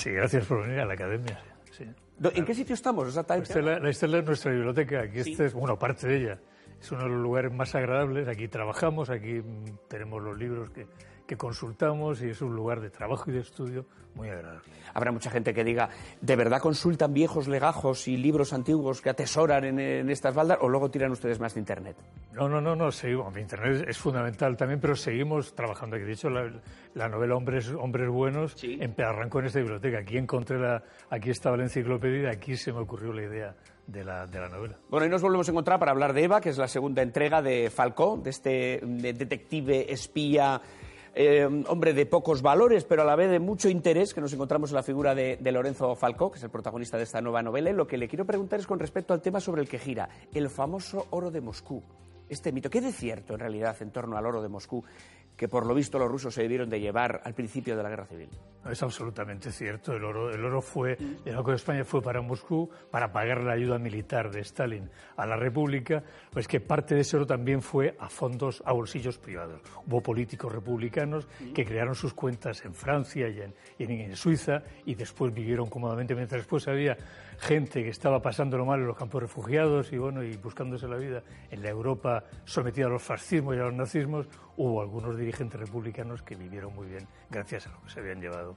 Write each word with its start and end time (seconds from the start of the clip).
Sí, 0.00 0.10
gracias 0.10 0.46
por 0.46 0.62
venir 0.62 0.80
a 0.80 0.86
la 0.86 0.94
academia. 0.94 1.38
Sí. 1.72 1.84
¿En 2.22 2.44
qué 2.46 2.54
sitio 2.54 2.74
estamos 2.74 3.06
exactamente? 3.06 3.60
La 3.60 3.90
Estela, 3.90 4.18
es 4.18 4.24
nuestra 4.24 4.50
biblioteca. 4.50 5.02
Aquí 5.02 5.18
este 5.18 5.44
es, 5.44 5.52
bueno, 5.52 5.78
parte 5.78 6.08
de 6.08 6.16
ella. 6.16 6.38
Es 6.80 6.90
uno 6.90 7.02
de 7.02 7.10
los 7.10 7.20
lugares 7.20 7.52
más 7.52 7.74
agradables. 7.74 8.26
Aquí 8.26 8.48
trabajamos, 8.48 9.10
aquí 9.10 9.42
mm, 9.42 9.88
tenemos 9.88 10.22
los 10.22 10.38
libros 10.38 10.70
que, 10.70 10.86
que 11.30 11.36
consultamos 11.36 12.20
y 12.22 12.30
es 12.30 12.42
un 12.42 12.56
lugar 12.56 12.80
de 12.80 12.90
trabajo 12.90 13.30
y 13.30 13.34
de 13.34 13.38
estudio 13.38 13.86
muy 14.16 14.28
agradable. 14.28 14.64
Habrá 14.92 15.12
mucha 15.12 15.30
gente 15.30 15.54
que 15.54 15.62
diga, 15.62 15.88
¿de 16.20 16.34
verdad 16.34 16.60
consultan 16.60 17.14
viejos 17.14 17.46
legajos 17.46 18.08
y 18.08 18.16
libros 18.16 18.52
antiguos 18.52 19.00
que 19.00 19.10
atesoran 19.10 19.78
en, 19.78 20.10
estas 20.10 20.34
baldas 20.34 20.58
o 20.60 20.68
luego 20.68 20.90
tiran 20.90 21.12
ustedes 21.12 21.38
más 21.38 21.54
de 21.54 21.60
Internet? 21.60 21.96
No, 22.32 22.48
no, 22.48 22.60
no, 22.60 22.74
no, 22.74 22.90
seguimos. 22.90 23.36
Internet 23.36 23.84
es 23.86 23.96
fundamental 23.96 24.56
también, 24.56 24.80
pero 24.80 24.96
seguimos 24.96 25.54
trabajando 25.54 25.94
aquí. 25.94 26.04
De 26.04 26.14
hecho, 26.14 26.30
la, 26.30 27.08
novela 27.08 27.36
Hombres, 27.36 27.70
Hombres 27.78 28.08
Buenos 28.08 28.56
arrancó 28.98 29.38
en 29.38 29.46
esta 29.46 29.60
biblioteca. 29.60 30.00
Aquí 30.00 30.18
encontré 30.18 30.58
la, 30.58 30.82
aquí 31.10 31.30
estaba 31.30 31.56
la 31.56 31.62
enciclopedia 31.62 32.22
y 32.22 32.26
aquí 32.26 32.56
se 32.56 32.72
me 32.72 32.80
ocurrió 32.80 33.12
la 33.12 33.22
idea 33.22 33.54
de 33.86 34.02
la, 34.02 34.26
de 34.26 34.40
la, 34.40 34.48
novela. 34.48 34.76
Bueno, 34.88 35.06
y 35.06 35.08
nos 35.08 35.22
volvemos 35.22 35.46
a 35.46 35.52
encontrar 35.52 35.78
para 35.78 35.92
hablar 35.92 36.12
de 36.12 36.24
Eva, 36.24 36.40
que 36.40 36.48
es 36.48 36.58
la 36.58 36.66
segunda 36.66 37.02
entrega 37.02 37.40
de 37.40 37.70
Falcó, 37.70 38.16
de 38.16 38.30
este 38.30 38.80
detective 38.82 39.92
espía 39.92 40.60
eh, 41.14 41.64
hombre 41.66 41.92
de 41.92 42.06
pocos 42.06 42.42
valores, 42.42 42.84
pero 42.84 43.02
a 43.02 43.04
la 43.04 43.16
vez 43.16 43.30
de 43.30 43.38
mucho 43.38 43.68
interés, 43.68 44.14
que 44.14 44.20
nos 44.20 44.32
encontramos 44.32 44.70
en 44.70 44.76
la 44.76 44.82
figura 44.82 45.14
de, 45.14 45.38
Lorenzo 45.50 45.94
Falcó, 45.96 46.30
que 46.30 46.38
es 46.38 46.44
el 46.44 46.50
protagonista 46.50 46.96
de 46.96 47.04
esta 47.04 47.20
nueva 47.20 47.42
novela. 47.42 47.70
Y 47.70 47.74
lo 47.74 47.86
que 47.86 47.98
le 47.98 48.08
quiero 48.08 48.24
preguntar 48.24 48.60
es 48.60 48.66
con 48.66 48.78
respecto 48.78 49.12
al 49.14 49.20
tema 49.20 49.40
sobre 49.40 49.62
el 49.62 49.68
que 49.68 49.78
gira, 49.78 50.08
el 50.32 50.48
famoso 50.50 51.06
oro 51.10 51.30
de 51.30 51.40
Moscú. 51.40 51.82
Este 52.28 52.52
mito, 52.52 52.70
¿qué 52.70 52.80
de 52.80 52.92
cierto 52.92 53.34
en 53.34 53.40
realidad 53.40 53.76
en 53.80 53.90
torno 53.90 54.16
al 54.16 54.24
oro 54.24 54.40
de 54.40 54.48
Moscú 54.48 54.84
que 55.40 55.48
por 55.48 55.64
lo 55.64 55.72
visto 55.72 55.98
los 55.98 56.10
rusos 56.10 56.34
se 56.34 56.42
debieron 56.42 56.68
de 56.68 56.78
llevar 56.78 57.22
al 57.24 57.32
principio 57.32 57.74
de 57.74 57.82
la 57.82 57.88
guerra 57.88 58.04
civil. 58.04 58.28
Es 58.70 58.82
absolutamente 58.82 59.50
cierto. 59.50 59.94
El 59.94 60.04
oro, 60.04 60.30
el 60.30 60.44
oro 60.44 60.60
fue, 60.60 60.98
el 61.24 61.34
Banco 61.34 61.48
de 61.48 61.56
España 61.56 61.82
fue 61.82 62.02
para 62.02 62.20
Moscú 62.20 62.68
para 62.90 63.10
pagar 63.10 63.42
la 63.42 63.54
ayuda 63.54 63.78
militar 63.78 64.30
de 64.30 64.40
Stalin 64.40 64.90
a 65.16 65.24
la 65.24 65.36
República, 65.36 66.04
pues 66.30 66.46
que 66.46 66.60
parte 66.60 66.94
de 66.94 67.00
ese 67.00 67.16
oro 67.16 67.26
también 67.26 67.62
fue 67.62 67.96
a 67.98 68.10
fondos, 68.10 68.62
a 68.66 68.72
bolsillos 68.72 69.16
privados. 69.16 69.62
Hubo 69.86 70.02
políticos 70.02 70.52
republicanos 70.52 71.26
que 71.54 71.64
crearon 71.64 71.94
sus 71.94 72.12
cuentas 72.12 72.62
en 72.66 72.74
Francia 72.74 73.26
y 73.26 73.40
en, 73.82 74.14
Suiza 74.14 74.62
y 74.84 74.94
después 74.94 75.32
vivieron 75.32 75.70
cómodamente, 75.70 76.14
mientras 76.14 76.42
después 76.42 76.68
había 76.68 76.98
gente 77.38 77.82
que 77.82 77.88
estaba 77.88 78.20
pasándolo 78.20 78.66
mal 78.66 78.80
en 78.80 78.88
los 78.88 78.96
campos 78.98 79.22
refugiados 79.22 79.90
y 79.90 79.96
bueno 79.96 80.22
y 80.22 80.36
buscándose 80.36 80.86
la 80.86 80.96
vida 80.96 81.22
en 81.50 81.62
la 81.62 81.70
Europa 81.70 82.24
sometida 82.44 82.84
a 82.84 82.90
los 82.90 83.02
fascismos 83.02 83.56
y 83.56 83.58
a 83.58 83.62
los 83.62 83.72
nazismos, 83.72 84.26
hubo 84.60 84.82
algunos 84.82 85.16
dirigentes 85.16 85.58
republicanos 85.58 86.22
que 86.22 86.36
vivieron 86.36 86.74
muy 86.74 86.86
bien 86.86 87.08
gracias 87.30 87.66
a 87.66 87.70
lo 87.70 87.80
que 87.80 87.88
se 87.88 88.00
habían 88.00 88.20
llevado 88.20 88.56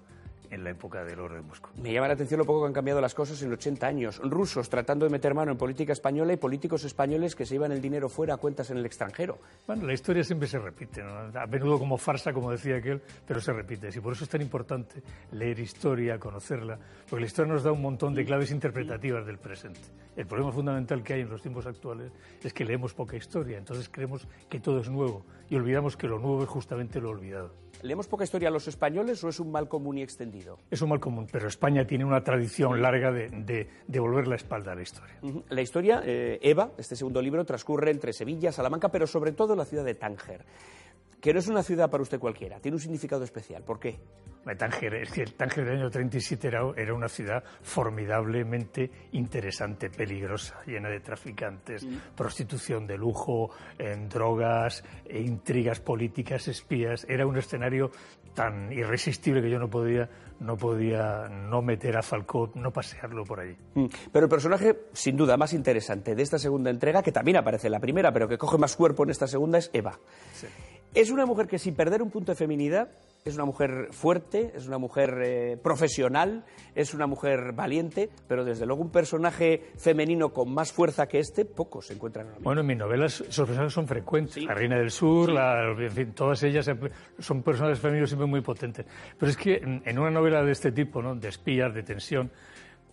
en 0.50 0.64
la 0.64 0.72
época 0.72 1.04
del 1.04 1.20
oro 1.20 1.36
de 1.36 1.42
Moscú. 1.42 1.70
Me 1.82 1.92
llama 1.92 2.08
la 2.08 2.14
atención 2.14 2.40
lo 2.40 2.46
poco 2.46 2.62
que 2.62 2.68
han 2.68 2.74
cambiado 2.74 3.02
las 3.02 3.14
cosas 3.14 3.42
en 3.42 3.52
80 3.52 3.88
años. 3.88 4.22
Rusos 4.24 4.70
tratando 4.70 5.06
de 5.06 5.12
meter 5.12 5.34
mano 5.34 5.52
en 5.52 5.58
política 5.58 5.94
española 5.94 6.34
y 6.34 6.38
políticos 6.38 6.84
españoles 6.84 7.36
que 7.36 7.46
se 7.46 7.56
iban 7.56 7.72
el 7.72 7.82
dinero 7.82 8.10
fuera 8.10 8.36
a 8.36 8.38
cuentas 8.38 8.70
en 8.70 8.78
el 8.78 8.86
extranjero. 8.86 9.40
Bueno, 9.68 9.86
la 9.86 9.94
historia 9.94 10.24
siempre 10.24 10.48
se 10.48 10.60
repite, 10.60 11.02
a 11.02 11.48
menudo 11.48 11.80
como 11.80 11.98
farsa, 11.98 12.34
como 12.34 12.52
decía 12.52 12.78
aquel, 12.78 13.02
pero 13.28 13.42
se 13.42 13.54
repite. 13.54 13.90
Y 13.94 14.00
por 14.00 14.14
eso 14.14 14.24
es 14.24 14.30
tan 14.30 14.42
importante 14.42 15.02
leer 15.32 15.60
historia, 15.60 16.20
conocerla, 16.20 16.78
porque 17.10 17.22
la 17.22 17.28
historia 17.28 17.54
nos 17.54 17.64
da 17.64 17.72
un 17.72 17.82
montón 17.82 18.14
de 18.14 18.26
claves 18.26 18.52
interpretativas 18.52 19.26
del 19.26 19.38
presente. 19.38 19.82
El 20.16 20.28
problema 20.28 20.52
fundamental 20.52 21.04
que 21.04 21.14
hay 21.14 21.22
en 21.22 21.30
los 21.30 21.42
tiempos 21.42 21.66
actuales 21.66 22.12
es 22.44 22.54
que 22.54 22.66
leemos 22.66 22.94
poca 22.94 23.18
historia, 23.18 23.58
entonces 23.58 23.90
creemos 23.90 24.28
que 24.50 24.60
todo 24.60 24.80
es 24.80 24.90
nuevo 24.90 25.26
y 25.50 25.56
olvidamos 25.56 25.98
que 25.98 26.08
lo 26.08 26.20
nuevo 26.20 26.44
es 26.44 26.50
justamente 26.50 27.02
lo 27.02 27.10
olvidado. 27.10 27.63
¿Leemos 27.84 28.08
poca 28.08 28.24
historia 28.24 28.48
a 28.48 28.52
los 28.52 28.66
españoles 28.70 29.22
o 29.26 29.30
es 29.30 29.42
un 29.42 29.52
mal 29.52 29.68
común 29.68 29.98
y 29.98 30.04
extendido? 30.04 30.58
Es 30.72 30.82
un 30.82 30.88
mal 30.88 31.02
común, 31.02 31.28
pero 31.30 31.50
España 31.50 31.86
tiene 31.86 32.06
una 32.06 32.24
tradición 32.24 32.82
larga 32.82 33.12
de, 33.12 33.68
de, 33.86 34.00
volver 34.00 34.26
la 34.26 34.38
espalda 34.38 34.72
a 34.72 34.76
la 34.76 34.84
historia. 34.84 35.16
La 35.50 35.62
historia, 35.62 36.02
eh, 36.06 36.40
Eva, 36.42 36.72
este 36.78 36.96
segundo 36.96 37.22
libro, 37.22 37.44
transcurre 37.44 37.92
entre 37.92 38.14
Sevilla, 38.14 38.54
Salamanca, 38.54 38.88
pero 38.88 39.06
sobre 39.06 39.34
todo 39.34 39.54
la 39.54 39.66
ciudad 39.66 39.84
de 39.84 39.96
Tánger 39.96 40.46
que 41.24 41.32
no 41.32 41.40
es 41.40 41.48
una 41.48 41.64
ciudad 41.64 41.90
para 41.90 42.04
usted 42.04 42.20
cualquiera, 42.20 42.60
tiene 42.60 42.76
un 42.76 42.82
significado 42.82 43.24
especial. 43.24 43.64
¿Por 43.64 43.80
qué? 43.80 43.98
Tánger, 44.58 44.96
es 44.96 45.10
que 45.10 45.22
el 45.22 45.36
Tánger 45.36 45.64
del 45.64 45.78
año 45.78 45.90
37 45.90 46.50
era, 46.50 46.64
era, 46.76 46.94
una 46.94 47.08
ciudad 47.08 47.42
formidablemente 47.62 48.92
interesante, 49.14 49.90
peligrosa, 49.90 50.60
llena 50.66 50.90
de 50.90 51.00
traficantes, 51.00 51.86
mm. 51.86 52.14
prostitución 52.18 52.86
de 52.86 52.98
lujo, 52.98 53.52
en 53.80 54.10
drogas, 54.10 54.84
e 55.06 55.22
intrigas 55.22 55.80
políticas, 55.80 56.50
espías. 56.50 57.06
Era 57.08 57.26
un 57.26 57.38
escenario 57.38 57.92
tan 58.34 58.74
irresistible 58.74 59.42
que 59.42 59.50
yo 59.50 59.60
no 59.60 59.70
podía 59.70 60.10
no 60.44 60.58
podía 60.58 61.28
no 61.30 61.62
meter 61.62 61.98
a 61.98 62.04
Falcó, 62.04 62.52
no 62.56 62.72
pasearlo 62.72 63.24
por 63.24 63.40
allí. 63.40 63.56
Mm. 63.76 63.86
Pero 64.12 64.26
el 64.26 64.30
personaje, 64.30 64.88
sin 64.94 65.16
duda, 65.16 65.38
más 65.38 65.54
interesante 65.54 66.16
de 66.16 66.22
esta 66.22 66.38
segunda 66.38 66.70
entrega, 66.70 67.02
que 67.02 67.12
también 67.12 67.38
aparece 67.38 67.68
en 67.68 67.72
la 67.72 67.80
primera, 67.80 68.12
pero 68.12 68.28
que 68.28 68.38
coge 68.38 68.58
más 68.58 68.76
cuerpo 68.76 69.04
en 69.04 69.10
esta 69.10 69.28
segunda, 69.28 69.58
es 69.58 69.70
Eva. 69.74 70.00
Sí. 70.34 70.48
Es 70.94 71.10
una 71.10 71.26
mujer 71.26 71.48
que 71.48 71.58
sin 71.58 71.74
perder 71.74 72.04
un 72.04 72.12
punto 72.12 72.34
de 72.34 72.36
feminidad, 72.36 72.90
es 73.26 73.36
una 73.36 73.46
mujer 73.46 73.88
fuerte, 73.92 74.52
es 74.56 74.68
una 74.68 74.78
mujer 74.78 75.18
eh, 75.24 75.58
profesional, 75.58 76.46
es 76.76 76.94
una 76.94 77.08
mujer 77.08 77.54
valiente, 77.54 78.10
pero 78.28 78.44
desde 78.44 78.66
luego 78.66 78.84
un 78.84 78.92
personaje 78.92 79.72
femenino 79.78 80.34
con 80.34 80.54
más 80.54 80.72
fuerza 80.72 81.08
que 81.08 81.20
este, 81.20 81.46
pocos 81.46 81.88
se 81.88 81.94
encuentran. 81.94 82.28
En 82.38 82.44
bueno, 82.44 82.62
en 82.62 82.68
mis 82.68 82.78
novelas 82.78 83.22
esos 83.22 83.48
personajes 83.48 83.74
son 83.74 83.88
frecuentes. 83.88 84.44
La 84.44 84.54
Reina 84.54 84.78
del 84.78 84.92
Sur, 84.92 85.32
en 85.32 85.92
fin, 85.92 86.12
todas 86.14 86.44
ellas 86.44 86.70
son 87.20 87.42
personajes 87.42 87.80
femeninos 87.80 88.10
siempre 88.10 88.28
muy 88.28 88.42
potentes. 88.42 88.86
Pero 89.18 89.32
es 89.32 89.38
que 89.38 89.56
en 89.56 90.00
una 90.00 90.12
novela 90.12 90.33
de 90.42 90.52
este 90.52 90.72
tipo, 90.72 91.02
¿no? 91.02 91.16
de 91.16 91.28
espías, 91.28 91.74
de 91.74 91.84
tensión, 91.84 92.32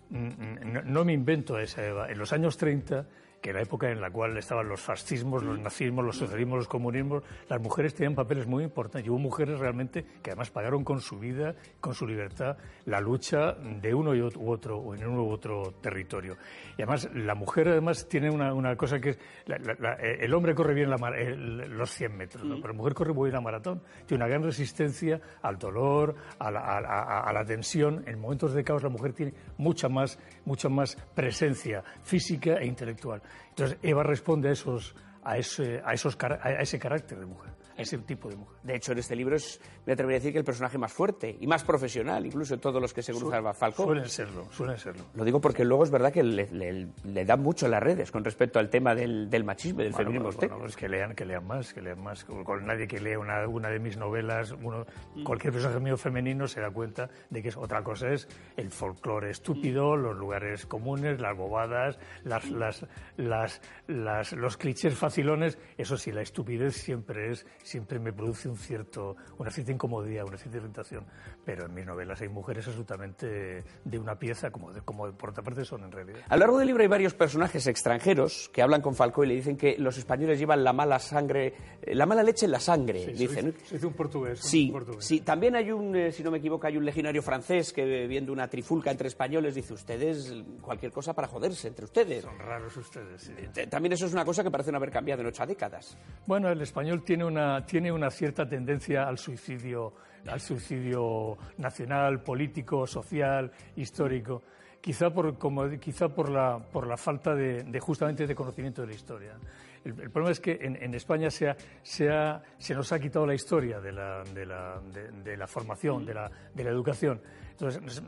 mm, 0.09 0.17
mm, 0.17 0.81
no, 0.85 1.05
me 1.05 1.13
invento 1.13 1.57
esa 1.57 1.85
Eva. 1.85 2.11
En 2.11 2.17
los 2.17 2.33
años 2.33 2.57
30 2.57 3.05
que 3.41 3.51
la 3.51 3.61
época 3.61 3.89
en 3.89 3.99
la 3.99 4.11
cual 4.11 4.37
estaban 4.37 4.69
los 4.69 4.79
fascismos, 4.79 5.43
los 5.43 5.59
nazismos, 5.59 6.05
los 6.05 6.17
socialismos, 6.17 6.59
los 6.59 6.67
comunismos, 6.67 7.23
las 7.49 7.59
mujeres 7.59 7.95
tenían 7.95 8.13
papeles 8.13 8.45
muy 8.45 8.63
importantes. 8.63 9.07
Y 9.07 9.09
hubo 9.09 9.17
mujeres 9.17 9.59
realmente 9.59 10.05
que 10.21 10.31
además 10.31 10.51
pagaron 10.51 10.83
con 10.83 11.01
su 11.01 11.17
vida, 11.17 11.55
con 11.79 11.95
su 11.95 12.05
libertad, 12.05 12.57
la 12.85 13.01
lucha 13.01 13.53
de 13.53 13.93
uno 13.93 14.13
y 14.13 14.21
otro, 14.21 14.77
o 14.77 14.93
en 14.93 15.07
uno 15.07 15.23
u 15.23 15.31
otro 15.31 15.73
territorio. 15.81 16.37
Y 16.77 16.83
además, 16.83 17.09
la 17.15 17.33
mujer 17.33 17.69
además 17.69 18.07
tiene 18.07 18.29
una, 18.29 18.75
cosa 18.75 18.99
que 18.99 19.09
es, 19.09 19.19
eh, 19.47 20.17
el 20.19 20.33
hombre 20.33 20.53
corre 20.53 20.75
bien 20.75 20.91
los 20.91 21.89
100 21.89 22.15
metros, 22.15 22.43
pero 22.43 22.67
la 22.67 22.77
mujer 22.77 22.93
corre 22.93 23.13
muy 23.13 23.29
bien 23.29 23.35
la 23.35 23.41
maratón. 23.41 23.81
Tiene 24.05 24.23
una 24.23 24.29
gran 24.29 24.43
resistencia 24.43 25.19
al 25.41 25.57
dolor, 25.57 26.15
a 26.37 26.51
la, 26.51 27.43
tensión. 27.45 28.03
En 28.07 28.19
momentos 28.19 28.53
de 28.53 28.63
caos 28.63 28.83
la 28.83 28.89
mujer 28.89 29.13
tiene 29.13 29.33
mucha 29.57 29.89
más, 29.89 30.19
mucha 30.45 30.69
más 30.69 30.95
presencia 31.15 31.83
física 32.03 32.57
e 32.57 32.67
intelectual. 32.67 33.21
Entonces 33.49 33.77
Eva 33.81 34.03
responde 34.03 34.49
a 34.49 34.51
esos, 34.51 34.95
a 35.23 35.37
ese, 35.37 35.81
a 35.83 35.93
ese 35.93 36.79
carácter 36.79 37.19
de 37.19 37.25
mujer 37.25 37.50
ese 37.81 37.97
tipo 37.99 38.29
de 38.29 38.35
mujer. 38.35 38.57
De 38.63 38.75
hecho, 38.75 38.91
en 38.91 38.99
este 38.99 39.15
libro 39.15 39.35
es, 39.35 39.59
me 39.85 39.93
atrevería 39.93 40.17
a 40.17 40.19
decir 40.19 40.33
que 40.33 40.39
el 40.39 40.45
personaje 40.45 40.77
más 40.77 40.93
fuerte 40.93 41.35
y 41.39 41.47
más 41.47 41.63
profesional, 41.63 42.25
incluso 42.25 42.55
de 42.55 42.61
todos 42.61 42.81
los 42.81 42.93
que 42.93 43.01
se 43.01 43.13
cruzan 43.13 43.45
a 43.45 43.53
Falcón. 43.53 43.87
Suelen 43.87 44.09
serlo, 44.09 44.47
suelen 44.51 44.77
serlo. 44.77 45.03
Lo 45.13 45.23
digo 45.23 45.41
porque 45.41 45.65
luego 45.65 45.83
es 45.83 45.91
verdad 45.91 46.11
que 46.11 46.23
le, 46.23 46.47
le, 46.51 47.25
dan 47.25 47.41
mucho 47.41 47.67
las 47.67 47.81
redes 47.81 48.11
con 48.11 48.23
respecto 48.23 48.59
al 48.59 48.69
tema 48.69 48.95
del, 48.95 49.29
del 49.29 49.43
machismo, 49.43 49.81
del 49.81 49.93
feminismo. 49.93 50.31
Bueno, 50.31 50.59
pues 50.59 50.75
que 50.75 50.87
lean, 50.87 51.13
que 51.15 51.25
lean 51.25 51.45
más, 51.45 51.73
que 51.73 51.81
lean 51.81 52.01
más. 52.01 52.23
Con, 52.25 52.65
nadie 52.65 52.87
que 52.87 52.99
lea 52.99 53.19
una, 53.19 53.47
una 53.47 53.69
de 53.69 53.79
mis 53.79 53.97
novelas, 53.97 54.53
uno, 54.61 54.85
cualquier 55.23 55.53
personaje 55.53 55.79
mío 55.79 55.97
femenino 55.97 56.47
se 56.47 56.61
da 56.61 56.69
cuenta 56.69 57.09
de 57.29 57.41
que 57.41 57.49
es 57.49 57.57
otra 57.57 57.83
cosa 57.83 58.09
es 58.09 58.27
el 58.57 58.71
folclore 58.71 59.29
estúpido, 59.29 59.95
los 59.95 60.15
lugares 60.15 60.65
comunes, 60.65 61.19
las 61.19 61.35
bobadas, 61.35 61.99
las, 62.23 62.49
las, 62.49 62.85
las, 63.17 63.61
las, 63.87 64.33
los 64.33 64.57
clichés 64.57 64.95
facilones. 64.95 65.57
Eso 65.77 65.97
sí, 65.97 66.11
la 66.11 66.21
estupidez 66.21 66.75
siempre 66.75 67.31
es 67.31 67.45
siempre 67.71 67.99
me 67.99 68.11
produce 68.11 68.49
un 68.49 68.57
cierto, 68.57 69.15
una 69.37 69.49
cierta 69.49 69.71
incomodidad, 69.71 70.25
una 70.25 70.37
cierta 70.37 70.57
irritación. 70.57 71.05
Pero 71.45 71.65
en 71.65 71.73
mis 71.73 71.85
novelas 71.85 72.21
hay 72.21 72.29
mujeres 72.29 72.67
absolutamente 72.67 73.63
de 73.83 73.99
una 73.99 74.15
pieza, 74.15 74.51
como, 74.51 74.71
como 74.83 75.11
por 75.13 75.29
otra 75.29 75.43
parte 75.43 75.63
son 75.65 75.83
en 75.83 75.91
realidad. 75.91 76.19
A 76.27 76.35
lo 76.35 76.41
largo 76.41 76.57
del 76.59 76.67
libro 76.67 76.83
hay 76.83 76.89
varios 76.89 77.13
personajes 77.13 77.65
extranjeros 77.67 78.49
que 78.53 78.61
hablan 78.61 78.81
con 78.81 78.93
Falcó 78.93 79.23
y 79.23 79.27
le 79.27 79.35
dicen 79.35 79.57
que 79.57 79.77
los 79.77 79.97
españoles 79.97 80.37
llevan 80.37 80.63
la 80.63 80.73
mala 80.73 80.99
sangre, 80.99 81.53
eh, 81.81 81.95
la 81.95 82.05
mala 82.05 82.23
leche 82.23 82.45
en 82.45 82.51
la 82.51 82.59
sangre, 82.59 83.07
dicen. 83.13 83.55
Es 83.71 83.83
un 83.83 83.93
portugués. 83.93 84.39
Sí, 84.39 84.73
sí, 84.99 85.21
también 85.21 85.55
hay 85.55 85.71
un, 85.71 85.95
eh, 85.95 86.11
si 86.11 86.23
no 86.23 86.31
me 86.31 86.39
equivoco, 86.39 86.67
hay 86.67 86.77
un 86.77 86.85
legionario 86.85 87.21
francés 87.21 87.71
que 87.71 88.07
viendo 88.07 88.33
una 88.33 88.47
trifulca 88.47 88.91
entre 88.91 89.07
españoles 89.07 89.55
dice 89.55 89.73
ustedes 89.73 90.33
cualquier 90.61 90.91
cosa 90.91 91.13
para 91.13 91.27
joderse 91.27 91.69
entre 91.69 91.85
ustedes. 91.85 92.23
Son 92.23 92.37
raros 92.37 92.75
ustedes, 92.75 93.21
sí. 93.21 93.33
Eh, 93.37 93.67
también 93.67 93.93
eso 93.93 94.05
es 94.05 94.13
una 94.13 94.25
cosa 94.25 94.43
que 94.43 94.51
parece 94.51 94.71
no 94.71 94.77
haber 94.77 94.91
cambiado 94.91 95.21
en 95.21 95.27
ocho 95.27 95.45
décadas. 95.45 95.97
Bueno, 96.25 96.49
el 96.49 96.61
español 96.61 97.03
tiene 97.03 97.25
una 97.25 97.50
tiene 97.65 97.91
una 97.91 98.09
cierta 98.09 98.47
tendencia 98.47 99.07
al 99.07 99.17
suicidio, 99.17 99.93
al 100.27 100.39
suicidio 100.39 101.37
nacional, 101.57 102.21
político, 102.21 102.87
social, 102.87 103.51
histórico 103.75 104.41
quizá 104.81 105.11
por, 105.11 105.37
como, 105.37 105.69
quizá 105.79 106.09
por, 106.09 106.29
la, 106.29 106.59
por 106.59 106.87
la 106.87 106.97
falta 106.97 107.35
de, 107.35 107.79
justamente 107.79 108.25
de 108.25 108.35
conocimiento 108.35 108.81
de 108.81 108.87
la 108.87 108.93
historia. 108.93 109.37
el, 109.85 109.93
problema 109.93 110.31
es 110.31 110.39
que 110.39 110.57
en, 110.59 110.93
España 110.95 111.29
se, 111.29 111.55
se, 111.83 112.73
nos 112.73 112.91
ha 112.91 112.99
quitado 112.99 113.25
la 113.25 113.35
historia 113.35 113.79
de 113.79 113.91
la, 113.91 114.23
de 114.23 114.45
la, 114.45 114.81
de 115.23 115.37
la 115.37 115.47
formación, 115.47 116.05
de 116.05 116.15
la, 116.15 116.29
de 116.53 116.63
la 116.63 116.71
educación. 116.71 117.21
Entonces, 117.51 118.01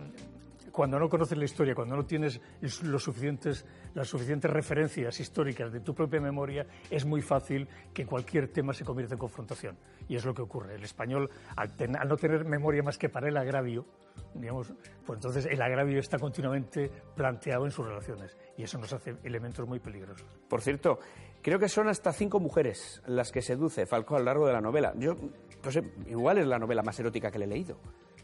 cuando 0.73 0.97
no 0.97 1.07
conoces 1.07 1.37
la 1.37 1.45
historia, 1.45 1.75
cuando 1.75 1.95
no 1.95 2.03
tienes 2.03 2.41
los 2.81 3.03
suficientes, 3.03 3.63
las 3.93 4.07
suficientes 4.07 4.49
referencias 4.49 5.19
históricas 5.19 5.71
de 5.71 5.81
tu 5.81 5.93
propia 5.93 6.19
memoria, 6.19 6.65
es 6.89 7.05
muy 7.05 7.21
fácil 7.21 7.67
que 7.93 8.07
cualquier 8.07 8.47
tema 8.47 8.73
se 8.73 8.83
convierta 8.83 9.13
en 9.13 9.19
confrontación. 9.19 9.77
Y 10.07 10.15
es 10.15 10.25
lo 10.25 10.33
que 10.33 10.41
ocurre. 10.41 10.73
El 10.73 10.83
español, 10.83 11.29
al, 11.55 11.69
no 12.07 12.17
tener 12.17 12.43
memoria 12.45 12.81
más 12.81 12.97
que 12.97 13.07
para 13.07 13.29
el 13.29 13.37
agravio, 13.37 13.85
digamos, 14.33 14.73
pues 15.05 15.17
entonces 15.17 15.45
el 15.45 15.61
agravio 15.61 15.99
está 15.99 16.17
continuamente 16.17 16.89
planteado 17.15 17.65
en 17.65 17.71
sus 17.71 17.85
relaciones. 17.85 18.35
Y 18.57 18.63
eso 18.63 18.79
nos 18.79 18.91
hace 18.91 19.15
elementos 19.23 19.67
muy 19.67 19.79
peligrosos. 19.79 20.25
Por 20.49 20.61
cierto, 20.61 20.97
creo 21.43 21.59
que 21.59 21.69
son 21.69 21.87
hasta 21.87 22.11
cinco 22.11 22.39
mujeres 22.39 23.03
las 23.05 23.31
que 23.31 23.43
seduce 23.43 23.85
Falcó 23.85 24.15
a 24.15 24.19
lo 24.19 24.25
largo 24.25 24.47
de 24.47 24.53
la 24.53 24.61
novela. 24.61 24.91
Yo, 24.97 25.15
no 25.63 25.71
sé, 25.71 25.83
igual 26.07 26.39
es 26.39 26.47
la 26.47 26.57
novela 26.57 26.81
más 26.81 26.99
erótica 26.99 27.29
que 27.29 27.37
le 27.37 27.45
he 27.45 27.49
leído. 27.49 27.77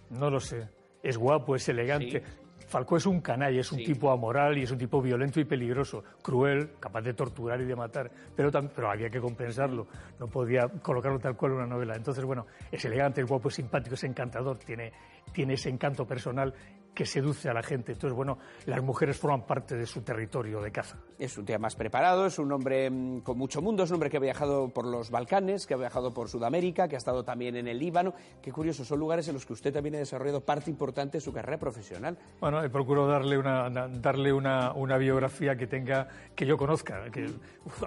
No 0.09 0.31
lo 0.31 0.39
sé 0.39 0.78
es 1.01 1.17
guapo, 1.17 1.55
es 1.55 1.67
elegante. 1.69 2.23
Falcó 2.67 2.97
es 2.97 3.07
un 3.07 3.19
canalla, 3.19 3.59
es 3.59 3.71
un 3.71 3.79
tipo 3.79 4.11
amoral 4.11 4.55
y 4.57 4.61
es 4.61 4.69
un 4.69 4.77
tipo 4.77 5.01
violento 5.01 5.39
y 5.39 5.43
peligroso, 5.43 6.03
cruel, 6.21 6.73
capaz 6.79 7.01
de 7.01 7.15
torturar 7.15 7.59
y 7.61 7.65
de 7.65 7.75
matar, 7.75 8.11
pero, 8.35 8.51
pero 8.51 8.91
había 8.91 9.09
que 9.09 9.19
compensarlo, 9.19 9.87
no 10.19 10.27
podía 10.27 10.67
colocarlo 10.67 11.17
tal 11.17 11.35
cual 11.35 11.53
en 11.53 11.57
una 11.57 11.65
novela. 11.65 11.95
Entonces, 11.95 12.23
bueno, 12.23 12.45
es 12.71 12.85
elegante, 12.85 13.21
es 13.21 13.27
guapo, 13.27 13.47
es 13.47 13.55
simpático, 13.55 13.95
es 13.95 14.03
encantador, 14.03 14.59
tiene, 14.59 14.93
tiene 15.33 15.53
ese 15.55 15.69
encanto 15.69 16.05
personal 16.05 16.53
que 16.99 17.05
seduce 17.05 17.47
a 17.47 17.53
la 17.53 17.63
gente. 17.63 17.93
Entonces, 17.93 18.13
bueno, 18.13 18.39
las 18.65 18.83
mujeres 18.83 19.17
forman 19.17 19.43
parte 19.43 19.77
de 19.77 19.85
su 19.85 20.01
territorio 20.01 20.59
de 20.59 20.69
caza. 20.69 20.97
Es 21.17 21.37
un 21.37 21.45
tío 21.45 21.57
más 21.57 21.73
preparado, 21.73 22.25
es 22.25 22.37
un 22.39 22.51
hombre 22.51 22.89
mm, 22.89 23.21
con 23.21 23.37
mucho 23.37 23.61
mundo, 23.61 23.83
es 23.83 23.89
un 23.89 23.93
hombre 23.93 24.09
que 24.09 24.17
ha 24.17 24.19
viajado 24.19 24.67
por 24.67 24.85
los 24.85 25.09
Balcanes, 25.09 25.65
que 25.65 25.75
ha 25.75 25.77
viajado 25.77 26.13
por 26.13 26.27
Sudamérica, 26.27 26.89
que 26.89 26.95
ha 26.95 26.97
estado 26.97 27.23
también 27.23 27.55
en 27.55 27.69
el 27.69 27.79
Líbano. 27.79 28.13
Qué 28.41 28.51
curioso, 28.51 28.83
son 28.83 28.99
lugares 28.99 29.29
en 29.29 29.35
los 29.35 29.45
que 29.45 29.53
usted 29.53 29.71
también 29.71 29.95
ha 29.95 29.99
desarrollado 29.99 30.41
parte 30.41 30.69
importante 30.69 31.19
de 31.19 31.21
su 31.21 31.31
carrera 31.31 31.57
profesional. 31.57 32.17
Bueno, 32.41 32.61
he 32.61 32.69
procurado 32.69 33.07
darle 33.07 33.37
una, 33.37 33.69
darle 33.69 34.33
una, 34.33 34.73
una 34.73 34.97
biografía 34.97 35.55
que 35.55 35.67
tenga, 35.67 36.05
que 36.35 36.45
yo 36.45 36.57
conozca, 36.57 37.09
que, 37.09 37.27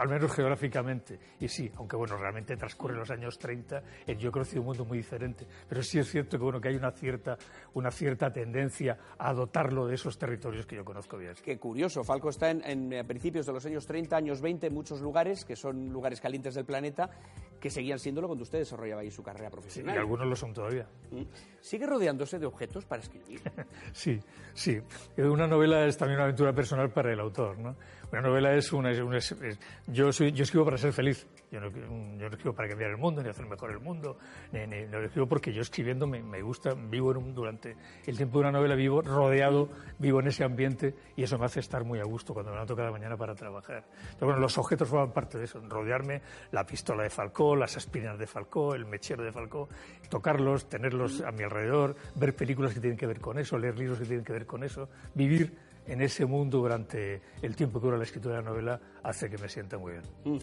al 0.01 0.09
menos 0.09 0.33
geográficamente. 0.33 1.21
Y 1.39 1.49
sí, 1.49 1.71
aunque 1.77 1.97
bueno, 1.97 2.17
realmente 2.17 2.57
transcurre 2.57 2.97
los 2.97 3.11
años 3.11 3.39
30, 3.39 3.83
eh, 4.07 4.17
yo 4.17 4.31
he 4.31 4.33
conocido 4.33 4.63
un 4.63 4.69
mundo 4.69 4.87
muy 4.87 4.97
diferente. 4.97 5.47
Pero 5.69 5.83
sí 5.83 5.99
es 5.99 6.11
cierto 6.11 6.39
que 6.39 6.45
bueno, 6.45 6.63
que 6.63 6.69
hay 6.69 6.77
una 6.77 6.93
cierta, 6.93 7.37
una 7.75 7.91
cierta 7.91 8.33
tendencia 8.33 8.97
a 9.19 9.33
dotarlo 9.33 9.87
de 9.87 9.95
esos 9.95 10.19
territorios 10.19 10.67
que 10.67 10.77
yo 10.77 10.85
conozco 10.85 11.17
bien. 11.17 11.35
Qué 11.43 11.59
curioso. 11.59 12.05
Falco 12.05 12.29
está 12.29 12.51
en, 12.51 12.93
eh, 12.93 13.05
principios 13.05 13.47
de 13.47 13.53
los 13.53 13.65
años 13.67 13.87
30, 13.87 14.17
años 14.17 14.41
20, 14.41 14.67
en 14.67 14.75
muchos 14.75 15.01
lugares, 15.01 15.45
que 15.45 15.57
son 15.57 15.91
lugares 15.91 16.21
calientes 16.21 16.55
del 16.55 16.65
planeta, 16.65 17.11
que 17.61 17.71
seguían 17.71 17.99
siéndolo 17.99 18.27
cuando 18.27 18.43
usted 18.43 18.59
desarrollaba 18.59 19.03
ahí 19.03 19.11
su 19.11 19.23
carrera 19.23 19.51
profesional. 19.51 19.95
y 19.95 19.99
algunos 19.99 20.27
lo 20.27 20.37
son 20.37 20.53
todavía. 20.53 20.87
Mm. 21.11 21.23
¿Sigue 21.61 21.87
rodeándose 21.87 22.39
de 22.39 22.47
objetos 22.47 22.85
para 22.85 23.03
escribir? 23.03 23.41
sí, 23.93 24.21
sí. 24.55 24.81
Una 25.17 25.47
novela 25.47 25.87
es 25.87 25.97
también 25.97 26.17
una 26.17 26.25
aventura 26.25 26.53
personal 26.53 26.91
para 26.91 27.13
el 27.13 27.21
autor, 27.21 27.59
¿no? 27.59 27.77
Una 28.13 28.21
novela 28.21 28.55
es 28.55 28.71
una... 28.75 28.93
yo, 29.87 30.13
soy, 30.13 30.33
yo 30.33 30.43
escribo 30.43 30.67
para 30.67 30.77
ser 30.77 30.93
feliz. 30.93 31.27
Yo 31.51 31.61
no, 31.61 31.71
yo 32.19 32.27
escribo 32.27 32.55
para 32.55 32.69
cambiar 32.69 32.91
el 32.91 32.99
mundo, 32.99 33.23
ni 33.23 33.31
hacer 33.31 33.47
mejor 33.47 33.71
el 33.71 33.81
mundo. 33.81 34.19
Ni, 34.53 34.67
no 34.85 35.01
lo 35.01 35.07
escribo 35.07 35.27
porque 35.27 35.51
yo 35.51 35.63
escribiendo 35.63 36.07
me, 36.07 36.23
me 36.23 36.43
gusta, 36.43 36.75
vivo 36.75 37.13
en 37.13 37.35
durante 37.35 37.75
el 38.05 38.17
tiempo 38.19 38.39
de 38.39 38.49
una 38.49 38.53
novela, 38.53 38.75
vivo 38.75 39.01
rodeado, 39.01 39.71
vivo 39.99 40.21
en 40.21 40.27
ese 40.27 40.45
ambiente 40.45 40.95
y 41.17 41.23
eso 41.23 41.39
me 41.39 41.47
hace 41.47 41.61
estar 41.61 41.85
muy 41.85 42.01
a 42.01 42.05
gusto 42.05 42.35
cuando 42.35 42.51
me 42.51 42.57
levanto 42.57 42.77
cada 42.77 42.91
mañana 42.91 43.17
para 43.17 43.35
trabajar. 43.35 43.87
Pero 44.15 44.27
bueno, 44.27 44.41
los 44.41 44.59
objetos 44.59 44.91
forman 44.91 45.13
parte 45.13 45.39
de 45.39 45.45
eso. 45.45 45.63
Rodearme, 45.67 46.21
la 46.51 46.67
pistola 46.67 47.05
de 47.05 47.09
Falcó, 47.09 47.57
las 47.57 47.79
aspirinas 47.79 48.19
de 48.19 48.27
Falcó, 48.27 48.75
el 48.75 48.85
mechero 48.85 49.25
de 49.25 49.33
Falcó, 49.33 49.71
tocarlos, 50.11 50.69
tenerlos 50.69 51.23
a 51.23 51.33
mi 51.33 51.45
alrededor, 51.45 51.97
ver 52.17 52.37
películas 52.37 52.75
que 52.75 52.81
tienen 52.81 52.99
que 52.99 53.07
ver 53.07 53.21
con 53.21 53.39
eso, 53.39 53.57
leer 53.57 53.79
libros 53.79 53.99
que 53.99 54.05
tienen 54.05 54.25
que 54.25 54.35
ver 54.35 54.45
con 54.45 54.65
eso, 54.65 54.91
vivir 55.15 55.72
en 55.87 56.01
ese 56.01 56.27
mundo 56.27 56.59
durante 56.59 57.21
el 57.43 57.57
tiempo 57.57 57.81
que 57.81 57.87
dura 57.87 57.99
la 57.99 58.05
escritura 58.05 58.37
de 58.37 58.43
la 58.43 58.51
novela 58.51 58.81
hace 59.03 59.29
que 59.29 59.39
me 59.39 59.49
sienta 59.49 59.79
muy 59.79 59.93
bien. 59.93 60.05
Mm. 60.25 60.39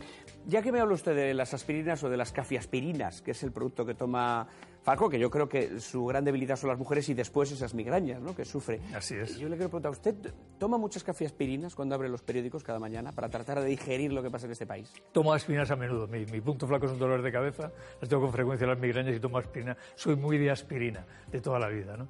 Ya 0.48 0.62
que 0.62 0.72
me 0.72 0.80
habla 0.80 0.96
usted 0.96 1.16
de 1.16 1.34
las 1.34 1.54
aspirinas 1.54 2.04
o 2.04 2.10
de 2.10 2.18
las 2.18 2.32
cafiaspirinas, 2.32 3.22
que 3.22 3.32
es 3.32 3.44
el 3.44 3.52
producto 3.52 3.86
que 3.86 3.94
toma 3.94 4.48
Falco, 4.82 5.10
que 5.10 5.20
yo 5.20 5.30
creo 5.30 5.50
que 5.50 5.80
su 5.82 6.06
gran 6.06 6.24
debilidad 6.24 6.56
son 6.56 6.70
las 6.70 6.80
mujeres 6.80 7.10
y 7.10 7.14
después 7.14 7.52
esas 7.52 7.74
migrañas 7.74 8.22
¿no? 8.22 8.34
que 8.34 8.46
sufre. 8.46 8.80
Así 8.96 9.16
es. 9.16 9.38
Yo 9.38 9.50
le 9.50 9.56
quiero 9.56 9.70
preguntar, 9.70 9.92
¿usted 9.92 10.16
toma 10.58 10.78
muchas 10.78 11.04
cafiaspirinas 11.04 11.76
cuando 11.76 11.96
abre 11.96 12.08
los 12.08 12.22
periódicos 12.22 12.64
cada 12.64 12.80
mañana 12.80 13.12
para 13.12 13.30
tratar 13.30 13.60
de 13.60 13.68
digerir 13.68 14.14
lo 14.14 14.24
que 14.24 14.32
pasa 14.32 14.46
en 14.46 14.54
este 14.54 14.66
país? 14.66 14.94
Tomo 15.12 15.34
aspirinas 15.34 15.70
a 15.72 15.76
menudo. 15.76 16.08
Mi, 16.08 16.26
punto 16.42 16.66
flaco 16.66 16.86
es 16.86 16.94
un 16.94 17.00
dolor 17.00 17.22
de 17.22 17.32
cabeza, 17.32 17.72
las 18.00 18.10
tengo 18.10 18.24
con 18.24 18.32
frecuencia 18.32 18.66
las 18.66 18.80
migrañas 18.80 19.16
y 19.16 19.20
tomo 19.20 19.38
aspirina. 19.38 19.76
Soy 19.96 20.16
muy 20.16 20.38
de 20.38 20.50
aspirina 20.50 21.06
de 21.30 21.42
toda 21.42 21.60
la 21.60 21.68
vida, 21.68 21.98
¿no? 21.98 22.08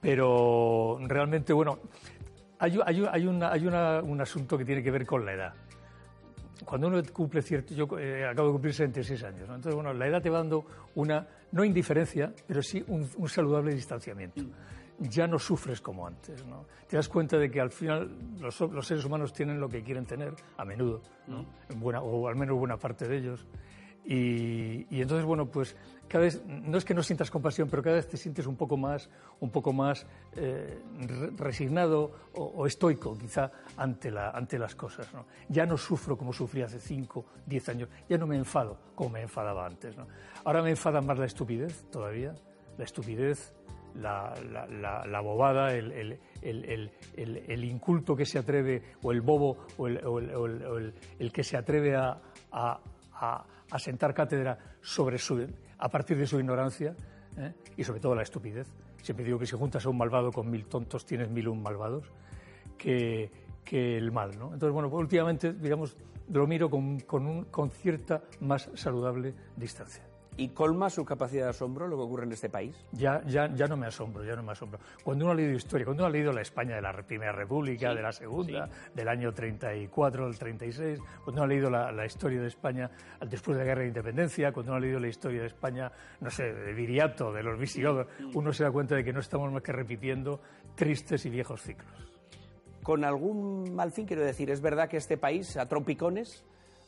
Pero 0.00 0.98
realmente, 1.02 1.52
bueno, 1.52 1.80
hay, 2.62 3.04
hay, 3.10 3.26
un 3.26 4.20
asunto 4.20 4.56
que 4.56 4.64
tiene 4.64 4.82
que 4.82 4.90
ver 4.90 5.04
con 5.04 5.24
la 5.24 5.32
edad. 5.32 5.54
Cuando 6.64 6.86
uno 6.86 7.02
cumple 7.12 7.42
cierto, 7.42 7.74
yo 7.74 7.88
eh, 7.98 8.24
acabo 8.24 8.48
de 8.48 8.52
cumplir 8.52 8.72
66 8.72 9.24
años, 9.24 9.40
entonces 9.42 9.74
bueno, 9.74 9.92
la 9.92 10.06
edad 10.06 10.22
te 10.22 10.30
va 10.30 10.38
dando 10.38 10.64
una, 10.94 11.26
no 11.50 11.64
indiferencia, 11.64 12.32
pero 12.46 12.62
sí 12.62 12.84
un, 12.86 13.28
saludable 13.28 13.74
distanciamiento. 13.74 14.42
Ya 15.00 15.26
no 15.26 15.40
sufres 15.40 15.80
como 15.80 16.06
antes, 16.06 16.46
¿no? 16.46 16.66
Te 16.86 16.96
das 16.96 17.08
cuenta 17.08 17.36
de 17.36 17.50
que 17.50 17.60
al 17.60 17.70
final 17.70 18.08
los, 18.38 18.86
seres 18.86 19.04
humanos 19.04 19.32
tienen 19.32 19.58
lo 19.58 19.68
que 19.68 19.82
quieren 19.82 20.06
tener, 20.06 20.32
a 20.56 20.64
menudo, 20.64 21.02
¿no? 21.26 21.44
buena, 21.76 22.00
o 22.00 22.28
al 22.28 22.36
menos 22.36 22.56
buena 22.56 22.76
parte 22.76 23.08
de 23.08 23.16
ellos. 23.16 23.44
Y, 24.04 24.86
y, 24.90 25.00
entonces, 25.00 25.24
bueno, 25.24 25.46
pues 25.46 25.76
cada 26.12 26.24
vez, 26.24 26.44
no 26.46 26.76
es 26.76 26.84
que 26.84 26.92
no 26.92 27.02
sientas 27.02 27.30
compasión, 27.30 27.70
pero 27.70 27.82
cada 27.82 27.96
vez 27.96 28.06
te 28.06 28.18
sientes 28.18 28.46
un 28.46 28.54
poco 28.54 28.76
más, 28.76 29.08
un 29.40 29.48
poco 29.48 29.72
más 29.72 30.06
eh, 30.36 30.78
resignado 31.38 32.12
o, 32.34 32.66
estoico, 32.66 33.16
quizá, 33.16 33.50
ante, 33.78 34.10
la, 34.10 34.28
ante 34.28 34.58
las 34.58 34.74
cosas. 34.74 35.10
¿no? 35.14 35.24
Ya 35.48 35.64
no 35.64 35.78
sufro 35.78 36.18
como 36.18 36.34
sufrí 36.34 36.60
hace 36.60 36.78
5, 36.78 37.24
10 37.46 37.68
años, 37.70 37.88
ya 38.10 38.18
no 38.18 38.26
me 38.26 38.36
enfado 38.36 38.78
como 38.94 39.08
me 39.08 39.22
enfadaba 39.22 39.64
antes. 39.64 39.96
¿no? 39.96 40.06
Ahora 40.44 40.62
me 40.62 40.68
enfada 40.68 41.00
más 41.00 41.18
la 41.18 41.24
estupidez 41.24 41.88
todavía, 41.90 42.34
la 42.76 42.84
estupidez, 42.84 43.54
la, 43.94 44.34
la, 44.50 45.06
la, 45.06 45.20
bobada, 45.20 45.74
el, 45.74 45.92
el, 45.92 46.20
el, 46.42 46.90
el, 47.16 47.64
inculto 47.64 48.14
que 48.14 48.26
se 48.26 48.38
atreve, 48.38 48.82
o 49.02 49.12
el 49.12 49.22
bobo, 49.22 49.66
o 49.78 49.86
el, 49.86 51.32
que 51.32 51.42
se 51.42 51.56
atreve 51.56 51.96
a, 51.96 52.20
a, 52.50 52.80
a 53.14 53.46
sentar 53.78 54.14
cátedra 54.14 54.58
sobre 54.80 55.18
su, 55.18 55.46
a 55.78 55.88
partir 55.88 56.16
de 56.16 56.26
su 56.26 56.38
ignorancia 56.38 56.94
¿eh? 57.36 57.52
y 57.76 57.84
sobre 57.84 58.00
todo 58.00 58.14
la 58.14 58.22
estupidez. 58.22 58.68
Siempre 59.02 59.24
digo 59.24 59.38
que 59.38 59.46
si 59.46 59.56
juntas 59.56 59.84
a 59.84 59.88
un 59.88 59.98
malvado 59.98 60.30
con 60.30 60.50
mil 60.50 60.66
tontos 60.66 61.04
tienes 61.04 61.30
mil 61.30 61.48
un 61.48 61.62
malvados, 61.62 62.04
que, 62.78 63.30
que 63.64 63.96
el 63.96 64.12
mal. 64.12 64.38
¿no? 64.38 64.52
Entonces, 64.52 64.72
bueno, 64.72 64.90
pues 64.90 65.00
últimamente, 65.00 65.52
digamos, 65.52 65.96
lo 66.30 66.46
miro 66.46 66.70
con, 66.70 67.00
con, 67.00 67.26
un, 67.26 67.44
con 67.44 67.70
cierta 67.70 68.22
más 68.40 68.70
saludable 68.74 69.34
distancia. 69.56 70.11
¿Y 70.36 70.48
colma 70.48 70.88
su 70.88 71.04
capacidad 71.04 71.44
de 71.44 71.50
asombro 71.50 71.86
lo 71.86 71.96
que 71.96 72.02
ocurre 72.02 72.24
en 72.24 72.32
este 72.32 72.48
país? 72.48 72.74
Ya, 72.92 73.22
ya, 73.26 73.54
ya 73.54 73.66
no 73.66 73.76
me 73.76 73.86
asombro, 73.86 74.24
ya 74.24 74.34
no 74.34 74.42
me 74.42 74.52
asombro. 74.52 74.80
Cuando 75.04 75.26
uno 75.26 75.32
ha 75.32 75.34
leído 75.34 75.52
historia, 75.52 75.84
cuando 75.84 76.04
uno 76.04 76.08
ha 76.08 76.10
leído 76.10 76.32
la 76.32 76.40
España 76.40 76.74
de 76.74 76.80
la 76.80 76.92
Primera 77.02 77.32
República, 77.32 77.94
de 77.94 78.00
la 78.00 78.12
Segunda, 78.12 78.68
del 78.94 79.08
año 79.08 79.32
34, 79.32 80.24
del 80.24 80.38
36, 80.38 81.00
cuando 81.22 81.32
uno 81.32 81.42
ha 81.42 81.46
leído 81.46 81.70
la, 81.70 82.06
historia 82.06 82.40
de 82.40 82.48
España 82.48 82.90
después 83.28 83.56
de 83.56 83.62
la 83.62 83.68
Guerra 83.68 83.82
de 83.82 83.88
Independencia, 83.88 84.52
cuando 84.52 84.72
uno 84.72 84.78
ha 84.78 84.80
leído 84.80 84.98
la 84.98 85.08
historia 85.08 85.42
de 85.42 85.48
España, 85.48 85.92
no 86.20 86.30
sé, 86.30 86.44
de 86.44 86.72
Viriato, 86.72 87.30
de 87.30 87.42
los 87.42 87.58
visigodos, 87.58 88.06
uno 88.34 88.52
se 88.54 88.64
da 88.64 88.70
cuenta 88.70 88.94
de 88.94 89.04
que 89.04 89.12
no 89.12 89.20
estamos 89.20 89.52
más 89.52 89.62
que 89.62 89.72
repitiendo 89.72 90.40
tristes 90.74 91.26
y 91.26 91.30
viejos 91.30 91.60
ciclos. 91.60 91.92
Con 92.82 93.04
algún 93.04 93.74
mal 93.74 93.92
fin, 93.92 94.06
quiero 94.06 94.24
decir, 94.24 94.50
es 94.50 94.62
verdad 94.62 94.88
que 94.88 94.96
este 94.96 95.18
país, 95.18 95.56
a 95.56 95.68
trompicones, 95.68 96.44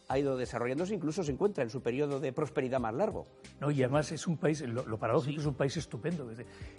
ha 0.08 0.18
ido 0.18 0.37
desarrollándose, 0.37 0.94
incluso 0.94 1.23
se 1.23 1.32
encuentra 1.32 1.64
en 1.64 1.70
su 1.70 1.82
periodo 1.82 2.20
de 2.20 2.32
prosperidad 2.32 2.80
más 2.80 2.94
largo. 2.94 3.26
No, 3.61 3.70
y 3.70 3.82
además 3.82 4.12
es 4.12 4.26
un 4.26 4.37
país, 4.37 4.61
lo, 4.62 4.99
paradójico 4.99 5.40
es 5.40 5.46
un 5.46 5.54
país 5.54 5.76
estupendo. 5.76 6.30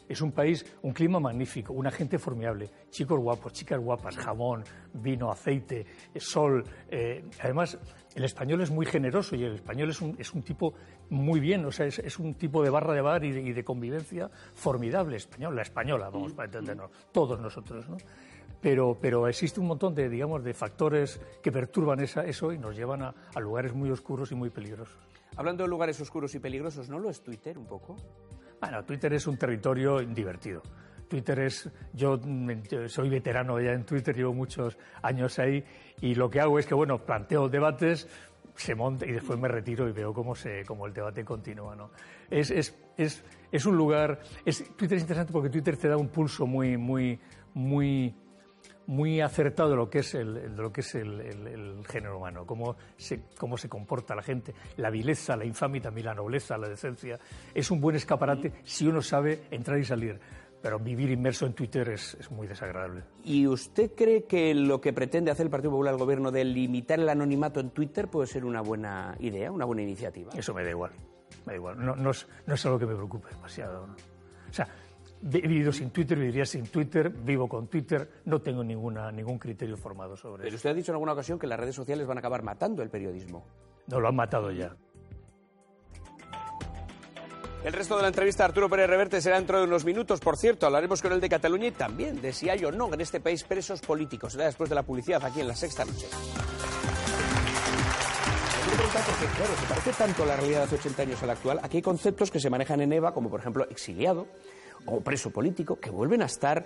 Es 0.08 0.22
un 0.22 0.32
país, 0.32 0.65
un 0.82 0.94
clima 0.94 1.20
magnífico, 1.20 1.74
una 1.74 1.91
gente 1.91 2.20
formidable, 2.20 2.70
chicos 2.89 3.20
guapos, 3.20 3.53
chicas 3.53 3.79
guapas, 3.79 4.15
jamón, 4.17 4.63
vino, 4.94 5.32
aceite, 5.32 5.86
sol. 6.17 6.63
Eh, 6.89 7.24
además, 7.41 7.77
el 8.15 8.24
español 8.24 8.62
es 8.62 8.72
muy 8.72 8.86
generoso 8.86 9.36
y 9.36 9.44
el 9.44 9.55
español 9.55 9.89
es 9.89 10.01
un, 10.01 10.15
es 10.20 10.34
un 10.34 10.41
tipo 10.41 10.74
muy 11.10 11.39
bien, 11.39 11.65
o 11.65 11.72
sea, 11.72 11.86
es, 11.86 12.20
un 12.20 12.34
tipo 12.36 12.63
de 12.63 12.70
barra 12.70 12.94
de 12.94 13.01
bar 13.01 13.24
y 13.25 13.32
de, 13.32 13.41
y 13.41 13.53
de 13.53 13.63
convivencia 13.63 14.29
formidable, 14.53 15.17
español, 15.17 15.55
la 15.55 15.63
española, 15.63 16.10
vamos, 16.10 16.34
para 16.34 16.46
entendernos, 16.46 16.89
todos 17.12 17.39
nosotros, 17.39 17.88
¿no? 17.89 17.98
Pero, 18.66 18.98
pero 19.00 19.28
existe 19.28 19.60
un 19.60 19.68
montón 19.68 19.94
de, 19.94 20.10
digamos, 20.10 20.44
de 20.44 20.52
factores 20.56 21.22
que 21.44 21.52
perturban 21.52 22.00
esa, 22.00 22.26
eso 22.26 22.52
y 22.52 22.58
nos 22.58 22.76
llevan 22.76 23.04
a, 23.04 23.14
a, 23.36 23.40
lugares 23.40 23.76
muy 23.76 23.92
oscuros 23.92 24.32
y 24.32 24.36
muy 24.36 24.50
peligrosos. 24.50 24.98
Hablando 25.38 25.62
de 25.62 25.70
lugares 25.70 26.02
oscuros 26.02 26.34
y 26.34 26.40
peligrosos, 26.40 26.90
¿no 26.90 26.98
lo 26.98 27.12
es 27.12 27.22
Twitter 27.22 27.60
un 27.60 27.68
poco? 27.68 27.96
Bueno, 28.60 28.84
Twitter 28.84 29.14
es 29.14 29.28
un 29.28 29.38
territorio 29.38 30.00
divertido. 30.00 30.64
Twitter 31.08 31.42
es, 31.42 31.70
yo 31.94 32.20
soy 32.88 33.08
veterano 33.08 33.62
ya 33.62 33.72
en 33.72 33.86
Twitter, 33.86 34.16
llevo 34.16 34.34
muchos 34.34 34.80
años 35.04 35.38
ahí 35.38 35.64
y 36.02 36.16
lo 36.16 36.28
que 36.28 36.40
hago 36.42 36.58
es 36.58 36.66
que, 36.66 36.74
bueno, 36.74 36.98
planteo 36.98 37.48
debates, 37.48 38.08
se 38.56 38.74
monta 38.74 39.06
y 39.06 39.12
después 39.12 39.38
me 39.38 39.48
retiro 39.48 39.88
y 39.88 39.92
veo 39.92 40.12
cómo, 40.12 40.34
se, 40.34 40.66
cómo 40.66 40.88
el 40.88 40.94
debate 40.94 41.24
continúa. 41.24 41.76
¿no? 41.76 41.92
Es, 42.32 42.50
es, 42.50 42.76
es, 42.98 43.24
es 43.52 43.66
un 43.68 43.78
lugar. 43.78 44.22
Es, 44.44 44.76
Twitter 44.76 44.98
es 44.98 45.04
interesante 45.04 45.32
porque 45.32 45.52
Twitter 45.52 45.78
te 45.78 45.88
da 45.88 45.98
un 45.98 46.08
pulso 46.08 46.48
muy, 46.48 46.78
muy, 46.78 47.20
muy, 47.54 48.16
muy 48.88 49.22
acertado 49.22 49.70
de 49.70 49.75
lo 49.75 49.89
que 49.89 50.00
es 50.00 50.13
el, 50.15 50.34
de 50.34 50.62
lo 50.62 50.72
que 50.72 50.82
es 50.82 50.96
el, 50.96 51.22
el, 51.22 51.86
género 51.88 52.18
humano, 52.18 52.46
cómo 52.46 52.75
se, 52.98 53.22
cómo 53.38 53.58
se 53.58 53.70
comporta 53.70 54.15
la 54.15 54.22
gente, 54.22 54.54
la 54.77 54.89
vileza, 54.89 55.36
la 55.36 55.46
infamia 55.46 55.80
y 55.80 55.82
también 55.82 56.06
la 56.08 56.13
nobleza, 56.13 56.58
la 56.58 56.70
decencia. 56.70 57.20
Es 57.54 57.72
un 57.72 57.80
buen 57.80 57.96
escaparate 57.96 58.54
si 58.63 58.88
uno 58.88 59.01
sabe 59.01 59.44
entrar 59.51 59.80
y 59.80 59.86
salir 59.86 60.20
pero 60.65 60.80
vivir 60.80 61.12
inmerso 61.12 61.46
en 61.46 61.54
Twitter 61.54 61.89
es, 61.89 62.18
es, 62.20 62.32
muy 62.32 62.48
desagradable. 62.48 63.04
¿Y 63.24 63.46
usted 63.46 63.92
cree 63.96 64.24
que 64.24 64.56
lo 64.56 64.82
que 64.82 64.94
pretende 64.94 65.30
hacer 65.30 65.46
el 65.46 65.51
Partido 65.51 65.70
Popular 65.70 65.94
al 65.94 66.00
Gobierno 66.00 66.32
de 66.32 66.44
limitar 66.44 67.00
el 67.00 67.08
anonimato 67.08 67.60
en 67.60 67.70
Twitter 67.70 68.08
puede 68.08 68.25
ser 68.25 68.46
una 68.46 68.62
buena 68.62 69.15
idea, 69.20 69.51
una 69.51 69.65
buena 69.65 69.84
iniciativa? 69.84 70.32
Eso 70.36 70.56
me 70.56 70.63
da 70.63 70.72
igual, 70.72 70.92
me 71.46 71.54
da 71.54 71.58
igual. 71.58 71.86
No, 71.86 71.96
no, 71.96 72.10
es, 72.10 72.27
no 72.48 72.56
es 72.56 72.65
algo 72.65 72.80
que 72.80 72.88
me 72.88 72.96
preocupe 72.96 73.30
demasiado. 73.30 73.84
O 74.50 74.54
sea, 74.54 74.68
he 75.24 75.48
vivido 75.48 75.72
sin 75.72 75.90
Twitter, 75.92 76.18
viviría 76.18 76.46
sin 76.46 76.68
Twitter, 76.68 77.10
vivo 77.10 77.48
con 77.48 77.68
Twitter, 77.68 78.22
no 78.26 78.42
tengo 78.42 78.64
ninguna, 78.64 79.12
ningún 79.12 79.40
criterio 79.40 79.78
formado 79.78 80.16
sobre 80.16 80.44
Pero 80.44 80.50
eso. 80.50 80.56
usted 80.58 80.70
ha 80.70 80.74
dicho 80.74 80.92
en 80.92 80.96
alguna 80.96 81.14
ocasión 81.14 81.40
que 81.40 81.48
las 81.48 81.60
redes 81.60 81.76
sociales 81.76 82.06
van 82.06 82.18
a 82.18 82.20
acabar 82.20 82.44
matando 82.44 82.84
el 82.84 82.90
periodismo. 82.90 83.46
No, 83.88 84.00
lo 84.00 84.08
han 84.08 84.16
matado 84.16 84.52
ya. 84.52 84.76
El 87.64 87.74
resto 87.74 87.96
de 87.96 88.04
la 88.04 88.10
entrevista 88.10 88.44
a 88.44 88.48
Arturo 88.48 88.70
Pérez 88.70 88.88
Reverte 88.88 89.20
será 89.22 89.38
dentro 89.38 89.58
de 89.58 89.64
unos 89.64 89.86
minutos. 89.86 90.20
Por 90.20 90.38
cierto, 90.38 90.68
hablaremos 90.68 91.02
con 91.02 91.14
el 91.14 91.20
de 91.20 91.30
Cataluña 91.30 91.66
y 91.68 91.72
también 91.72 92.22
de 92.22 92.32
si 92.32 92.48
hay 92.48 92.64
o 92.64 92.72
no 92.72 92.94
en 92.94 93.02
este 93.02 93.20
país 93.20 93.44
presos 93.44 93.82
políticos. 93.82 94.34
Será 94.34 94.46
después 94.46 94.70
de 94.70 94.76
la 94.76 94.84
publicidad 94.84 95.26
aquí 95.26 95.42
en 95.42 95.48
la 95.48 95.56
sexta 95.56 95.84
noche. 95.84 96.06
Porque, 99.06 99.34
claro, 99.36 99.54
se 99.60 99.66
parece 99.68 99.92
tanto 99.94 100.24
a 100.24 100.26
la 100.28 100.36
realidad 100.36 100.60
de 100.60 100.64
hace 100.66 100.76
80 100.76 101.02
años 101.02 101.24
a 101.24 101.26
la 101.26 101.34
actual. 101.34 101.60
Aquí 101.64 101.78
hay 101.78 101.84
conceptos 101.84 102.30
que 102.30 102.40
se 102.40 102.50
manejan 102.50 102.82
en 102.82 102.94
EVA, 102.94 103.14
como 103.14 103.30
por 103.30 103.40
ejemplo 103.40 103.68
exiliado 103.70 104.28
o 104.86 105.01
preso 105.01 105.32
político, 105.32 105.80
que 105.80 105.89
vuelven 105.89 106.22
a 106.22 106.25
estar 106.25 106.65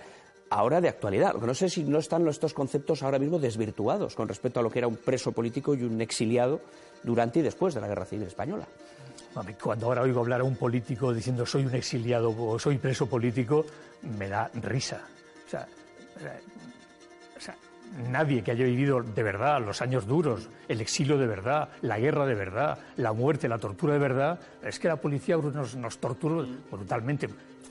ahora 0.50 0.82
de 0.82 0.90
actualidad. 0.90 1.36
No 1.36 1.54
sé 1.54 1.70
si 1.70 1.84
no 1.84 2.00
están 2.00 2.28
estos 2.28 2.54
conceptos 2.54 3.04
ahora 3.04 3.20
mismo 3.20 3.40
desvirtuados 3.40 4.16
con 4.16 4.28
respecto 4.28 4.60
a 4.60 4.64
lo 4.64 4.70
que 4.70 4.80
era 4.80 4.88
un 4.88 4.98
preso 4.98 5.32
político 5.32 5.76
y 5.76 5.84
un 5.84 6.02
exiliado 6.02 6.62
durante 7.04 7.40
y 7.40 7.42
después 7.42 7.74
de 7.74 7.82
la 7.82 7.88
Guerra 7.88 8.06
Civil 8.06 8.28
Española. 8.28 8.68
Cuando 9.62 9.86
ahora 9.86 10.02
oigo 10.02 10.20
hablar 10.20 10.42
a 10.42 10.44
un 10.44 10.56
político 10.56 11.14
diciendo 11.14 11.46
soy 11.46 11.66
un 11.66 11.76
exiliado 11.76 12.34
o 12.38 12.58
soy 12.58 12.78
preso 12.78 13.08
político, 13.08 13.66
me 14.18 14.28
da 14.28 14.50
risa. 14.56 15.02
O 15.46 15.50
sea, 15.50 15.68
o 17.38 17.40
sea, 17.40 17.56
nadie 18.10 18.44
que 18.44 18.52
haya 18.52 18.66
vivido 18.66 19.02
de 19.02 19.24
verdad 19.24 19.64
los 19.64 19.82
años 19.82 20.08
duros, 20.08 20.50
el 20.68 20.82
exilio 20.82 21.18
de 21.18 21.28
verdad, 21.28 21.70
la 21.82 22.00
guerra 22.00 22.26
de 22.26 22.34
verdad, 22.34 22.80
la 22.98 23.14
muerte, 23.14 23.48
la 23.48 23.60
tortura 23.60 23.94
de 23.94 24.00
verdad, 24.00 24.40
es 24.64 24.80
que 24.80 24.88
la 24.88 24.98
policía 24.98 25.38
nos, 25.38 25.76
nos 25.76 25.98
torturó 26.00 26.46
brutalmente. 26.72 27.30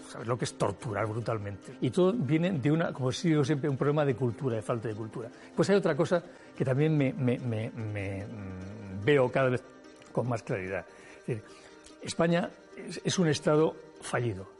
¿Sabes 0.08 0.26
lo 0.26 0.38
que 0.38 0.46
es 0.46 0.54
torturar 0.56 1.06
brutalmente? 1.06 1.76
Y 1.82 1.90
todo 1.90 2.12
viene 2.12 2.52
de 2.52 2.72
una, 2.72 2.92
como 2.92 3.10
digo 3.10 3.44
siempre, 3.44 3.68
un 3.68 3.76
problema 3.76 4.04
de 4.04 4.14
cultura, 4.14 4.56
de 4.56 4.62
falta 4.62 4.88
de 4.88 4.94
cultura. 4.94 5.28
Pues 5.54 5.68
hay 5.68 5.76
otra 5.76 5.94
cosa 5.94 6.22
que 6.56 6.64
también 6.64 6.96
me, 6.96 7.12
me 7.12 8.26
veo 9.04 9.30
cada 9.30 9.50
vez 9.50 9.62
con 10.12 10.28
más 10.28 10.42
claridad. 10.42 10.84
España 12.02 12.50
es, 12.76 13.00
es 13.04 13.18
un 13.18 13.28
Estado 13.28 13.74
fallido. 14.00 14.57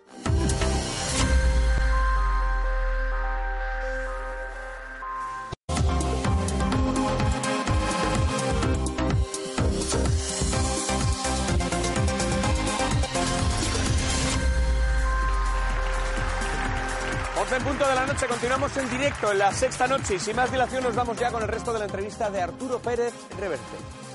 Noche, 18.19 18.27
continuamos 18.27 18.77
en 18.77 18.91
directo 18.91 19.31
en 19.31 19.39
la 19.39 19.53
sexta 19.53 19.87
noche 19.87 20.17
y 20.17 20.19
sin 20.19 20.35
más 20.35 20.51
dilación 20.51 20.83
nos 20.83 20.95
vamos 20.97 21.17
ya 21.19 21.31
con 21.31 21.41
el 21.41 21.49
resto 21.49 21.73
de 21.73 21.79
la 21.79 21.85
entrevista 21.85 22.29
de 22.31 22.41
Arturo 22.41 22.81
Pérez 22.81 23.15
Reverte. 23.39 24.08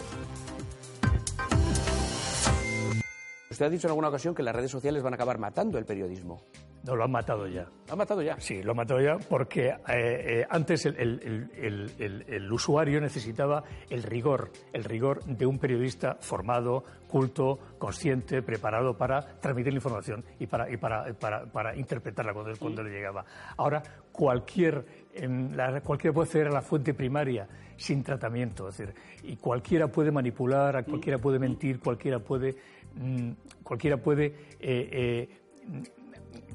Usted 3.54 3.68
ha 3.68 3.70
dicho 3.70 3.86
en 3.86 3.92
alguna 3.92 4.08
ocasión 4.08 4.34
que 4.34 4.42
las 4.42 4.56
redes 4.56 4.72
sociales 4.72 5.04
van 5.04 5.14
a 5.14 5.16
acabar 5.16 5.38
matando 5.38 5.78
el 5.78 5.86
periodismo. 5.86 6.42
No, 6.84 6.96
lo 6.96 7.04
han 7.04 7.12
matado 7.12 7.46
ya. 7.48 7.68
¿Lo 7.86 7.92
han 7.94 8.00
matado 8.00 8.24
ya? 8.24 8.40
Sí, 8.40 8.64
lo 8.64 8.72
han 8.72 8.78
matado 8.78 9.00
ya 9.00 9.16
porque 9.30 9.68
eh, 9.68 9.76
eh, 9.88 10.46
antes 10.50 10.88
el, 10.88 10.98
el, 10.98 11.52
el, 11.56 12.26
el, 12.28 12.52
usuario 12.52 13.00
necesitaba 13.00 13.64
el 13.92 14.02
rigor, 14.02 14.52
el 14.74 14.84
rigor 14.84 15.24
de 15.26 15.46
un 15.46 15.60
periodista 15.60 16.18
formado, 16.20 16.84
culto, 17.08 17.60
consciente, 17.78 18.42
preparado 18.42 18.98
para 18.98 19.22
transmitir 19.40 19.72
la 19.72 19.78
información 19.78 20.26
y 20.40 20.48
para, 20.48 20.70
y 20.74 20.78
para, 20.78 21.14
para, 21.14 21.46
para 21.46 21.76
interpretarla 21.76 22.34
cuando, 22.34 22.58
cuando, 22.58 22.82
le 22.82 22.90
llegaba. 22.90 23.24
Ahora, 23.56 23.84
cualquier, 24.12 24.84
la, 25.22 25.80
cualquiera 25.82 26.12
puede 26.12 26.26
acceder 26.26 26.48
a 26.48 26.52
la 26.52 26.64
fuente 26.64 26.96
primaria 26.96 27.48
sin 27.78 28.04
tratamiento, 28.04 28.70
es 28.70 28.78
decir, 28.78 28.96
y 29.24 29.36
cualquiera 29.36 29.88
puede 29.88 30.12
manipular, 30.12 30.84
cualquiera 30.86 31.18
puede 31.18 31.40
mentir, 31.40 31.80
cualquiera 31.80 32.20
puede, 32.20 32.56
mmm, 32.96 33.32
cualquiera 33.64 33.98
puede 33.98 34.36
eh, 34.60 35.30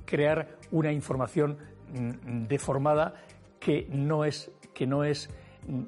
crear 0.05 0.59
una 0.71 0.93
información 0.93 1.59
deformada 2.49 3.15
que 3.59 3.87
no 3.91 4.25
es, 4.25 4.51
que 4.75 4.87
no 4.87 5.05
es 5.05 5.31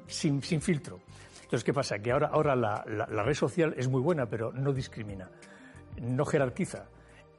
sin, 0.07 0.41
sin 0.41 0.61
filtro. 0.61 0.99
Entonces, 1.43 1.63
¿qué 1.63 1.73
pasa? 1.73 1.99
Que 1.99 2.11
ahora, 2.11 2.27
ahora 2.27 2.55
la, 2.55 2.83
la, 2.87 3.07
la, 3.07 3.23
red 3.23 3.33
social 3.33 3.73
es 3.77 3.87
muy 3.87 4.01
buena, 4.01 4.25
pero 4.25 4.51
no 4.53 4.73
discrimina, 4.73 5.29
no 6.01 6.25
jerarquiza. 6.25 6.85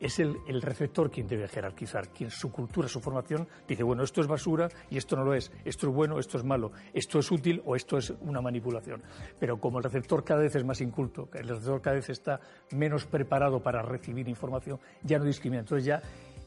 Es 0.03 0.19
el, 0.19 0.37
receptor 0.61 1.13
quien 1.13 1.29
debe 1.29 1.47
jerarquizar, 1.47 2.09
quien 2.09 2.29
su 2.29 2.51
cultura, 2.51 2.89
su 2.89 3.01
formación 3.01 3.47
dice, 3.69 3.85
bueno, 3.85 4.03
esto 4.03 4.21
es 4.21 4.27
basura 4.27 4.69
y 4.91 4.97
esto 4.97 5.15
no 5.15 5.23
lo 5.23 5.33
es, 5.33 5.53
esto 5.65 5.87
es 5.87 5.95
bueno, 5.95 6.19
esto 6.19 6.39
es 6.39 6.45
malo, 6.45 6.73
esto 6.93 7.21
es 7.21 7.31
útil 7.31 7.63
o 7.65 7.77
esto 7.77 7.99
es 7.99 8.13
una 8.23 8.41
manipulación. 8.41 9.01
Pero 9.39 9.61
como 9.61 9.79
el 9.79 9.85
receptor 9.85 10.25
cada 10.25 10.43
vez 10.43 10.57
es 10.57 10.65
más 10.65 10.81
inculto, 10.81 11.29
el 11.35 11.47
receptor 11.47 11.81
cada 11.81 11.95
vez 11.95 12.11
está 12.11 12.41
menos 12.73 13.07
preparado 13.07 13.63
para 13.63 13.81
recibir 13.81 14.29
información, 14.29 14.81
ya 15.05 15.21
no 15.21 15.25
discrimina. 15.25 15.61
Entonces 15.61 15.85
ya 15.85 16.03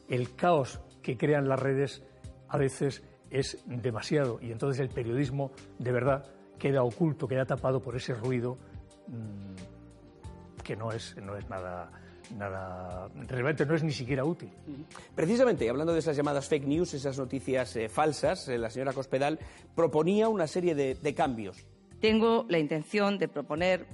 el 0.06 0.36
caos 0.36 0.78
que 1.00 1.16
crean 1.16 1.48
las 1.48 1.58
redes 1.58 2.02
a 2.48 2.58
veces 2.58 3.02
es 3.30 3.64
demasiado 3.64 4.38
y 4.42 4.52
entonces 4.52 4.80
el 4.80 4.90
periodismo 4.90 5.50
de 5.78 5.92
verdad 5.92 6.26
queda 6.58 6.82
oculto, 6.82 7.26
queda 7.26 7.46
tapado 7.46 7.80
por 7.80 7.96
ese 7.96 8.12
ruido 8.12 8.58
mmm, 9.08 10.62
que 10.62 10.76
no 10.76 10.92
es, 10.92 11.16
no 11.16 11.36
es 11.36 11.48
nada, 11.48 11.90
nada 12.32 13.08
realmente 13.28 13.66
no 13.66 13.74
es 13.74 13.82
ni 13.82 13.92
siquiera 13.92 14.24
útil. 14.24 14.50
Precisamente, 15.14 15.68
hablando 15.68 15.92
de 15.92 16.00
esas 16.00 16.16
llamadas 16.16 16.48
fake 16.48 16.66
news, 16.66 16.94
esas 16.94 17.18
noticias 17.18 17.76
eh, 17.76 17.88
falsas, 17.88 18.48
eh, 18.48 18.58
la 18.58 18.70
señora 18.70 18.92
Cospedal 18.92 19.38
proponía 19.74 20.28
una 20.28 20.46
serie 20.46 20.74
de, 20.74 20.94
de 20.94 21.14
cambios. 21.14 21.64
Tengo 22.00 22.46
la 22.48 22.58
intención 22.58 23.18
de 23.18 23.28
proponer 23.28 23.86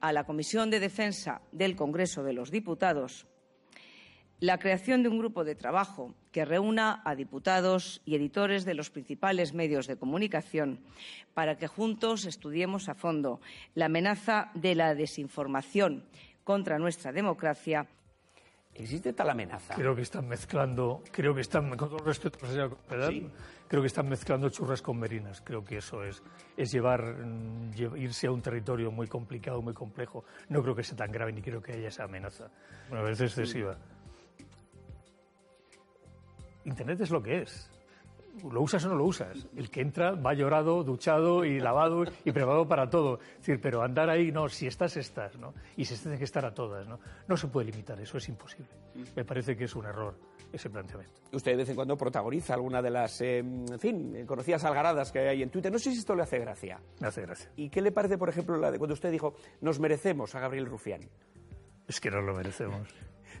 a 0.00 0.12
la 0.12 0.24
Comisión 0.24 0.70
de 0.70 0.80
Defensa 0.80 1.42
del 1.52 1.76
Congreso 1.76 2.22
de 2.22 2.32
los 2.32 2.50
Diputados 2.50 3.26
la 4.40 4.58
creación 4.58 5.02
de 5.02 5.08
un 5.08 5.18
grupo 5.18 5.44
de 5.44 5.54
trabajo 5.54 6.14
que 6.32 6.44
reúna 6.44 7.00
a 7.04 7.14
diputados 7.14 8.02
y 8.04 8.16
editores 8.16 8.64
de 8.64 8.74
los 8.74 8.90
principales 8.90 9.54
medios 9.54 9.86
de 9.86 9.96
comunicación 9.96 10.80
para 11.32 11.56
que 11.56 11.66
juntos 11.66 12.26
estudiemos 12.26 12.88
a 12.88 12.94
fondo 12.94 13.40
la 13.74 13.86
amenaza 13.86 14.50
de 14.54 14.74
la 14.74 14.94
desinformación 14.94 16.04
contra 16.44 16.78
nuestra 16.78 17.12
democracia. 17.12 17.86
¿Existe 18.74 19.12
tal 19.12 19.30
amenaza? 19.30 19.74
Creo 19.74 19.94
que 19.94 20.02
están 20.02 20.26
mezclando, 20.28 21.02
creo 21.12 21.34
que 21.34 21.40
están, 21.42 21.76
con 21.76 21.88
todo 21.88 21.98
respeto 21.98 22.44
señora 22.44 22.68
Cospedal, 22.70 23.12
¿Sí? 23.12 23.30
creo 23.68 23.82
que 23.82 23.86
están 23.86 24.08
mezclando 24.08 24.48
churras 24.50 24.82
con 24.82 24.98
merinas. 24.98 25.40
Creo 25.42 25.64
que 25.64 25.78
eso 25.78 26.02
es, 26.02 26.22
es 26.56 26.72
llevar, 26.72 27.16
irse 27.96 28.26
a 28.26 28.32
un 28.32 28.42
territorio 28.42 28.90
muy 28.90 29.06
complicado, 29.06 29.62
muy 29.62 29.74
complejo. 29.74 30.24
No 30.48 30.60
creo 30.62 30.74
que 30.74 30.82
sea 30.82 30.96
tan 30.96 31.12
grave 31.12 31.32
ni 31.32 31.40
creo 31.40 31.62
que 31.62 31.72
haya 31.72 31.88
esa 31.88 32.04
amenaza. 32.04 32.50
Bueno, 32.88 33.04
a 33.04 33.08
veces 33.08 33.30
excesiva. 33.30 33.74
Sí. 33.74 33.80
Internet 36.64 37.00
es 37.00 37.10
lo 37.10 37.22
que 37.22 37.42
es. 37.42 37.70
Lo 38.50 38.62
usas 38.62 38.84
o 38.84 38.88
no 38.88 38.96
lo 38.96 39.04
usas. 39.04 39.46
El 39.56 39.70
que 39.70 39.80
entra 39.80 40.12
va 40.12 40.34
llorado, 40.34 40.82
duchado 40.82 41.44
y 41.44 41.60
lavado 41.60 42.04
y 42.24 42.32
preparado 42.32 42.66
para 42.66 42.90
todo. 42.90 43.18
Es 43.20 43.38
decir, 43.38 43.60
pero 43.60 43.82
andar 43.82 44.10
ahí, 44.10 44.32
no, 44.32 44.48
si 44.48 44.66
estás, 44.66 44.96
estás, 44.96 45.38
¿no? 45.38 45.54
Y 45.76 45.84
se 45.84 45.96
tiene 45.96 46.18
que 46.18 46.24
estar 46.24 46.44
a 46.44 46.52
todas, 46.52 46.86
¿no? 46.88 46.98
No 47.28 47.36
se 47.36 47.48
puede 47.48 47.70
limitar, 47.70 48.00
eso 48.00 48.18
es 48.18 48.28
imposible. 48.28 48.68
Me 49.16 49.24
parece 49.24 49.56
que 49.56 49.64
es 49.64 49.74
un 49.76 49.86
error 49.86 50.16
ese 50.52 50.70
planteamiento. 50.70 51.14
Usted 51.32 51.52
de 51.52 51.56
vez 51.58 51.68
en 51.68 51.74
cuando 51.74 51.96
protagoniza 51.96 52.54
alguna 52.54 52.80
de 52.80 52.90
las, 52.90 53.20
eh, 53.20 53.38
en 53.38 53.78
fin, 53.78 54.24
conocidas 54.26 54.64
algaradas 54.64 55.10
que 55.10 55.20
hay 55.20 55.42
en 55.42 55.50
Twitter. 55.50 55.72
No 55.72 55.78
sé 55.78 55.92
si 55.92 55.98
esto 55.98 56.14
le 56.14 56.22
hace 56.22 56.38
gracia. 56.38 56.80
Me 57.00 57.08
hace 57.08 57.22
gracia. 57.22 57.50
¿Y 57.56 57.70
qué 57.70 57.80
le 57.80 57.92
parece, 57.92 58.18
por 58.18 58.28
ejemplo, 58.28 58.56
la 58.56 58.70
de 58.70 58.78
cuando 58.78 58.94
usted 58.94 59.10
dijo, 59.10 59.34
nos 59.60 59.80
merecemos 59.80 60.34
a 60.34 60.40
Gabriel 60.40 60.66
Rufián? 60.66 61.00
es 61.86 62.00
que 62.00 62.10
no 62.10 62.20
lo 62.20 62.34
merecemos. 62.34 62.88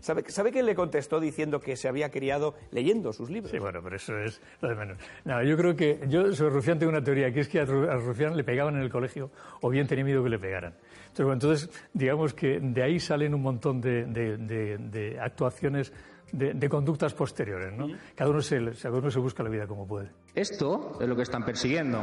¿Sabe, 0.00 0.24
¿Sabe 0.28 0.52
que 0.52 0.62
le 0.62 0.74
contestó 0.74 1.20
diciendo 1.20 1.60
que 1.60 1.76
se 1.76 1.88
había 1.88 2.10
criado 2.10 2.54
leyendo 2.70 3.12
sus 3.12 3.30
libros? 3.30 3.50
Sí, 3.50 3.58
bueno, 3.58 3.80
pero 3.82 3.96
eso 3.96 4.18
es 4.18 4.40
lo 4.60 4.68
de 4.68 4.74
menos. 4.74 4.98
No, 5.24 5.42
yo 5.42 5.56
creo 5.56 5.74
que 5.76 6.00
yo 6.08 6.32
sobre 6.32 6.54
Rufián 6.54 6.78
tengo 6.78 6.90
una 6.90 7.02
teoría, 7.02 7.32
que 7.32 7.40
es 7.40 7.48
que 7.48 7.60
a 7.60 7.64
Rufián 7.64 8.36
le 8.36 8.44
pegaban 8.44 8.76
en 8.76 8.82
el 8.82 8.90
colegio 8.90 9.30
o 9.60 9.70
bien 9.70 9.86
tenía 9.86 10.04
miedo 10.04 10.22
que 10.22 10.30
le 10.30 10.38
pegaran. 10.38 10.74
Entonces, 11.14 11.24
bueno, 11.24 11.32
entonces 11.34 11.70
digamos 11.92 12.34
que 12.34 12.58
de 12.60 12.82
ahí 12.82 12.98
salen 12.98 13.34
un 13.34 13.42
montón 13.42 13.80
de, 13.80 14.04
de, 14.06 14.36
de, 14.78 15.20
actuaciones 15.20 15.92
de, 16.32 16.68
conductas 16.68 17.14
posteriores. 17.14 17.72
¿no? 17.72 17.88
Cada, 18.14 18.30
uno 18.30 18.42
se, 18.42 18.60
cada 18.82 18.98
uno 18.98 19.10
se 19.10 19.20
busca 19.20 19.42
la 19.42 19.50
vida 19.50 19.66
como 19.66 19.86
puede. 19.86 20.10
Esto 20.34 20.98
es 21.00 21.08
lo 21.08 21.14
que 21.14 21.22
están 21.22 21.44
persiguiendo. 21.44 22.02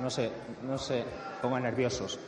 No 0.00 0.10
se, 0.10 0.30
no 0.66 0.76
se 0.78 1.04
pongan 1.40 1.62
nerviosos. 1.62 2.20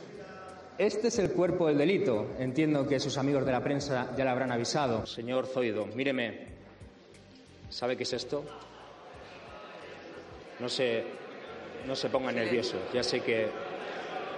Este 0.81 1.09
es 1.09 1.19
el 1.19 1.33
cuerpo 1.33 1.67
del 1.67 1.77
delito. 1.77 2.31
Entiendo 2.39 2.87
que 2.87 2.99
sus 2.99 3.15
amigos 3.19 3.45
de 3.45 3.51
la 3.51 3.63
prensa 3.63 4.15
ya 4.17 4.23
le 4.23 4.31
habrán 4.31 4.51
avisado. 4.51 5.05
Señor 5.05 5.45
Zoido, 5.45 5.85
míreme. 5.85 6.47
¿Sabe 7.69 7.95
qué 7.95 8.01
es 8.01 8.13
esto? 8.13 8.43
No 10.59 10.67
se, 10.67 11.03
no 11.85 11.95
se 11.95 12.09
ponga 12.09 12.31
nervioso. 12.31 12.77
Ya 12.91 13.03
sé 13.03 13.19
que 13.21 13.47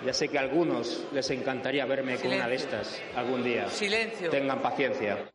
ya 0.05 0.11
sé 0.11 0.27
que 0.27 0.37
a 0.37 0.41
algunos 0.41 1.05
les 1.13 1.29
encantaría 1.29 1.85
verme 1.85 2.17
con 2.17 2.33
una 2.33 2.49
de 2.49 2.55
estas 2.55 2.99
algún 3.15 3.41
día. 3.41 3.69
Silencio. 3.69 4.29
Tengan 4.29 4.61
paciencia. 4.61 5.32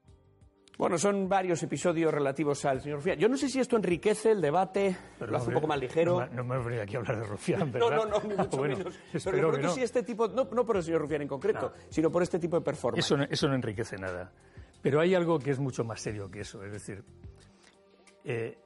Bueno, 0.78 0.97
son 0.97 1.28
varios 1.28 1.61
episodios 1.64 2.14
relativos 2.14 2.64
al 2.64 2.80
señor 2.80 2.99
Rufián. 2.99 3.18
Yo 3.18 3.28
no 3.28 3.37
sé 3.37 3.49
si 3.49 3.58
esto 3.58 3.75
enriquece 3.75 4.30
el 4.30 4.40
debate, 4.40 4.97
lo 5.18 5.37
hace 5.37 5.49
un 5.49 5.54
poco 5.54 5.66
más 5.66 5.80
ligero. 5.80 6.25
No, 6.28 6.44
me 6.44 6.56
voy 6.56 6.78
aquí 6.78 6.94
a 6.94 7.00
hablar 7.00 7.18
de 7.18 7.25
Rufián, 7.26 7.73
¿verdad? 7.73 7.90
No, 7.90 8.06
no, 8.06 8.20
no, 8.20 8.28
ni 8.28 8.35
mucho 8.37 8.62
menos. 8.62 8.94
Pero 9.12 9.37
de 9.37 9.47
pronto 9.49 9.75
si 9.75 9.82
este 9.82 10.04
tipo, 10.04 10.28
no, 10.28 10.47
por 10.47 10.76
el 10.76 10.85
señor 10.85 11.00
Rufián 11.00 11.23
en 11.23 11.28
concreto, 11.28 11.73
sino 11.90 12.12
por 12.12 12.23
este 12.23 12.38
tipo 12.38 12.56
de 12.56 12.62
performance. 12.62 13.04
Eso 13.04 13.16
no, 13.16 13.25
eso 13.25 13.49
no 13.49 13.56
enriquece 13.56 13.97
nada. 13.97 14.30
Pero 14.80 15.00
hay 15.00 15.16
algo 15.16 15.40
que 15.40 15.50
es 15.50 15.58
mucho 15.58 15.82
más 15.82 16.00
serio 16.00 16.30
que 16.30 16.42
eso. 16.42 16.62
Es 16.62 16.70
decir, 16.70 17.02
eh, 18.23 18.56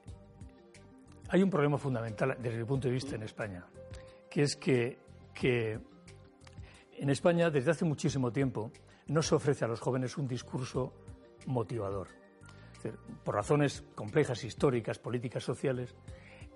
hay 1.31 1.43
un 1.43 1.49
problema 1.49 1.79
fundamental 1.79 2.37
desde 2.39 2.59
mi 2.59 2.65
punto 2.65 2.89
de 2.89 2.95
vista 2.95 3.17
en 3.17 3.23
España, 3.23 3.65
que 4.29 4.43
es 4.43 4.57
que, 4.57 4.99
que 5.33 5.81
en 6.99 7.09
España, 7.09 7.49
desde 7.49 7.71
hace 7.71 7.87
muchísimo 7.87 8.31
tiempo, 8.31 8.71
no 9.07 9.23
se 9.23 9.35
ofrece 9.35 9.65
a 9.65 9.69
los 9.69 9.81
jóvenes 9.81 10.19
un 10.19 10.29
discurso 10.29 10.93
motivador. 11.47 12.09
por 13.23 13.37
razones 13.37 13.85
complejas, 13.95 14.43
históricas, 14.43 14.99
políticas, 14.99 15.45
sociales, 15.45 15.95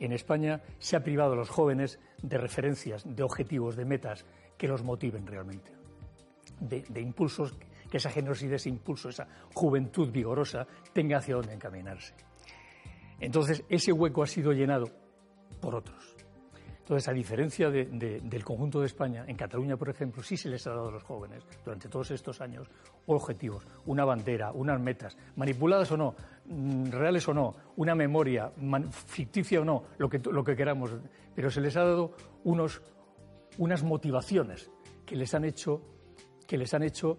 en 0.01 0.13
España 0.13 0.61
se 0.79 0.97
ha 0.97 1.03
privado 1.03 1.33
a 1.33 1.37
los 1.37 1.49
jóvenes 1.49 1.99
de 2.23 2.39
referencias, 2.39 3.05
de 3.07 3.23
objetivos, 3.23 3.77
de 3.77 3.85
metas 3.85 4.25
que 4.59 4.69
los 4.69 4.83
motiven 4.83 5.27
realmente, 5.27 5.73
de, 6.61 7.01
impulsos, 7.01 7.55
que 7.91 7.99
esa 7.99 8.11
generosidad, 8.11 8.55
ese 8.55 8.69
impulso, 8.69 9.09
esa 9.09 9.29
juventud 9.55 10.11
vigorosa 10.11 10.67
tenga 10.93 11.19
hacia 11.19 11.37
dónde 11.37 11.55
encaminarse. 11.55 12.15
Entonces, 13.21 13.65
ese 13.69 13.93
hueco 13.93 14.23
ha 14.23 14.27
sido 14.27 14.53
llenado 14.53 14.91
por 15.61 15.75
otros. 15.75 16.16
Entonces, 16.87 17.09
a 17.09 17.13
diferencia 17.13 17.69
del 17.69 18.45
conjunto 18.45 18.79
de 18.79 18.87
España, 18.87 19.25
en 19.27 19.35
Cataluña, 19.35 19.77
por 19.77 19.89
ejemplo, 19.89 20.23
sí 20.23 20.37
se 20.37 20.49
les 20.49 20.65
ha 20.69 20.71
dado 20.71 20.87
a 20.87 20.93
los 20.93 21.03
jóvenes 21.03 21.43
durante 21.65 21.89
todos 21.89 22.13
estos 22.13 22.41
años 22.41 22.69
objetivos, 23.07 23.67
una 23.87 24.05
bandera, 24.05 24.53
unas 24.53 24.81
metas, 24.81 25.19
manipuladas 25.35 25.91
o 25.91 25.97
no, 25.97 26.15
mm, 26.45 26.91
reales 26.93 27.27
o 27.27 27.35
no, 27.35 27.57
una 27.75 27.97
memoria, 27.97 28.53
ficticia 28.93 29.61
o 29.61 29.65
no, 29.65 29.83
lo 29.99 30.09
que, 30.09 30.21
lo 30.31 30.45
que 30.45 30.55
queramos, 30.55 30.93
pero 31.35 31.51
se 31.51 31.61
les 31.61 31.77
ha 31.77 31.83
dado 31.83 32.13
unos, 32.45 32.81
unas 33.59 33.83
motivaciones 33.83 34.71
que 35.05 35.17
les 35.17 35.35
han 35.35 35.45
hecho, 35.45 35.83
que 36.47 36.57
les 36.57 36.73
han 36.73 36.85
hecho 36.85 37.19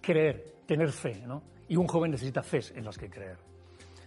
creer, 0.00 0.56
tener 0.66 0.90
fe, 0.90 1.22
¿no? 1.24 1.44
Y 1.68 1.76
un 1.76 1.86
joven 1.86 2.10
necesita 2.10 2.42
fe 2.42 2.62
en 2.74 2.84
las 2.84 2.98
que 2.98 3.08
creer. 3.08 3.38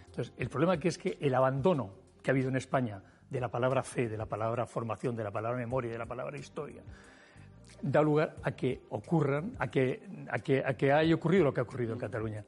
Entonces, 0.04 0.34
el 0.36 0.50
problema 0.50 0.74
aquí 0.74 0.88
es 0.88 0.98
que 0.98 1.16
el 1.18 1.34
abandono 1.34 1.94
que 2.22 2.30
ha 2.30 2.32
habido 2.32 2.50
en 2.50 2.56
España 2.56 3.02
de 3.30 3.40
la 3.40 3.48
palabra 3.48 3.82
fe, 3.82 4.08
de 4.08 4.16
la 4.16 4.26
palabra 4.26 4.66
formación, 4.66 5.14
de 5.14 5.24
la 5.24 5.30
palabra 5.30 5.58
memoria, 5.58 5.92
de 5.92 5.98
la 5.98 6.06
palabra 6.06 6.38
historia, 6.38 6.82
da 7.82 8.02
lugar 8.02 8.36
a 8.42 8.52
que 8.52 8.80
ocurran, 8.90 9.54
a 9.58 9.68
que, 9.68 10.02
a 10.30 10.38
que, 10.38 10.62
a 10.64 10.74
que 10.74 10.92
haya 10.92 11.14
ocurrido 11.14 11.44
lo 11.44 11.52
que 11.52 11.60
ha 11.60 11.64
ocurrido 11.64 11.92
en 11.92 11.98
Cataluña. 11.98 12.44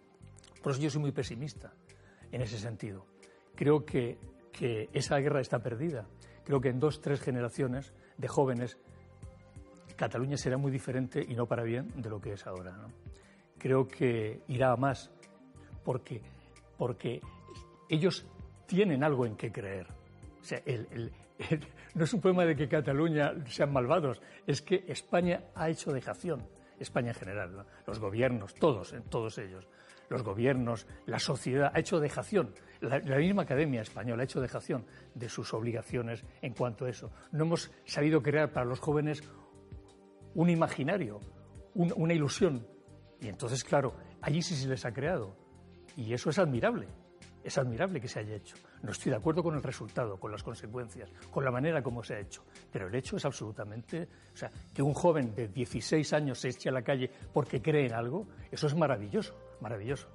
Por 0.63 0.73
eso 0.73 0.81
yo 0.81 0.91
soy 0.91 1.01
muy 1.01 1.13
pesimista 1.13 1.73
en 2.33 2.41
ese 2.41 2.59
sentido. 2.59 3.07
Creo 3.55 3.85
que, 3.85 4.19
que 4.53 4.89
esa 4.93 5.19
guerra 5.19 5.41
está 5.41 5.59
perdida. 5.59 6.07
Creo 6.45 6.61
que 6.61 6.69
en 6.69 6.81
dos, 6.81 7.01
tres 7.01 7.21
generaciones 7.21 7.93
de 8.17 8.29
jóvenes 8.29 8.79
Cataluña 9.97 10.39
será 10.39 10.57
muy 10.57 10.73
diferente 10.73 11.23
y 11.27 11.35
no 11.35 11.45
para 11.45 11.63
bien 11.63 11.89
de 12.01 12.09
lo 12.09 12.21
que 12.21 12.33
es 12.33 12.47
ahora. 12.47 12.75
Creo 13.59 13.87
que 13.87 14.41
irá 14.49 14.73
a 14.73 14.77
más 14.77 15.11
porque, 15.85 16.23
porque 16.79 17.21
ellos 17.91 18.25
tienen 18.67 19.05
algo 19.05 19.27
en 19.27 19.37
qué 19.37 19.53
creer 19.53 20.00
no 21.95 22.05
es 22.05 22.15
un 22.15 22.21
problema 22.21 22.45
de 22.45 22.57
que 22.57 22.69
Cataluña 22.69 23.35
sean 23.47 23.73
malvados, 23.73 24.21
es 24.47 24.63
que 24.63 24.85
España 24.89 25.45
ha 25.55 25.69
hecho 25.69 25.93
dejación, 25.93 26.47
España 26.79 27.09
en 27.09 27.15
general, 27.15 27.67
los 27.87 27.99
gobiernos, 27.99 28.55
todos, 28.55 28.95
todos 29.09 29.39
ellos, 29.39 29.69
los 30.09 30.23
gobiernos, 30.23 30.87
la 31.07 31.19
sociedad, 31.19 31.71
ha 31.73 31.79
hecho 31.79 32.01
dejación. 32.01 32.53
La, 32.81 32.99
misma 33.19 33.43
Academia 33.43 33.83
Española 33.83 34.23
ha 34.23 34.25
hecho 34.25 34.41
dejación 34.41 34.85
de 35.15 35.29
sus 35.29 35.55
obligaciones 35.55 36.25
en 36.43 36.53
cuanto 36.53 36.85
a 36.85 36.91
eso. 36.91 37.13
No 37.31 37.45
hemos 37.45 37.71
sabido 37.85 38.23
crear 38.23 38.53
para 38.53 38.67
los 38.67 38.81
jóvenes 38.81 39.23
un 40.35 40.51
imaginario, 40.51 41.21
una 41.75 42.13
ilusión. 42.13 42.67
Y 43.21 43.29
entonces, 43.29 43.63
claro, 43.63 43.95
allí 44.21 44.43
sí 44.43 44.57
se 44.57 44.69
les 44.69 44.85
ha 44.85 44.93
creado. 44.93 45.37
Y 45.97 46.13
eso 46.13 46.31
es 46.31 46.39
admirable. 46.39 46.89
Es 47.45 47.57
admirable 47.59 48.01
que 48.01 48.09
se 48.09 48.21
haya 48.21 48.35
hecho. 48.35 48.57
No 48.83 48.93
estoy 48.93 49.11
de 49.11 49.17
acuerdo 49.17 49.43
con 49.43 49.55
el 49.55 49.63
resultado, 49.63 50.19
con 50.19 50.33
las 50.33 50.43
consecuencias, 50.43 51.11
con 51.31 51.45
la 51.45 51.51
manera 51.51 51.83
como 51.83 52.03
se 52.03 52.15
ha 52.15 52.21
hecho. 52.21 52.45
Pero 52.73 52.89
el 52.89 52.95
hecho 52.95 53.17
es 53.17 53.25
absolutamente. 53.25 54.09
O 54.33 54.37
sea, 54.37 54.51
que 54.75 54.83
un 54.83 54.95
joven 54.95 55.35
de 55.35 55.49
16 55.49 56.13
años 56.15 56.39
se 56.39 56.49
eche 56.49 56.71
a 56.71 56.73
la 56.73 56.83
calle 56.83 57.11
porque 57.33 57.61
cree 57.61 57.87
en 57.87 57.93
algo, 57.93 58.27
eso 58.51 58.67
es 58.67 58.75
maravilloso, 58.75 59.35
maravilloso. 59.61 60.09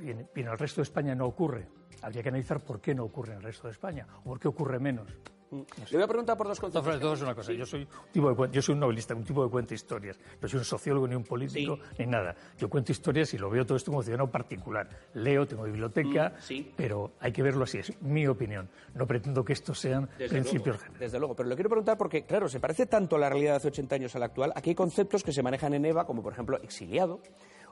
Y 0.00 0.10
en, 0.10 0.28
el 0.34 0.58
resto 0.58 0.80
de 0.80 0.84
España 0.84 1.14
no 1.14 1.26
ocurre. 1.26 1.66
Habría 2.02 2.22
que 2.22 2.28
analizar 2.28 2.60
por 2.60 2.80
qué 2.80 2.94
no 2.94 3.04
ocurre 3.04 3.32
en 3.32 3.38
el 3.38 3.44
resto 3.44 3.66
de 3.66 3.72
España 3.72 4.06
o 4.20 4.22
por 4.22 4.40
qué 4.40 4.48
ocurre 4.48 4.78
menos. 4.78 5.08
Le 5.50 5.64
voy 5.92 6.02
a 6.02 6.06
preguntar 6.06 6.36
por 6.36 6.46
dos 6.46 6.60
conceptos. 6.60 7.00
No, 7.00 7.12
es 7.12 7.22
una 7.22 7.34
cosa. 7.34 7.52
Yo, 7.52 7.66
soy 7.66 7.80
un 7.82 8.12
tipo 8.12 8.32
de, 8.32 8.52
yo 8.52 8.62
soy 8.62 8.74
un 8.74 8.80
novelista, 8.80 9.14
un 9.14 9.24
tipo 9.24 9.44
de 9.44 9.50
cuenta 9.50 9.74
historias. 9.74 10.18
No 10.40 10.48
soy 10.48 10.58
un 10.58 10.64
sociólogo, 10.64 11.08
ni 11.08 11.16
un 11.16 11.24
político, 11.24 11.78
ni 11.98 12.06
nada. 12.06 12.34
Yo 12.58 12.70
cuento 12.70 12.92
historias 12.92 13.34
y 13.34 13.38
lo 13.38 13.50
veo 13.50 13.66
todo 13.66 13.76
esto 13.76 13.90
como 13.90 14.02
ciudadano 14.02 14.30
particular. 14.30 14.88
Leo, 15.14 15.46
tengo 15.46 15.64
biblioteca, 15.64 16.34
mm, 16.48 16.60
pero 16.76 17.12
hay 17.18 17.32
que 17.32 17.42
verlo 17.42 17.64
así. 17.64 17.78
Es 17.78 18.00
mi 18.02 18.26
opinión. 18.26 18.68
No 18.94 19.06
pretendo 19.06 19.44
que 19.44 19.52
estos 19.52 19.78
sean 19.78 20.08
principios 20.16 20.76
generales. 20.76 21.00
Desde 21.00 21.18
luego. 21.18 21.34
Pero 21.34 21.48
le 21.48 21.56
quiero 21.56 21.70
preguntar 21.70 21.98
porque, 21.98 22.24
claro, 22.24 22.48
se 22.48 22.60
parece 22.60 22.86
tanto 22.86 23.18
la 23.18 23.28
realidad 23.28 23.52
de 23.52 23.56
hace 23.56 23.68
80 23.68 23.94
años 23.96 24.14
a 24.14 24.20
la 24.20 24.26
actual. 24.26 24.52
Aquí 24.54 24.70
hay 24.70 24.76
conceptos 24.76 25.24
que 25.24 25.32
se 25.32 25.42
manejan 25.42 25.74
en 25.74 25.84
EVA, 25.84 26.06
como 26.06 26.22
por 26.22 26.32
ejemplo 26.32 26.58
exiliado 26.62 27.20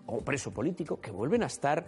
o 0.07 0.21
preso 0.23 0.51
político, 0.51 1.01
que 1.01 1.11
vuelven 1.11 1.43
a 1.43 1.47
estar 1.47 1.87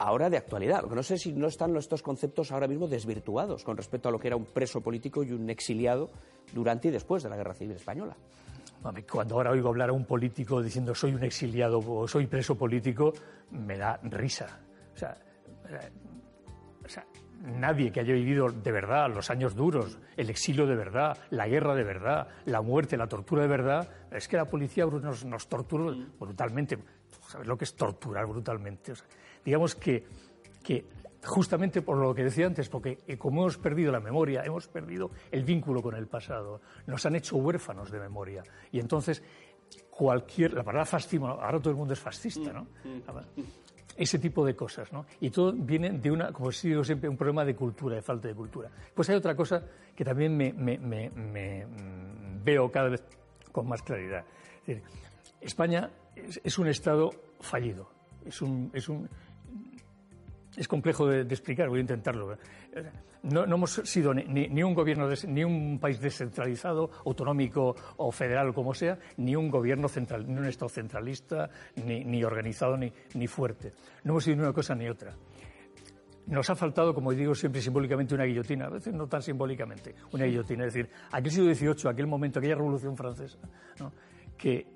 ahora 0.00 0.30
de 0.30 0.38
actualidad. 0.38 0.82
No 0.84 1.02
sé 1.02 1.18
si 1.18 1.32
no 1.32 1.46
están 1.46 1.76
estos 1.76 2.02
conceptos 2.02 2.50
ahora 2.50 2.66
mismo 2.66 2.88
desvirtuados 2.88 3.62
con 3.62 3.76
respecto 3.76 4.08
a 4.08 4.12
lo 4.12 4.18
que 4.18 4.28
era 4.28 4.36
un 4.36 4.46
preso 4.46 4.80
político 4.80 5.22
y 5.22 5.32
un 5.32 5.48
exiliado 5.50 6.10
durante 6.52 6.88
y 6.88 6.90
después 6.90 7.22
de 7.22 7.28
la 7.28 7.36
Guerra 7.36 7.54
Civil 7.54 7.76
Española. 7.76 8.16
Cuando 9.12 9.34
ahora 9.34 9.50
oigo 9.50 9.68
hablar 9.68 9.90
a 9.90 9.92
un 9.92 10.06
político 10.06 10.62
diciendo 10.62 10.94
soy 10.94 11.12
un 11.12 11.22
exiliado 11.22 11.80
o 11.86 12.08
soy 12.08 12.26
preso 12.26 12.56
político, 12.56 13.12
me 13.50 13.76
da 13.76 14.00
risa. 14.04 14.60
O 14.94 14.96
sea, 14.96 15.14
eh, 15.68 15.90
o 16.82 16.88
sea, 16.88 17.04
nadie 17.42 17.92
que 17.92 18.00
haya 18.00 18.14
vivido 18.14 18.48
de 18.48 18.72
verdad 18.72 19.14
los 19.14 19.28
años 19.28 19.54
duros, 19.54 19.98
el 20.16 20.30
exilio 20.30 20.66
de 20.66 20.76
verdad, 20.76 21.18
la 21.28 21.46
guerra 21.46 21.74
de 21.74 21.84
verdad, 21.84 22.26
la 22.46 22.62
muerte, 22.62 22.96
la 22.96 23.06
tortura 23.06 23.42
de 23.42 23.48
verdad, 23.48 23.86
es 24.10 24.26
que 24.28 24.38
la 24.38 24.46
policía 24.46 24.86
nos, 24.86 25.26
nos 25.26 25.46
tortura 25.46 25.94
brutalmente. 26.18 26.78
¿Sabes 27.28 27.46
lo 27.46 27.58
que 27.58 27.64
es 27.64 27.74
torturar 27.76 28.26
brutalmente? 28.26 28.94
Digamos 29.44 29.74
que, 29.74 30.04
que 30.62 30.84
justamente 31.24 31.82
por 31.82 31.98
lo 31.98 32.14
que 32.14 32.24
decía 32.24 32.46
antes, 32.46 32.68
porque 32.68 32.98
eh, 33.06 33.16
como 33.16 33.42
hemos 33.42 33.58
perdido 33.58 33.92
la 33.92 34.00
memoria, 34.00 34.42
hemos 34.44 34.68
perdido 34.68 35.10
el 35.30 35.44
vínculo 35.44 35.82
con 35.82 35.94
el 35.94 36.06
pasado, 36.06 36.60
nos 36.86 37.04
han 37.06 37.16
hecho 37.16 37.36
huérfanos 37.36 37.90
de 37.90 38.00
memoria. 38.00 38.42
Y 38.72 38.80
entonces, 38.80 39.22
cualquier, 39.90 40.54
la 40.54 40.62
palabra 40.62 40.86
fascismo, 40.86 41.28
ahora 41.28 41.58
todo 41.58 41.70
el 41.70 41.76
mundo 41.76 41.94
es 41.94 42.00
fascista, 42.00 42.52
¿no? 42.52 42.66
Ese 43.96 44.18
tipo 44.18 44.46
de 44.46 44.56
cosas, 44.56 44.92
¿no? 44.92 45.04
Y 45.20 45.30
todo 45.30 45.52
viene 45.52 45.90
de 45.90 46.10
una, 46.10 46.32
como 46.32 46.50
digo 46.50 46.82
siempre, 46.82 47.08
un 47.08 47.16
problema 47.16 47.44
de 47.44 47.54
cultura, 47.54 47.96
de 47.96 48.02
falta 48.02 48.28
de 48.28 48.34
cultura. 48.34 48.70
Pues 48.94 49.10
hay 49.10 49.16
otra 49.16 49.34
cosa 49.34 49.62
que 49.94 50.04
también 50.04 50.36
me, 50.36 50.52
mm, 50.52 52.42
veo 52.42 52.70
cada 52.70 52.88
vez 52.88 53.04
con 53.52 53.68
más 53.68 53.82
claridad. 53.82 54.24
España 55.40 55.90
es, 56.16 56.58
un 56.58 56.68
Estado 56.68 57.10
fallido, 57.40 57.90
es 58.24 58.40
un, 58.40 58.70
es 58.72 58.88
un 58.88 59.08
es 60.56 60.68
complejo 60.68 61.06
de, 61.06 61.22
explicar, 61.22 61.68
voy 61.68 61.78
a 61.78 61.82
intentarlo. 61.82 62.36
No, 63.22 63.44
hemos 63.44 63.72
sido 63.84 64.14
ni, 64.14 64.62
un 64.62 64.74
gobierno, 64.74 65.08
ni 65.28 65.44
un 65.44 65.78
país 65.78 66.00
descentralizado, 66.00 66.90
autonómico 67.04 67.76
o 67.98 68.10
federal, 68.10 68.52
como 68.54 68.74
sea, 68.74 68.98
ni 69.18 69.36
un 69.36 69.50
gobierno 69.50 69.88
central, 69.88 70.26
ni 70.26 70.38
un 70.38 70.46
Estado 70.46 70.68
centralista, 70.68 71.50
ni, 71.84 72.24
organizado, 72.24 72.76
ni, 72.76 72.92
ni 73.14 73.26
fuerte. 73.26 73.72
No 74.04 74.12
hemos 74.12 74.24
sido 74.24 74.36
ni 74.36 74.42
una 74.42 74.52
cosa 74.52 74.74
ni 74.74 74.88
otra. 74.88 75.14
Nos 76.26 76.48
ha 76.48 76.54
faltado, 76.54 76.94
como 76.94 77.12
digo 77.12 77.34
siempre 77.34 77.60
simbólicamente, 77.60 78.14
una 78.14 78.24
guillotina, 78.24 78.66
a 78.66 78.70
veces 78.70 78.94
no 78.94 79.06
tan 79.06 79.22
simbólicamente, 79.22 79.94
una 80.12 80.24
guillotina. 80.24 80.64
Es 80.66 80.74
decir, 80.74 80.90
aquel 81.10 81.30
siglo 81.30 81.54
XVIII, 81.54 81.90
aquel 81.90 82.06
momento, 82.06 82.38
aquella 82.38 82.54
revolución 82.54 82.96
francesa, 82.96 83.38
¿no? 83.78 83.92
Que, 84.40 84.66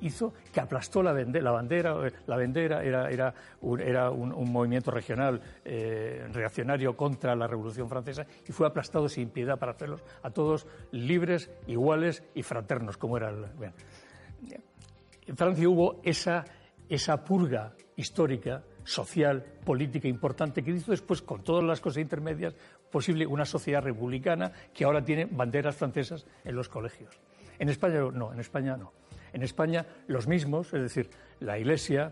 hizo, 0.00 0.32
que 0.52 0.60
aplastó 0.60 1.02
la, 1.02 1.12
bandera. 1.12 1.94
La 2.26 2.36
bandera 2.36 2.82
era, 2.82 3.08
era, 3.08 3.34
un, 3.60 3.80
era 3.80 4.10
un, 4.10 4.52
movimiento 4.52 4.90
regional 4.90 5.40
eh, 5.64 6.26
reaccionario 6.32 6.96
contra 6.96 7.36
la 7.36 7.46
Revolución 7.46 7.88
Francesa 7.88 8.26
y 8.46 8.50
fue 8.50 8.66
aplastado 8.66 9.08
sin 9.08 9.30
piedad 9.30 9.58
para 9.58 9.72
hacerlos 9.72 10.02
a 10.22 10.30
todos 10.30 10.66
libres, 10.90 11.50
iguales 11.68 12.24
y 12.34 12.42
fraternos, 12.42 12.96
como 12.96 13.16
era. 13.16 13.32
En 15.26 15.36
Francia 15.36 15.68
hubo 15.68 16.00
esa, 16.02 16.44
esa 16.88 17.22
purga 17.24 17.74
histórica, 17.94 18.64
social, 18.82 19.44
política 19.64 20.08
importante 20.08 20.64
que 20.64 20.72
hizo 20.72 20.90
después, 20.90 21.22
con 21.22 21.44
todas 21.44 21.62
las 21.62 21.80
cosas 21.80 22.02
intermedias, 22.02 22.56
posible 22.90 23.24
una 23.24 23.44
sociedad 23.44 23.82
republicana 23.82 24.50
que 24.74 24.84
ahora 24.84 25.04
tiene 25.04 25.26
banderas 25.26 25.76
francesas 25.76 26.26
en 26.44 26.56
los 26.56 26.68
colegios. 26.68 27.20
En 27.62 27.68
España 27.68 28.00
no, 28.12 28.32
en 28.32 28.40
España 28.40 28.76
no. 28.76 28.92
En 29.32 29.44
España 29.44 29.86
los 30.08 30.26
mismos, 30.26 30.74
es 30.74 30.82
decir, 30.82 31.08
la 31.38 31.60
Iglesia, 31.60 32.10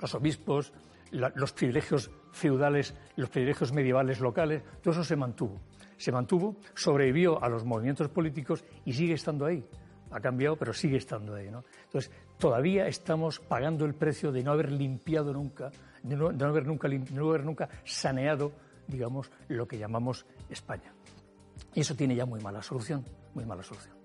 los 0.00 0.16
obispos, 0.16 0.72
los 1.12 1.52
privilegios 1.52 2.10
feudales, 2.32 2.96
los 3.14 3.30
privilegios 3.30 3.72
medievales 3.72 4.18
locales, 4.18 4.64
todo 4.82 4.94
eso 4.94 5.04
se 5.04 5.14
mantuvo. 5.14 5.60
Se 5.96 6.10
mantuvo, 6.10 6.56
sobrevivió 6.74 7.40
a 7.40 7.48
los 7.48 7.64
movimientos 7.64 8.08
políticos 8.08 8.64
y 8.84 8.92
sigue 8.92 9.14
estando 9.14 9.46
ahí. 9.46 9.64
Ha 10.10 10.18
cambiado, 10.18 10.56
pero 10.56 10.72
sigue 10.72 10.96
estando 10.96 11.36
ahí. 11.36 11.46
Entonces, 11.46 12.10
todavía 12.36 12.88
estamos 12.88 13.38
pagando 13.38 13.84
el 13.84 13.94
precio 13.94 14.32
de 14.32 14.42
no 14.42 14.50
haber 14.50 14.72
limpiado 14.72 15.32
nunca, 15.32 15.70
de 16.02 16.16
no, 16.16 16.30
haber, 16.30 16.66
nunca, 16.66 16.88
de 16.88 16.98
no 16.98 17.28
haber 17.28 17.44
nunca 17.44 17.68
saneado, 17.84 18.50
digamos, 18.88 19.30
lo 19.46 19.68
que 19.68 19.78
llamamos 19.78 20.26
España. 20.48 20.92
Y 21.76 21.82
eso 21.82 21.94
tiene 21.94 22.16
ya 22.16 22.26
muy 22.26 22.40
mala 22.40 22.60
solución, 22.60 23.04
muy 23.34 23.44
mala 23.44 23.62
solución. 23.62 23.99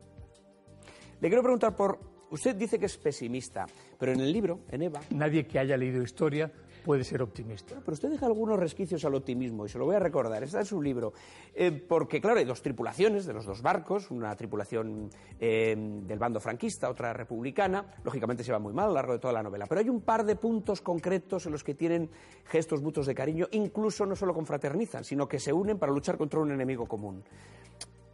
Le 1.21 1.27
quiero 1.29 1.41
preguntar 1.41 1.75
por... 1.75 2.15
Usted 2.31 2.55
dice 2.55 2.79
que 2.79 2.87
es 2.87 2.97
pesimista, 2.97 3.65
pero 3.97 4.11
en 4.11 4.19
el 4.19 4.33
libro, 4.33 4.61
en 4.69 4.81
Eva... 4.81 4.99
Nadie 5.11 5.47
que 5.47 5.59
haya 5.59 5.77
leído 5.77 6.01
historia 6.01 6.51
puede 6.83 7.03
ser 7.03 7.21
optimista. 7.21 7.75
Pero 7.79 7.93
usted 7.93 8.09
deja 8.09 8.25
algunos 8.27 8.59
resquicios 8.59 9.03
al 9.05 9.15
optimismo 9.15 9.65
y 9.65 9.69
se 9.69 9.79
lo 9.79 9.85
voy 9.85 9.95
a 9.95 9.99
recordar. 9.99 10.43
Está 10.43 10.59
en 10.59 10.65
su 10.65 10.81
libro. 10.81 11.13
Eh, 11.53 11.71
porque, 11.71 12.21
claro, 12.21 12.39
hay 12.39 12.45
dos 12.45 12.61
tripulaciones 12.61 13.25
de 13.25 13.33
los 13.33 13.45
dos 13.45 13.61
barcos, 13.61 14.11
una 14.11 14.35
tripulación 14.35 15.09
eh, 15.39 15.75
del 15.77 16.19
bando 16.19 16.39
franquista, 16.39 16.89
otra 16.89 17.11
republicana. 17.13 17.85
Lógicamente 18.03 18.43
se 18.43 18.51
va 18.51 18.59
muy 18.59 18.73
mal 18.73 18.85
a 18.85 18.87
lo 18.89 18.93
largo 18.93 19.13
de 19.13 19.19
toda 19.19 19.33
la 19.33 19.43
novela. 19.43 19.65
Pero 19.67 19.81
hay 19.81 19.89
un 19.89 20.01
par 20.01 20.25
de 20.25 20.35
puntos 20.35 20.81
concretos 20.81 21.45
en 21.47 21.53
los 21.53 21.63
que 21.63 21.73
tienen 21.73 22.09
gestos 22.45 22.81
mutuos 22.81 23.07
de 23.07 23.15
cariño, 23.15 23.47
incluso 23.51 24.05
no 24.05 24.15
solo 24.15 24.33
confraternizan, 24.33 25.03
sino 25.03 25.27
que 25.27 25.39
se 25.39 25.53
unen 25.53 25.79
para 25.79 25.91
luchar 25.91 26.17
contra 26.17 26.39
un 26.39 26.51
enemigo 26.51 26.85
común. 26.87 27.23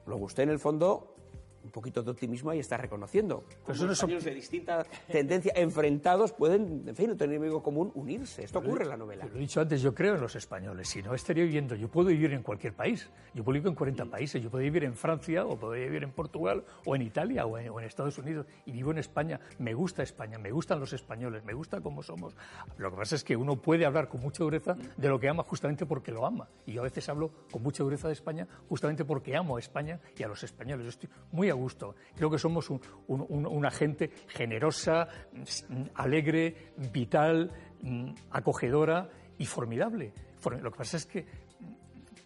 Luego 0.06 0.26
usted, 0.26 0.44
en 0.44 0.50
el 0.50 0.60
fondo, 0.60 1.16
un 1.64 1.72
poquito 1.72 2.04
de 2.04 2.12
optimismo 2.12 2.50
ahí 2.50 2.60
está 2.60 2.78
reconociendo. 2.78 3.44
Pero 3.66 3.78
son 3.78 3.92
españoles 3.92 4.24
de 4.24 4.34
distinta 4.34 4.86
tendencia 5.10 5.54
enfrentados 5.56 6.32
pueden, 6.32 6.84
en 6.88 6.96
fin, 6.96 7.10
no 7.10 7.18
tener 7.18 7.36
enemigo 7.36 7.62
común, 7.62 7.92
unirse. 7.96 8.44
Esto 8.44 8.60
ocurre 8.60 8.84
en 8.84 8.90
la 8.90 8.98
novela. 8.98 9.26
Lo 9.26 9.36
he 9.36 9.40
dicho 9.40 9.62
antes, 9.62 9.82
yo 9.82 9.94
creo 9.94 10.16
en 10.16 10.22
los 10.22 10.36
españoles. 10.36 10.88
Si 10.88 11.02
no, 11.02 11.14
estaría 11.14 11.44
viviendo. 11.44 11.76
Yo 11.76 11.90
puedo 11.90 12.10
vivir 12.10 12.34
en 12.34 12.44
cualquier 12.44 12.74
país. 12.74 13.10
Yo 13.34 13.44
puedo 13.44 13.56
vivir 13.56 13.70
en 13.70 13.76
40 13.76 14.06
países. 14.06 14.42
Yo 14.42 14.50
puedo 14.50 14.64
vivir 14.64 14.84
en 14.84 14.96
Francia, 14.96 15.46
o 15.46 15.58
puedo 15.58 15.74
vivir 15.74 16.04
en 16.04 16.12
Portugal, 16.12 16.64
o 16.86 16.96
en 16.96 17.02
Italia, 17.02 17.46
o 17.46 17.58
en, 17.58 17.72
Estados 17.86 18.18
Unidos. 18.18 18.46
Y 18.66 18.72
vivo 18.72 18.92
en 18.92 18.98
España. 18.98 19.40
Me 19.60 19.74
gusta 19.74 20.04
España, 20.04 20.38
me 20.38 20.52
gustan 20.52 20.80
los 20.80 20.94
españoles, 20.94 21.44
me 21.44 21.54
gusta 21.54 21.82
cómo 21.82 22.04
somos. 22.04 22.36
Lo 22.78 22.92
que 22.92 22.98
pasa 22.98 23.16
es 23.16 23.24
que 23.24 23.36
uno 23.36 23.56
puede 23.56 23.86
hablar 23.86 24.08
con 24.08 24.22
mucha 24.22 24.44
dureza 24.44 24.76
de 24.98 25.10
lo 25.10 25.20
que 25.20 25.30
ama 25.30 25.44
justamente 25.44 25.86
porque 25.86 26.12
lo 26.12 26.26
ama. 26.26 26.48
Y 26.66 26.74
yo 26.74 26.82
a 26.82 26.84
veces 26.86 27.08
hablo 27.10 27.32
con 27.52 27.64
mucha 27.64 27.84
dureza 27.84 28.08
de 28.08 28.14
España 28.14 28.48
justamente 28.70 29.06
porque 29.06 29.36
amo 29.36 29.58
a 29.58 29.60
España 29.60 30.00
y 30.18 30.24
a 30.24 30.28
los 30.28 30.44
españoles. 30.44 30.84
Yo 30.86 30.90
estoy 30.90 31.10
muy 31.32 31.50
a 31.52 31.56
gusto. 31.56 31.96
Creo 32.16 32.30
que 32.30 32.38
somos 32.38 32.70
una 33.08 33.72
gente 33.72 34.12
generosa, 34.28 35.08
alegre, 35.96 36.74
vital, 36.92 37.52
mm, 37.82 38.12
acogedora 38.32 39.10
y 39.38 39.46
formidable. 39.46 40.14
Lo 40.62 40.72
que 40.72 40.78
pasa 40.78 40.98
es 40.98 41.06
que 41.06 41.26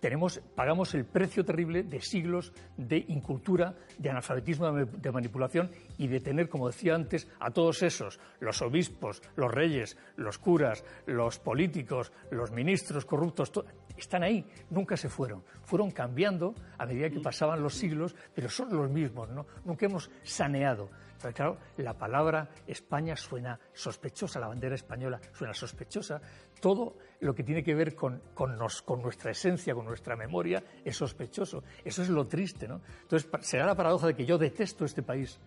tenemos, 0.05 0.39
pagamos 0.53 0.93
el 0.93 1.03
precio 1.03 1.43
terrible 1.43 1.81
de 1.81 1.99
siglos 1.99 2.53
de 2.77 3.03
incultura, 3.07 3.73
de 3.97 4.11
analfabetismo, 4.11 4.71
de 4.71 5.11
manipulación 5.11 5.71
y 5.97 6.05
de 6.05 6.19
tener, 6.19 6.47
como 6.47 6.67
decía 6.67 6.93
antes, 6.93 7.27
a 7.39 7.49
todos 7.49 7.81
esos, 7.81 8.19
los 8.39 8.61
obispos, 8.61 9.23
los 9.35 9.51
reyes, 9.51 9.97
los 10.15 10.37
curas, 10.37 10.85
los 11.07 11.39
políticos, 11.39 12.11
los 12.29 12.51
ministros 12.51 13.03
corruptos, 13.03 13.51
están 13.97 14.21
ahí, 14.21 14.45
nunca 14.69 14.95
se 14.95 15.09
fueron. 15.09 15.43
Fueron 15.63 15.89
cambiando 15.89 16.53
a 16.77 16.85
medida 16.85 17.09
que 17.09 17.19
pasaban 17.19 17.63
los 17.63 17.73
siglos, 17.73 18.15
pero 18.35 18.47
son 18.47 18.77
los 18.77 18.91
mismos, 18.91 19.29
¿no? 19.29 19.47
Nunca 19.63 19.87
hemos 19.87 20.11
saneado. 20.21 20.87
Claro, 21.33 21.57
la 21.77 21.93
palabra 21.93 22.49
España 22.67 23.15
suena 23.15 23.59
sospechosa, 23.73 24.39
la 24.39 24.47
bandera 24.47 24.75
española 24.75 25.19
suena 25.33 25.53
sospechosa, 25.53 26.21
todo 26.59 26.97
lo 27.21 27.33
que 27.33 27.43
tiene 27.43 27.63
que 27.63 27.73
ver 27.73 27.95
con, 27.95 28.21
con, 28.33 28.57
nuestra 28.57 29.31
esencia, 29.31 29.73
con 29.73 29.85
nuestra 29.85 30.15
memoria, 30.15 30.63
es 30.83 30.95
sospechoso. 30.95 31.63
Eso 31.83 32.01
es 32.01 32.09
lo 32.09 32.25
triste, 32.25 32.67
¿no? 32.67 32.81
Entonces, 33.01 33.29
será 33.41 33.65
la 33.65 33.75
paradoja 33.75 34.07
de 34.07 34.15
que 34.15 34.25
yo 34.25 34.37
detesto 34.37 34.85
este 34.85 35.03
país 35.03 35.39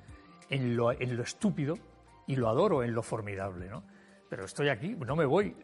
en 0.51 0.77
lo, 0.77 0.93
en 0.93 1.17
lo 1.17 1.23
estúpido 1.23 1.75
y 2.27 2.37
lo 2.37 2.49
adoro 2.49 2.83
en 2.83 2.93
lo 2.93 3.03
formidable, 3.03 3.69
¿no? 3.69 3.83
Pero 4.29 4.45
estoy 4.45 4.69
aquí, 4.69 4.95
no 4.95 5.17
me 5.17 5.25
voy. 5.25 5.57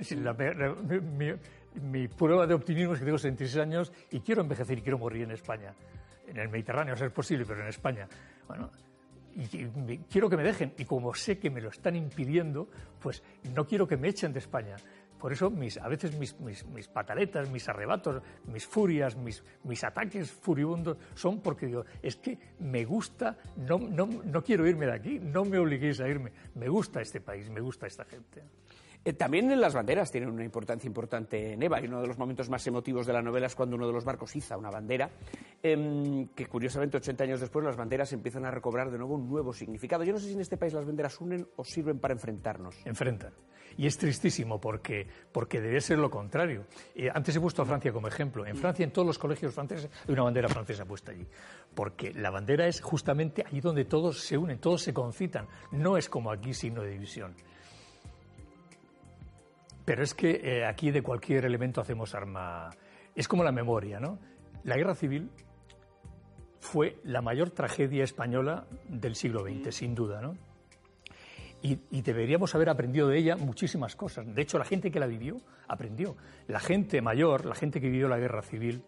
mi, 1.83 2.09
prueba 2.09 2.47
de 2.47 2.55
optimismo 2.55 2.95
es 2.95 2.99
que 2.99 3.05
tengo 3.05 3.19
66 3.19 3.63
años 3.63 3.93
y 4.11 4.21
quiero 4.21 4.41
envejecer 4.41 4.79
y 4.79 4.83
quiero 4.83 4.99
morir 4.99 5.23
en 5.25 5.33
España. 5.33 5.75
En 6.27 6.39
el 6.39 6.49
Mediterráneo, 6.49 6.95
a 6.95 6.97
ser 6.97 7.13
posible, 7.13 7.45
pero 7.47 7.61
en 7.61 7.69
España. 7.69 8.09
Bueno, 8.49 8.71
y 9.37 9.99
quiero 10.11 10.29
que 10.29 10.37
me 10.37 10.43
dejen. 10.43 10.75
Y 10.79 10.85
como 10.85 11.15
sé 11.15 11.39
que 11.39 11.51
me 11.51 11.61
lo 11.61 11.71
están 11.71 11.97
impidiendo, 11.97 12.69
pues 13.01 13.23
no 13.55 13.67
quiero 13.67 13.87
que 13.87 13.97
me 13.97 14.09
echen 14.09 14.33
de 14.33 14.39
España. 14.39 14.77
Por 15.25 15.33
eso 15.33 15.49
mis, 15.49 15.79
a 15.79 15.89
veces 15.89 16.19
mis, 16.19 16.39
mis, 16.39 16.89
pataletas, 16.89 17.49
mis 17.49 17.67
arrebatos, 17.67 18.23
mis 18.47 18.67
furias, 18.67 19.17
mis, 19.17 19.43
mis 19.63 19.83
ataques 19.83 20.31
furibundos 20.31 20.99
son 21.15 21.41
porque 21.41 21.65
digo, 21.65 21.87
es 22.03 22.17
que 22.17 22.39
me 22.59 22.85
gusta, 22.85 23.39
no, 23.57 23.79
no, 23.79 24.07
no 24.07 24.45
quiero 24.45 24.67
irme 24.67 24.85
de 24.85 24.93
aquí, 24.93 25.19
no 25.19 25.47
me 25.47 25.57
obliguéis 25.57 26.01
a 26.01 26.09
irme, 26.09 26.31
me 26.55 26.69
gusta 26.69 27.01
este 27.01 27.23
país, 27.23 27.49
me 27.49 27.63
gusta 27.63 27.87
esta 27.87 28.05
gente. 28.05 28.43
Eh, 29.05 29.13
también 29.13 29.61
las 29.61 29.75
banderas 29.75 30.11
tienen 30.11 30.31
una 30.31 30.45
importancia 30.45 30.87
importante 30.89 31.53
en 31.53 31.63
Eva 31.63 31.79
y 31.81 31.87
uno 31.87 32.01
de 32.01 32.07
los 32.07 32.17
momentos 32.17 32.49
más 32.49 32.67
emotivos 32.67 33.07
de 33.07 33.13
la 33.13 33.21
novela 33.21 33.47
es 33.47 33.55
cuando 33.55 33.77
uno 33.77 33.87
de 33.87 33.93
los 33.93 34.05
barcos 34.05 34.35
iza 34.35 34.57
una 34.57 34.71
bandera, 34.71 35.11
em, 35.63 36.29
que 36.29 36.47
curiosamente 36.47 36.97
80 36.97 37.25
años 37.25 37.41
después 37.41 37.65
las 37.65 37.77
banderas 37.77 38.13
empiezan 38.15 38.47
a 38.47 38.51
recobrar 38.51 38.91
de 38.91 38.97
nuevo 38.97 39.15
un 39.15 39.29
nuevo 39.29 39.53
significado. 39.53 40.05
Yo 40.05 40.15
no 40.15 40.19
sé 40.19 40.29
si 40.29 40.33
en 40.33 40.41
este 40.41 40.57
país 40.57 40.73
las 40.73 40.87
banderas 40.87 41.21
unen 41.21 41.47
o 41.57 41.65
sirven 41.65 41.99
para 41.99 42.15
enfrentarnos. 42.15 42.77
Enfrentan. 42.87 43.33
Y 43.77 43.87
es 43.87 43.99
tristísimo 43.99 44.61
porque, 44.61 45.07
porque 45.33 45.61
debe 45.61 45.81
ser 45.81 45.99
lo 45.99 46.09
contrario. 46.11 46.65
Eh, 46.95 47.11
antes 47.13 47.35
he 47.37 47.41
puesto 47.41 47.63
a 47.63 47.67
Francia 47.67 47.93
como 47.93 48.09
ejemplo. 48.09 48.47
En 48.47 48.57
Francia, 48.57 48.85
en 48.85 48.93
todos 48.93 49.07
los 49.07 49.19
colegios 49.19 49.53
franceses, 49.53 49.91
hay 50.07 50.13
una 50.13 50.23
bandera 50.23 50.49
francesa 50.49 50.85
puesta 50.85 51.13
allí. 51.13 51.27
Porque 51.75 52.15
la 52.15 52.31
bandera 52.31 52.67
es 52.67 52.81
justamente 52.81 53.45
allí 53.45 53.61
donde 53.61 53.85
todos 53.85 54.21
se 54.21 54.39
unen, 54.39 54.59
todos 54.59 54.83
se 54.83 54.95
concitan. 54.95 55.49
No 55.73 55.97
es 55.97 56.09
como 56.09 56.31
aquí 56.31 56.55
signo 56.55 56.83
de 56.83 56.91
división. 56.91 57.35
Pero 59.85 60.03
es 60.03 60.15
que 60.15 60.41
eh, 60.43 60.65
aquí 60.65 60.91
de 60.91 61.03
cualquier 61.03 61.45
elemento 61.45 61.81
hacemos 61.81 62.15
arma. 62.15 62.71
Es 63.15 63.29
como 63.29 63.45
la 63.45 63.53
memoria, 63.53 64.01
¿no? 64.01 64.19
La 64.65 64.77
guerra 64.77 64.95
civil 64.95 65.31
fue 66.61 66.99
la 67.05 67.21
mayor 67.21 67.51
tragedia 67.51 68.03
española 68.05 68.67
del 68.89 69.15
siglo 69.15 69.43
XX, 69.43 69.75
sin 69.75 69.95
duda, 69.95 70.23
¿no? 70.23 70.37
Y, 71.63 71.79
y, 71.91 72.03
deberíamos 72.03 72.55
haber 72.55 72.69
aprendido 72.69 73.09
de 73.09 73.17
ella 73.17 73.37
muchísimas 73.37 73.97
cosas. 73.97 74.27
De 74.35 74.43
hecho, 74.43 74.59
la 74.59 74.67
gente 74.67 74.91
que 74.91 75.01
la 75.01 75.07
vivió 75.07 75.41
aprendió. 75.67 76.15
La 76.47 76.61
gente 76.61 77.01
mayor, 77.01 77.47
la 77.47 77.55
gente 77.55 77.81
que 77.81 77.89
vivió 77.89 78.07
la 78.07 78.19
guerra 78.19 78.43
civil, 78.43 78.83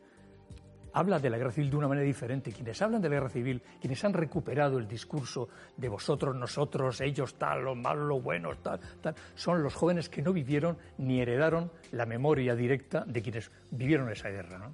habla 0.96 1.18
de 1.18 1.28
la 1.28 1.36
guerra 1.36 1.52
civil 1.52 1.68
de 1.70 1.76
una 1.76 1.88
manera 1.88 2.06
diferente. 2.06 2.50
Quienes 2.50 2.80
hablan 2.80 3.02
de 3.02 3.10
la 3.10 3.16
guerra 3.16 3.28
civil, 3.28 3.62
quienes 3.78 4.02
han 4.02 4.14
recuperado 4.14 4.78
el 4.78 4.88
discurso 4.88 5.46
de 5.76 5.90
vosotros, 5.90 6.34
nosotros, 6.34 7.02
ellos 7.02 7.34
tal, 7.34 7.64
los 7.64 7.76
malos, 7.76 8.08
los 8.08 8.22
buenos, 8.22 8.62
tal, 8.62 8.80
tal, 9.02 9.14
son 9.34 9.62
los 9.62 9.74
jóvenes 9.74 10.08
que 10.08 10.22
no 10.22 10.32
vivieron 10.32 10.78
ni 10.96 11.20
heredaron 11.20 11.70
la 11.92 12.06
memoria 12.06 12.54
directa 12.54 13.04
de 13.06 13.20
quienes 13.20 13.50
vivieron 13.70 14.10
esa 14.10 14.30
guerra. 14.30 14.70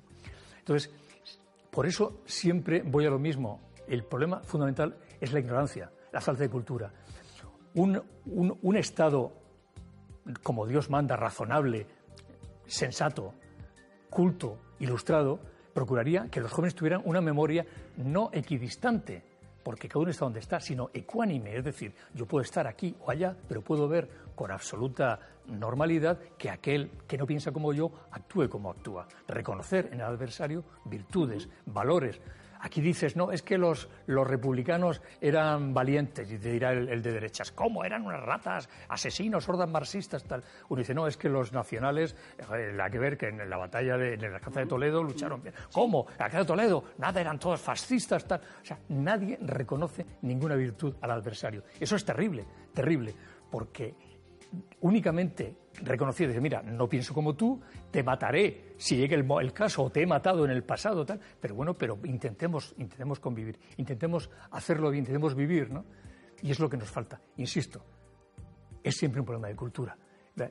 Entonces, 0.60 0.94
por 1.72 1.86
eso 1.86 2.20
siempre 2.24 2.82
voy 2.82 3.04
a 3.04 3.10
lo 3.10 3.18
mismo. 3.18 3.60
El 3.88 4.04
problema 4.04 4.44
fundamental 4.44 4.96
es 5.20 5.32
la 5.32 5.40
ignorancia, 5.40 5.90
la 6.12 6.20
falta 6.20 6.44
de 6.44 6.50
cultura. 6.50 6.92
un 7.74 8.76
Estado 8.76 9.32
como 10.44 10.68
Dios 10.68 10.88
manda, 10.88 11.16
razonable, 11.16 11.84
sensato, 12.64 13.34
culto, 14.08 14.58
ilustrado, 14.78 15.40
procuraría 15.72 16.28
que 16.30 16.40
los 16.40 16.52
jóvenes 16.52 16.74
tuvieran 16.74 17.02
una 17.04 17.20
memoria 17.20 17.64
no 17.96 18.30
equidistante, 18.32 19.22
porque 19.62 19.88
cada 19.88 20.00
uno 20.00 20.10
está 20.10 20.24
donde 20.24 20.40
está, 20.40 20.60
sino 20.60 20.90
ecuánime, 20.92 21.56
es 21.56 21.64
decir, 21.64 21.94
yo 22.14 22.26
puedo 22.26 22.42
estar 22.42 22.66
aquí 22.66 22.94
o 23.00 23.10
allá, 23.10 23.36
pero 23.48 23.62
puedo 23.62 23.88
ver 23.88 24.08
con 24.34 24.50
absoluta 24.50 25.20
normalidad 25.46 26.18
que 26.38 26.50
aquel 26.50 26.90
que 27.06 27.18
no 27.18 27.26
piensa 27.26 27.52
como 27.52 27.72
yo 27.72 27.90
actúe 28.10 28.48
como 28.48 28.70
actúa. 28.70 29.06
Reconocer 29.28 29.88
en 29.92 30.00
el 30.00 30.06
adversario 30.06 30.64
virtudes, 30.84 31.48
valores, 31.66 32.20
Aquí 32.64 32.80
dices, 32.80 33.16
no, 33.16 33.32
es 33.32 33.42
que 33.42 33.58
los, 33.58 33.88
los 34.06 34.24
republicanos 34.24 35.02
eran 35.20 35.74
valientes, 35.74 36.30
y 36.30 36.38
te 36.38 36.52
dirá 36.52 36.70
el, 36.72 37.02
de 37.02 37.12
derechas, 37.12 37.50
¿cómo? 37.50 37.84
Eran 37.84 38.06
unas 38.06 38.22
ratas, 38.22 38.68
asesinos, 38.88 39.48
hordas 39.48 39.68
marxistas, 39.68 40.22
tal. 40.22 40.44
Uno 40.68 40.78
dice, 40.78 40.94
no, 40.94 41.08
es 41.08 41.16
que 41.16 41.28
los 41.28 41.52
nacionales, 41.52 42.14
eh, 42.38 42.72
la 42.72 42.88
que 42.88 43.00
ver 43.00 43.18
que 43.18 43.28
en 43.28 43.50
la 43.50 43.56
batalla 43.56 43.96
de, 43.96 44.14
en 44.14 44.20
la 44.22 44.36
Alcázar 44.36 44.62
de 44.62 44.68
Toledo 44.68 45.02
lucharon 45.02 45.42
bien. 45.42 45.54
¿Cómo? 45.72 46.06
En 46.12 46.18
la 46.18 46.24
Alcázar 46.26 46.42
de 46.42 46.46
Toledo, 46.46 46.84
nada, 46.98 47.20
eran 47.20 47.40
todos 47.40 47.60
fascistas, 47.60 48.24
tal. 48.26 48.40
O 48.40 48.64
sea, 48.64 48.78
nadie 48.90 49.38
reconoce 49.42 50.06
ninguna 50.22 50.54
virtud 50.54 50.94
al 51.00 51.10
adversario. 51.10 51.64
Eso 51.80 51.96
es 51.96 52.04
terrible, 52.04 52.46
terrible, 52.72 53.12
porque 53.50 53.96
únicamente 54.80 55.56
reconocido, 55.82 56.28
dice, 56.28 56.40
mira, 56.40 56.62
no 56.62 56.88
pienso 56.88 57.14
como 57.14 57.34
tú, 57.34 57.60
te 57.90 58.02
mataré 58.02 58.74
si 58.76 58.96
llegue 58.96 59.14
el, 59.14 59.52
caso 59.52 59.84
o 59.84 59.90
te 59.90 60.02
he 60.02 60.06
matado 60.06 60.44
en 60.44 60.50
el 60.50 60.64
pasado, 60.64 61.04
tal, 61.04 61.20
pero 61.40 61.54
bueno, 61.54 61.74
pero 61.74 61.98
intentemos, 62.04 62.74
intentemos 62.78 63.20
convivir, 63.20 63.58
intentemos 63.76 64.30
hacerlo 64.50 64.90
bien, 64.90 65.02
intentemos 65.02 65.34
vivir, 65.34 65.70
¿no? 65.70 65.84
Y 66.42 66.50
es 66.50 66.58
lo 66.58 66.68
que 66.68 66.76
nos 66.76 66.90
falta, 66.90 67.20
insisto, 67.36 67.84
es 68.82 68.96
siempre 68.96 69.20
un 69.20 69.26
problema 69.26 69.48
de 69.48 69.56
cultura. 69.56 69.96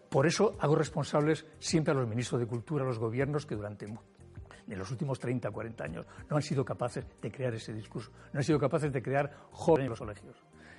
Por 0.10 0.28
eso 0.28 0.58
hago 0.60 0.76
responsables 0.76 1.46
siempre 1.60 1.92
a 1.92 1.96
los 1.96 2.08
ministros 2.08 2.40
de 2.40 2.46
Cultura, 2.46 2.84
a 2.84 2.88
los 2.88 3.00
gobiernos 3.00 3.48
que 3.48 3.56
durante 3.56 3.88
en 3.88 4.78
los 4.78 4.92
últimos 4.92 5.20
30, 5.20 5.50
40 5.50 5.84
años 5.84 6.06
no 6.30 6.38
han 6.38 6.42
sido 6.44 6.64
capaces 6.64 7.06
de 7.22 7.32
crear 7.32 7.54
ese 7.54 7.74
discurso, 7.74 8.12
no 8.32 8.40
han 8.40 8.44
sido 8.44 8.60
capaces 8.60 8.94
de 8.94 9.02
crear 9.02 9.32
jóvenes 9.52 9.86
en 9.86 9.90
los 9.90 10.00
colegios. 10.00 10.38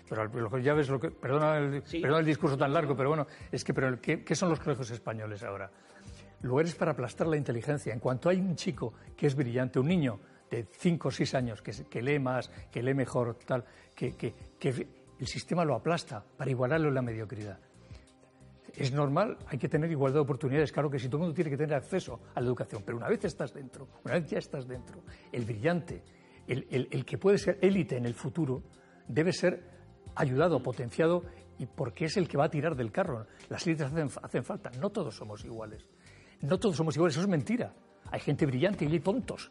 Pero 0.08 0.58
ya 0.58 0.74
ves 0.74 0.88
lo 0.88 1.00
que. 1.00 1.10
Perdona 1.10 1.58
el, 1.58 1.82
el 1.92 2.24
discurso 2.24 2.56
tan 2.56 2.72
largo, 2.72 2.96
pero 2.96 3.08
bueno, 3.08 3.26
es 3.50 3.64
que, 3.64 3.72
pero, 3.72 4.00
¿qué, 4.00 4.22
¿qué 4.24 4.34
son 4.34 4.50
los 4.50 4.60
colegios 4.60 4.90
españoles 4.90 5.42
ahora? 5.42 5.70
Lugares 6.42 6.74
para 6.74 6.92
aplastar 6.92 7.26
la 7.26 7.36
inteligencia. 7.36 7.92
En 7.92 8.00
cuanto 8.00 8.28
hay 8.28 8.38
un 8.38 8.56
chico 8.56 8.92
que 9.16 9.26
es 9.26 9.34
brillante, 9.34 9.78
un 9.78 9.86
niño 9.86 10.20
de 10.50 10.66
5 10.70 11.08
o 11.08 11.10
6 11.10 11.34
años 11.34 11.62
que, 11.62 11.72
que, 11.88 12.02
lee 12.02 12.18
más, 12.18 12.48
que 12.70 12.82
lee 12.82 12.94
mejor, 12.94 13.38
tal, 13.46 13.64
que, 13.94 14.16
que, 14.16 14.34
que 14.58 14.86
el 15.18 15.26
sistema 15.26 15.64
lo 15.64 15.74
aplasta 15.74 16.22
para 16.36 16.50
igualarlo 16.50 16.88
en 16.88 16.94
la 16.94 17.02
mediocridad. 17.02 17.58
Es 18.74 18.92
normal, 18.92 19.38
hay 19.46 19.58
que 19.58 19.68
tener 19.68 19.90
igualdad 19.90 20.16
de 20.16 20.22
oportunidades, 20.22 20.72
claro 20.72 20.90
que 20.90 20.98
si 20.98 21.06
todo 21.06 21.18
el 21.18 21.20
mundo 21.22 21.34
tiene 21.34 21.50
que 21.50 21.56
tener 21.56 21.74
acceso 21.74 22.20
a 22.34 22.40
la 22.40 22.46
educación, 22.46 22.82
pero 22.84 22.96
una 22.96 23.08
vez 23.08 23.24
estás 23.24 23.52
dentro, 23.52 23.88
una 24.04 24.14
vez 24.14 24.26
ya 24.26 24.38
estás 24.38 24.66
dentro, 24.66 25.02
el 25.30 25.44
brillante, 25.44 26.02
el, 26.46 26.66
el, 26.70 26.88
el 26.90 27.04
que 27.04 27.18
puede 27.18 27.38
ser 27.38 27.58
élite 27.60 27.96
en 27.96 28.06
el 28.06 28.14
futuro, 28.14 28.62
debe 29.06 29.32
ser 29.32 29.71
ayudado, 30.14 30.62
potenciado 30.62 31.22
y 31.58 31.66
porque 31.66 32.06
es 32.06 32.16
el 32.16 32.28
que 32.28 32.36
va 32.36 32.44
a 32.44 32.50
tirar 32.50 32.76
del 32.76 32.90
carro. 32.90 33.26
Las 33.48 33.66
élites 33.66 33.86
hacen, 34.22 34.44
falta. 34.44 34.70
No 34.80 34.90
todos 34.90 35.16
somos 35.16 35.44
iguales. 35.44 35.86
No 36.40 36.58
todos 36.58 36.76
somos 36.76 36.96
iguales. 36.96 37.14
Eso 37.14 37.22
es 37.22 37.28
mentira. 37.28 37.72
Hay 38.10 38.20
gente 38.20 38.46
brillante 38.46 38.84
y 38.84 38.92
hay 38.92 39.00
tontos. 39.00 39.48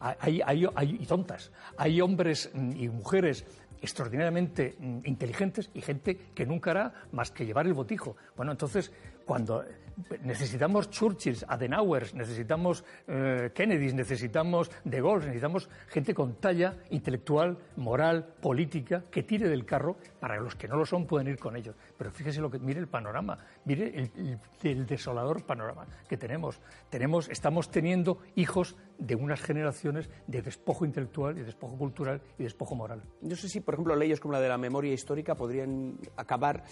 hay, 0.00 0.40
hay, 0.44 0.66
y 1.00 1.06
tontas. 1.06 1.52
Hay 1.76 2.00
hombres 2.00 2.50
mm, 2.52 2.72
y 2.76 2.88
mujeres 2.88 3.46
extraordinariamente 3.80 4.76
mm, 4.78 4.98
inteligentes 5.04 5.70
y 5.74 5.80
gente 5.82 6.16
que 6.34 6.46
nunca 6.46 6.70
hará 6.70 6.94
más 7.12 7.30
que 7.30 7.44
llevar 7.44 7.66
el 7.66 7.74
botijo. 7.74 8.16
Bueno, 8.36 8.52
entonces, 8.52 8.92
cuando 9.24 9.64
necesitamos 10.22 10.90
Churchills, 10.90 11.44
Adenauers, 11.48 12.14
necesitamos 12.14 12.84
eh, 13.06 13.50
Kennedys, 13.54 13.94
necesitamos 13.94 14.70
De 14.84 15.00
Gaulle, 15.00 15.26
necesitamos 15.26 15.68
gente 15.88 16.14
con 16.14 16.34
talla 16.36 16.76
intelectual, 16.90 17.58
moral, 17.76 18.34
política, 18.40 19.04
que 19.10 19.22
tire 19.22 19.48
del 19.48 19.64
carro, 19.64 19.96
para 20.20 20.40
los 20.40 20.54
que 20.54 20.68
no 20.68 20.76
lo 20.76 20.86
son 20.86 21.06
pueden 21.06 21.28
ir 21.28 21.38
con 21.38 21.56
ellos. 21.56 21.76
Pero 21.96 22.10
fíjese 22.10 22.40
lo 22.40 22.50
que, 22.50 22.58
mire 22.58 22.80
el 22.80 22.88
panorama, 22.88 23.38
mire 23.64 24.10
el, 24.62 24.86
desolador 24.86 25.44
panorama 25.44 25.86
que 26.08 26.16
tenemos. 26.16 26.60
tenemos. 26.90 27.28
Estamos 27.28 27.70
teniendo 27.70 28.18
hijos 28.36 28.76
de 28.98 29.14
unas 29.14 29.40
generaciones 29.40 30.08
de 30.26 30.42
despojo 30.42 30.84
intelectual, 30.84 31.34
de 31.34 31.44
despojo 31.44 31.76
cultural 31.76 32.20
y 32.38 32.44
despojo 32.44 32.74
moral. 32.74 33.02
No 33.20 33.36
sé 33.36 33.48
si, 33.48 33.60
por 33.60 33.74
ejemplo, 33.74 33.96
leyes 33.96 34.20
como 34.20 34.32
la 34.32 34.40
de 34.40 34.48
la 34.48 34.58
memoria 34.58 34.92
histórica 34.92 35.34
podrían 35.34 35.98
acabar 36.16 36.64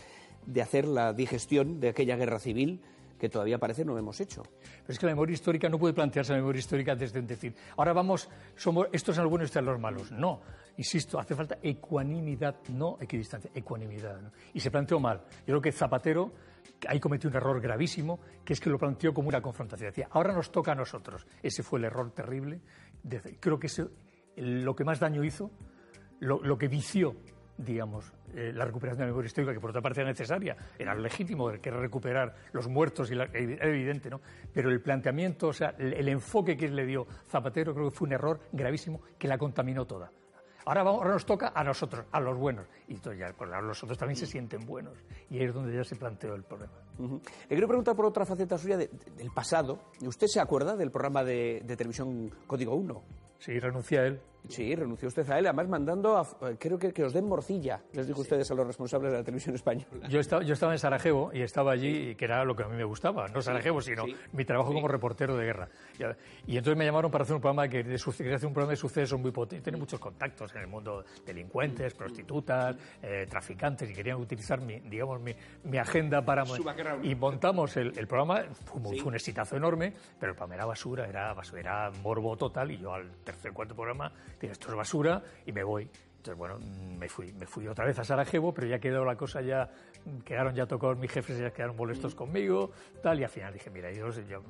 de 0.47 0.63
hacer 0.63 0.87
la 0.87 1.13
digestión 1.13 1.81
de 1.81 1.91
aquella 1.91 2.17
guerra 2.17 2.39
civil 2.39 2.81
que 3.21 3.29
todavía 3.29 3.59
parece 3.59 3.85
no 3.85 3.97
hemos 3.99 4.19
hecho. 4.21 4.43
Pero 4.43 4.93
es 4.93 4.99
que 4.99 5.07
la 5.07 5.13
memoria 5.13 5.35
histórica 5.35 5.69
no 5.69 5.79
puede 5.79 5.93
plantearse 5.93 6.33
la 6.33 6.39
memoria 6.39 6.59
histórica 6.59 6.97
desde 6.97 7.21
decir, 7.21 7.55
ahora 7.77 7.93
vamos, 7.93 8.29
somos, 8.57 8.89
estos 8.93 9.15
son 9.15 9.25
los 9.25 9.31
buenos 9.31 9.45
y 9.45 9.49
estos 9.51 9.61
son 9.63 9.67
los 9.67 9.81
malos. 9.81 10.11
No, 10.11 10.41
insisto, 10.79 11.21
hace 11.21 11.35
falta 11.35 11.59
ecuanimidad, 11.63 12.57
no 12.71 12.97
equidistancia, 12.99 13.51
ecuanimidad. 13.55 14.33
Y 14.55 14.61
se 14.61 14.71
planteó 14.71 14.99
mal. 14.99 15.21
Yo 15.41 15.47
creo 15.47 15.61
que 15.61 15.71
Zapatero 15.71 16.33
ahí 16.89 16.99
cometió 16.99 17.29
un 17.29 17.37
error 17.37 17.61
gravísimo, 17.61 18.21
que 18.43 18.55
es 18.55 18.61
que 18.61 18.71
lo 18.71 18.79
planteó 18.79 19.13
como 19.13 19.29
una 19.29 19.43
confrontación. 19.43 19.91
Decía, 19.91 20.09
ahora 20.11 20.33
nos 20.33 20.51
toca 20.51 20.73
a 20.73 20.75
nosotros. 20.75 21.27
Ese 21.43 21.63
fue 21.63 21.79
el 21.79 21.85
error 21.85 22.11
terrible. 22.13 22.61
Creo 23.39 23.59
que 23.59 23.67
ese, 23.67 23.85
lo 24.37 24.75
que 24.75 24.85
más 24.85 24.99
daño 24.99 25.23
hizo, 25.23 25.51
lo 26.21 26.57
que 26.57 26.69
vició 26.69 27.17
digamos, 27.65 28.13
eh, 28.35 28.53
la 28.55 28.65
recuperación 28.65 28.99
de 28.99 29.05
la 29.05 29.11
memoria 29.11 29.27
histórica, 29.27 29.53
que 29.53 29.61
por 29.61 29.71
otra 29.71 29.83
parte 29.83 30.01
era 30.01 30.11
necesaria, 30.11 30.57
era 30.79 30.95
legítimo 30.95 31.51
que 31.61 31.71
recuperar 31.71 32.35
los 32.53 32.69
muertos, 32.69 33.11
y 33.11 33.15
era 33.15 33.29
evidente, 33.33 34.11
¿no? 34.11 34.21
Pero 34.53 34.71
el 34.71 34.81
planteamiento, 34.81 35.49
o 35.49 35.53
sea, 35.53 35.75
el, 35.79 36.09
enfoque 36.09 36.57
que 36.57 36.69
le 36.69 36.87
dio 36.87 37.07
Zapatero 37.29 37.75
creo 37.75 37.91
que 37.91 37.97
fue 37.97 38.07
un 38.07 38.15
error 38.15 38.41
gravísimo 38.53 39.01
que 39.19 39.29
la 39.29 39.39
contaminó 39.39 39.87
toda. 39.87 40.11
Ahora, 40.67 40.83
vamos, 40.83 41.01
ahora 41.01 41.15
nos 41.15 41.25
toca 41.25 41.53
a 41.55 41.65
nosotros, 41.65 42.05
a 42.13 42.21
los 42.21 42.37
buenos. 42.37 42.67
Y 42.87 42.95
entonces 42.95 43.19
ya, 43.19 43.33
pues, 43.37 43.51
los 43.51 43.83
otros 43.83 43.99
también 43.99 44.17
se 44.17 44.27
sienten 44.27 44.65
buenos. 44.67 44.99
Y 45.31 45.39
ahí 45.39 45.45
es 45.47 45.55
donde 45.55 45.75
ya 45.75 45.83
se 45.83 45.97
planteó 45.97 46.35
el 46.35 46.45
problema. 46.45 46.73
Le 46.99 47.49
quiero 47.49 47.67
preguntar 47.67 47.97
por 47.97 48.05
otra 48.05 48.27
faceta 48.27 48.59
suya 48.59 48.77
del 48.77 49.31
pasado. 49.35 49.81
¿Usted 50.03 50.27
se 50.27 50.39
acuerda 50.39 50.77
del 50.77 50.91
programa 50.91 51.25
de, 51.25 51.63
de 51.65 51.77
televisión 51.77 52.31
Código 52.47 52.75
1? 52.75 53.03
Sí, 53.39 53.59
renuncié 53.59 53.99
a 53.99 54.07
él. 54.07 54.21
Sí, 54.49 54.75
renunció 54.75 55.09
usted 55.09 55.29
a 55.31 55.39
él, 55.39 55.47
además 55.47 55.69
mandando, 55.69 56.17
a, 56.17 56.27
creo 56.59 56.79
que, 56.79 56.93
que 56.93 57.05
os 57.05 57.13
den 57.13 57.27
morcilla, 57.27 57.83
les 57.93 58.07
digo 58.07 58.21
ustedes 58.21 58.51
a 58.51 58.55
los 58.55 58.67
responsables 58.67 59.13
de 59.13 59.19
la 59.19 59.25
televisión 59.25 59.55
española. 59.55 60.09
Yo 60.09 60.21
estaba, 60.21 60.43
yo 60.43 60.55
estaba 60.55 60.73
en 60.73 60.79
Sarajevo 60.79 61.31
y 61.33 61.43
estaba 61.43 61.73
allí, 61.73 62.15
que 62.15 62.25
era 62.25 62.45
lo 62.45 62.57
que 62.57 62.65
a 62.65 62.69
mí 62.69 62.77
me 62.77 62.85
gustaba, 62.85 63.29
no 63.29 63.43
Sarajevo, 63.43 63.81
sino 63.81 64.05
mi 64.33 64.45
trabajo 64.45 64.73
como 64.73 64.89
reportero 64.89 65.37
de 65.37 65.45
guerra. 65.45 65.69
Y, 66.47 66.57
entonces 66.57 66.77
me 66.77 66.85
llamaron 66.85 67.11
para 67.11 67.23
hacer 67.23 67.37
un 67.37 67.41
programa 67.41 67.69
que 67.69 67.83
de, 67.83 67.95
hacer 67.95 68.47
un 68.47 68.55
programa 68.55 68.71
de 68.71 68.77
sucesos 68.77 69.21
muy 69.21 69.31
potente, 69.31 69.63
tiene 69.63 69.79
muchos 69.79 70.01
contactos 70.01 70.55
en 70.55 70.63
el 70.63 70.67
mundo, 70.67 71.05
delincuentes, 71.25 71.95
prostitutas, 71.95 72.77
eh, 73.03 73.27
traficantes, 73.29 73.91
y 73.91 73.95
querían 73.95 74.19
utilizar 74.19 74.61
mi, 74.61 74.81
digamos, 74.81 75.21
mi, 75.21 75.35
mi 75.65 75.79
agenda 75.79 76.25
para... 76.25 76.45
Y 77.03 77.15
montamos 77.15 77.77
el, 77.77 77.97
el 77.99 78.07
programa, 78.07 78.43
fue, 78.53 78.81
fue, 78.81 79.09
un 79.09 79.15
exitazo 79.15 79.57
enorme, 79.57 79.93
pero 80.19 80.33
el 80.33 80.37
programa 80.37 80.55
era 80.55 80.65
basura, 80.65 81.07
era, 81.07 81.33
basura, 81.35 81.61
era 81.61 81.91
morbo 82.03 82.37
total, 82.37 82.71
y 82.71 82.79
yo 82.79 82.95
al 82.95 83.11
tercer, 83.25 83.53
cuarto 83.53 83.75
programa, 83.75 84.13
dije, 84.41 84.53
esto 84.53 84.69
es 84.69 84.75
basura, 84.75 85.23
y 85.47 85.53
me 85.53 85.63
voy. 85.63 85.89
Entonces, 86.21 86.37
bueno, 86.37 86.59
me 86.99 87.09
fui, 87.09 87.33
me 87.33 87.47
fui 87.47 87.67
otra 87.67 87.87
vez 87.87 87.99
a 87.99 88.05
Sarajevo, 88.05 88.53
pero 88.53 88.67
ya 88.67 88.79
quedó 88.79 89.05
la 89.05 89.17
cosa 89.17 89.41
ya, 89.41 89.71
quedaron 90.25 90.55
ya 90.55 90.67
tocados 90.67 90.99
mis 90.99 91.11
jefes, 91.11 91.39
ya 91.39 91.51
quedaron 91.51 91.77
molestos 91.77 92.15
conmigo, 92.15 92.73
tal, 93.03 93.19
y 93.21 93.25
al 93.25 93.31
final 93.31 93.55
dije, 93.55 93.71
mira, 93.71 93.91
yo, 93.91 94.11
yo 94.11 94.43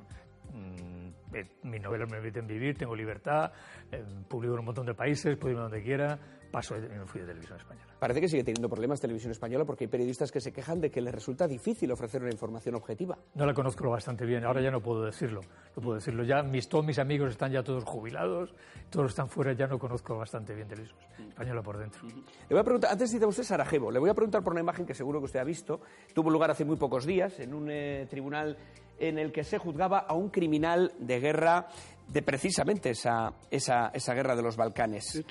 mm, 0.53 1.37
eh, 1.37 1.47
mis 1.63 1.81
novelas 1.81 2.09
me 2.09 2.17
permiten 2.17 2.47
vivir, 2.47 2.77
tengo 2.77 2.97
libertad, 2.97 3.53
eh, 3.93 4.05
publico 4.27 4.55
en 4.55 4.61
un 4.61 4.65
montón 4.65 4.87
de 4.87 4.95
países, 4.95 5.37
puedo 5.37 5.53
irme 5.53 5.63
donde 5.63 5.83
quiera, 5.83 6.19
paso 6.51 6.77
y 6.77 6.81
me 6.81 7.07
fui 7.07 7.21
de 7.21 7.29
Televisión 7.29 7.59
Española. 7.59 7.87
Parece 7.99 8.21
que 8.21 8.29
sigue 8.29 8.45
teniendo 8.45 8.69
problemas 8.69 9.01
Televisión 9.01 9.31
Española 9.31 9.65
porque 9.65 9.85
hay 9.85 9.89
periodistas 9.89 10.33
que 10.33 10.41
se 10.41 10.53
quejan 10.53 10.81
de 10.81 10.91
que 10.91 11.01
les 11.01 11.15
resulta 11.15 11.47
difícil 11.47 11.91
ofrecer 11.93 12.23
una 12.23 12.31
información 12.31 12.75
objetiva. 12.75 13.19
No 13.35 13.47
la 13.47 13.55
conozco 13.55 13.89
bastante 13.89 14.25
bien, 14.25 14.45
ahora 14.45 14.61
ya 14.61 14.71
no 14.71 14.81
puedo 14.81 15.05
decirlo. 15.05 15.41
No 15.77 15.83
puedo 15.83 15.97
decirlo. 15.97 16.25
Ya 16.25 16.43
mis, 16.43 16.69
todos 16.69 16.85
mis 16.85 16.99
amigos 16.99 17.31
están 17.31 17.53
ya 17.53 17.63
todos 17.63 17.85
jubilados, 17.85 18.55
todos 18.91 19.11
están 19.11 19.29
fuera, 19.29 19.53
ya 19.53 19.67
no 19.67 19.79
conozco 19.79 20.17
bastante 20.17 20.55
bien 20.55 20.69
Televisión 20.69 20.99
Española 21.29 21.63
por 21.63 21.79
dentro. 21.79 22.01
Le 22.07 22.15
voy 22.51 22.61
a 22.61 22.65
preguntar, 22.65 22.93
antes 22.93 23.11
de 23.11 23.17
ir 23.19 23.25
a 23.25 23.29
usted 23.29 23.45
Sarajevo, 23.45 23.91
le 23.91 23.99
voy 23.99 24.11
a 24.11 24.15
preguntar 24.15 24.43
por 24.43 24.53
una 24.53 24.61
imagen 24.61 24.87
que 24.87 24.95
seguro 24.95 25.21
que 25.21 25.27
usted 25.27 25.41
ha 25.41 25.45
visto. 25.45 25.81
Tuvo 26.15 26.31
lugar 26.31 26.51
hace 26.51 26.65
muy 26.65 26.77
pocos 26.77 27.07
días 27.07 27.39
en 27.41 27.55
un 27.55 27.71
eh, 27.71 28.07
tribunal 28.09 28.57
en 28.99 29.19
el 29.19 29.33
que 29.33 29.45
se 29.45 29.59
juzgaba 29.59 30.01
a 30.01 30.15
un 30.15 30.29
criminal 30.29 30.93
de 30.99 31.21
guerra 31.21 31.69
de 32.09 32.23
precisamente 32.23 32.91
esa, 32.91 33.33
esa, 33.51 33.91
esa 33.95 34.15
guerra 34.15 34.37
de 34.37 34.43
los 34.43 34.57
Balcanes. 34.57 35.25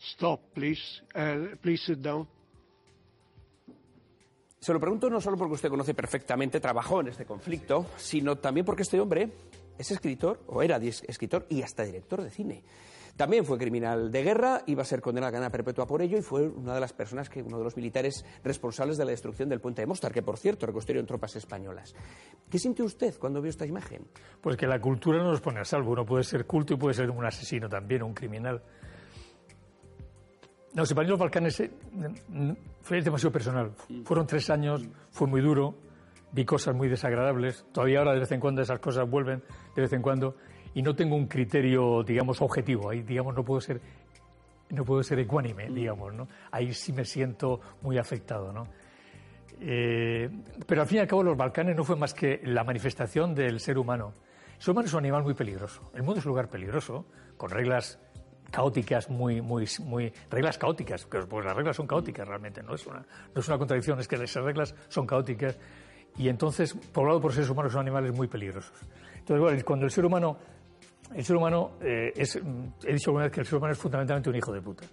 Stop, 0.00 0.40
please. 0.54 1.02
Uh, 1.14 1.56
please 1.60 1.82
sit 1.84 1.98
down. 1.98 2.26
Se 4.60 4.72
lo 4.72 4.80
pregunto 4.80 5.08
no 5.08 5.20
solo 5.20 5.36
porque 5.36 5.54
usted 5.54 5.68
conoce 5.68 5.94
perfectamente, 5.94 6.60
trabajó 6.60 7.00
en 7.00 7.08
este 7.08 7.24
conflicto, 7.24 7.86
sino 7.96 8.36
también 8.36 8.66
porque 8.66 8.82
este 8.82 8.98
hombre 8.98 9.30
es 9.78 9.90
escritor, 9.90 10.40
o 10.48 10.62
era 10.62 10.76
escritor 10.78 11.46
y 11.48 11.62
hasta 11.62 11.84
director 11.84 12.22
de 12.22 12.30
cine. 12.30 12.62
También 13.18 13.44
fue 13.44 13.58
criminal 13.58 14.12
de 14.12 14.22
guerra, 14.22 14.62
iba 14.66 14.82
a 14.82 14.84
ser 14.84 15.00
condenado 15.00 15.30
a 15.30 15.32
cadena 15.32 15.50
perpetua 15.50 15.88
por 15.88 16.00
ello 16.00 16.16
y 16.16 16.22
fue 16.22 16.46
una 16.46 16.72
de 16.72 16.78
las 16.78 16.92
personas 16.92 17.28
que, 17.28 17.42
uno 17.42 17.58
de 17.58 17.64
los 17.64 17.76
militares 17.76 18.24
responsables 18.44 18.96
de 18.96 19.04
la 19.04 19.10
destrucción 19.10 19.48
del 19.48 19.60
puente 19.60 19.82
de 19.82 19.86
Mostar, 19.86 20.12
que 20.12 20.22
por 20.22 20.38
cierto 20.38 20.66
reconstruyó 20.66 21.00
en 21.00 21.06
tropas 21.06 21.34
españolas. 21.34 21.96
¿Qué 22.48 22.60
sintió 22.60 22.84
usted 22.84 23.18
cuando 23.18 23.42
vio 23.42 23.50
esta 23.50 23.66
imagen? 23.66 24.06
Pues 24.40 24.56
que 24.56 24.68
la 24.68 24.80
cultura 24.80 25.18
no 25.18 25.32
nos 25.32 25.40
pone 25.40 25.58
a 25.58 25.64
salvo. 25.64 25.90
Uno 25.90 26.06
puede 26.06 26.22
ser 26.22 26.46
culto 26.46 26.74
y 26.74 26.76
puede 26.76 26.94
ser 26.94 27.10
un 27.10 27.26
asesino 27.26 27.68
también, 27.68 28.04
un 28.04 28.14
criminal. 28.14 28.62
No, 30.74 30.84
mí 30.84 31.06
los 31.08 31.18
Balcanes 31.18 31.60
fue 32.82 33.02
demasiado 33.02 33.32
personal. 33.32 33.72
Fueron 34.04 34.28
tres 34.28 34.48
años, 34.48 34.88
fue 35.10 35.26
muy 35.26 35.40
duro, 35.40 35.74
vi 36.30 36.44
cosas 36.44 36.72
muy 36.72 36.88
desagradables. 36.88 37.66
Todavía 37.72 37.98
ahora 37.98 38.12
de 38.12 38.20
vez 38.20 38.30
en 38.30 38.38
cuando 38.38 38.62
esas 38.62 38.78
cosas 38.78 39.10
vuelven, 39.10 39.42
de 39.74 39.82
vez 39.82 39.92
en 39.92 40.02
cuando, 40.02 40.36
y 40.78 40.82
no 40.82 40.94
tengo 40.94 41.16
un 41.16 41.26
criterio, 41.26 42.04
digamos, 42.04 42.40
objetivo. 42.40 42.90
Ahí, 42.90 43.02
digamos, 43.02 43.34
no 43.34 43.44
puedo 43.44 43.60
ser, 43.60 43.80
no 44.70 44.84
puedo 44.84 45.02
ser 45.02 45.18
ecuánime, 45.18 45.68
digamos, 45.70 46.14
¿no? 46.14 46.28
Ahí 46.52 46.72
sí 46.72 46.92
me 46.92 47.04
siento 47.04 47.60
muy 47.82 47.98
afectado, 47.98 48.52
¿no? 48.52 48.68
Eh, 49.60 50.30
pero 50.64 50.82
al 50.82 50.86
fin 50.86 50.98
y 50.98 51.00
al 51.00 51.08
cabo 51.08 51.24
los 51.24 51.36
Balcanes 51.36 51.74
no 51.74 51.82
fue 51.82 51.96
más 51.96 52.14
que 52.14 52.40
la 52.44 52.62
manifestación 52.62 53.34
del 53.34 53.58
ser 53.58 53.76
humano. 53.76 54.12
El 54.54 54.62
ser 54.62 54.70
humano 54.70 54.86
es 54.86 54.92
un 54.92 55.00
animal 55.00 55.24
muy 55.24 55.34
peligroso. 55.34 55.90
El 55.96 56.04
mundo 56.04 56.20
es 56.20 56.26
un 56.26 56.30
lugar 56.30 56.48
peligroso, 56.48 57.06
con 57.36 57.50
reglas 57.50 57.98
caóticas, 58.52 59.10
muy, 59.10 59.42
muy, 59.42 59.66
muy 59.80 60.12
reglas 60.30 60.58
caóticas, 60.58 61.06
pues 61.06 61.44
las 61.44 61.56
reglas 61.56 61.74
son 61.74 61.88
caóticas 61.88 62.28
realmente, 62.28 62.62
no 62.62 62.76
es 62.76 62.86
una, 62.86 63.04
no 63.34 63.40
es 63.40 63.48
una 63.48 63.58
contradicción, 63.58 63.98
es 63.98 64.06
que 64.06 64.14
esas 64.14 64.44
reglas 64.44 64.76
son 64.88 65.08
caóticas 65.08 65.58
y 66.16 66.28
entonces, 66.28 66.74
poblado 66.92 67.20
por 67.20 67.32
seres 67.32 67.50
humanos, 67.50 67.72
son 67.72 67.80
animales 67.80 68.12
muy 68.12 68.28
peligrosos. 68.28 68.78
Entonces, 69.28 69.40
bueno, 69.40 69.62
cuando 69.64 69.84
el 69.84 69.92
ser 69.92 70.06
humano, 70.06 70.38
el 71.14 71.24
ser 71.24 71.36
humano 71.36 71.72
eh, 71.80 72.12
es, 72.16 72.36
he 72.36 72.92
dicho 72.92 73.10
alguna 73.10 73.24
vez 73.24 73.32
que 73.32 73.40
el 73.40 73.46
ser 73.46 73.56
humano 73.56 73.72
es 73.72 73.78
fundamentalmente 73.78 74.30
un 74.30 74.36
hijo 74.36 74.52
de 74.52 74.60
puta. 74.60 74.84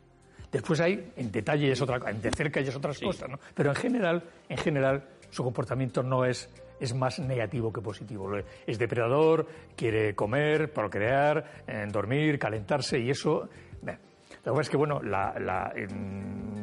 Después 0.51 0.79
hay, 0.79 1.11
en 1.15 1.31
detalle 1.31 1.71
es 1.71 1.81
otra, 1.81 1.99
de 1.99 2.31
cerca 2.31 2.61
ya 2.61 2.69
es 2.69 2.75
otras 2.75 2.99
cosas, 2.99 3.29
¿no? 3.29 3.39
Pero 3.53 3.69
en 3.69 3.75
general, 3.75 4.23
en 4.47 4.57
general, 4.57 5.03
su 5.29 5.43
comportamiento 5.43 6.01
no 6.01 6.23
es 6.23 6.49
es 6.79 6.93
más 6.93 7.19
negativo 7.19 7.71
que 7.71 7.81
positivo. 7.81 8.29
Es 8.67 8.77
depredador, 8.77 9.47
quiere 9.75 10.13
comer, 10.13 10.71
procrear, 10.73 11.63
eh, 11.67 11.85
dormir, 11.89 12.37
calentarse 12.37 12.99
y 12.99 13.09
eso. 13.09 13.49
Lo 14.45 14.51
que 14.51 14.57
pasa 14.57 14.61
es 14.61 14.69
que, 14.69 14.77
bueno, 14.77 15.01
la, 15.01 15.73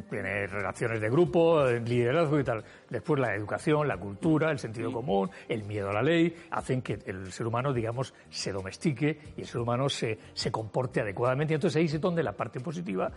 tiene 0.08 0.46
relaciones 0.46 1.00
de 1.00 1.10
grupo, 1.10 1.64
liderazgo 1.66 2.38
y 2.38 2.44
tal. 2.44 2.62
Después 2.88 3.20
la 3.20 3.34
educación, 3.34 3.88
la 3.88 3.96
cultura, 3.96 4.52
el 4.52 4.60
sentido 4.60 4.92
común, 4.92 5.30
el 5.48 5.64
miedo 5.64 5.90
a 5.90 5.92
la 5.92 6.02
ley, 6.02 6.32
hacen 6.52 6.80
que 6.80 7.00
el 7.04 7.32
ser 7.32 7.46
humano, 7.46 7.72
digamos, 7.72 8.14
se 8.30 8.52
domestique 8.52 9.34
y 9.36 9.40
el 9.40 9.46
ser 9.48 9.60
humano 9.60 9.88
se, 9.88 10.16
se 10.32 10.52
comporte 10.52 11.00
adecuadamente. 11.00 11.54
Y 11.54 11.56
entonces 11.56 11.76
ahí 11.76 11.86
es 11.86 12.00
donde 12.00 12.22
la 12.22 12.32
parte 12.32 12.60
positiva 12.60 13.10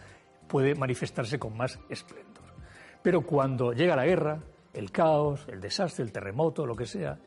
puede 0.48 0.74
manifestarse 0.74 1.38
con 1.38 1.56
más 1.56 1.80
esplendor. 1.88 2.46
Pero 3.04 3.22
cuando 3.22 3.72
llega 3.72 3.96
la 3.96 4.06
guerra, 4.06 4.40
el 4.74 4.92
caos, 4.92 5.46
el 5.48 5.62
desastre, 5.62 6.04
el 6.04 6.12
terremoto, 6.12 6.66
lo 6.66 6.76
que 6.76 6.88
sea, 6.88 7.20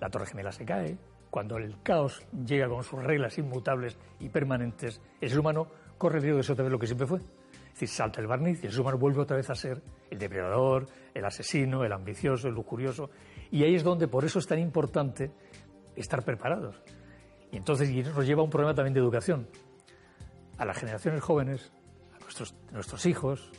la 0.00 0.10
Torre 0.10 0.26
Gemela 0.26 0.52
se 0.52 0.64
cae. 0.64 0.96
Cuando 1.28 1.56
el 1.58 1.82
caos 1.82 2.24
llega 2.46 2.68
con 2.68 2.84
sus 2.84 3.02
reglas 3.02 3.36
inmutables 3.36 3.98
y 4.20 4.28
permanentes, 4.28 5.02
el 5.20 5.28
ser 5.28 5.40
humano 5.40 5.66
corre 5.98 6.18
el 6.18 6.22
riesgo 6.22 6.38
de 6.38 6.42
ser 6.44 6.52
otra 6.54 6.64
vez 6.64 6.72
lo 6.72 6.78
que 6.78 6.86
siempre 6.86 7.06
fue. 7.06 7.18
Es 7.18 7.74
decir, 7.74 7.88
salta 7.88 8.20
el 8.20 8.26
barniz 8.26 8.62
y 8.62 8.66
el 8.66 8.72
ser 8.72 8.80
humano 8.80 8.98
vuelve 8.98 9.20
otra 9.20 9.36
vez 9.36 9.50
a 9.50 9.54
ser 9.54 9.82
el 10.10 10.18
depredador, 10.18 10.86
el 11.14 11.24
asesino, 11.24 11.84
el 11.84 11.92
ambicioso, 11.92 12.48
el 12.48 12.54
lujurioso. 12.54 13.10
Y 13.50 13.62
ahí 13.62 13.74
es 13.74 13.84
donde, 13.84 14.08
por 14.08 14.24
eso 14.24 14.38
es 14.38 14.46
tan 14.46 14.58
importante 14.58 15.30
estar 15.94 16.24
preparados. 16.24 16.80
Y 17.52 17.56
entonces 17.56 17.90
y 17.90 18.02
nos 18.02 18.26
lleva 18.26 18.40
a 18.40 18.44
un 18.44 18.50
problema 18.50 18.74
también 18.74 18.94
de 18.94 19.00
educación. 19.00 19.46
A 20.56 20.64
las 20.64 20.76
generaciones 20.76 21.22
jóvenes, 21.22 21.70
a 22.16 22.18
nuestros, 22.20 22.54
nuestros 22.72 23.06
hijos, 23.06 23.52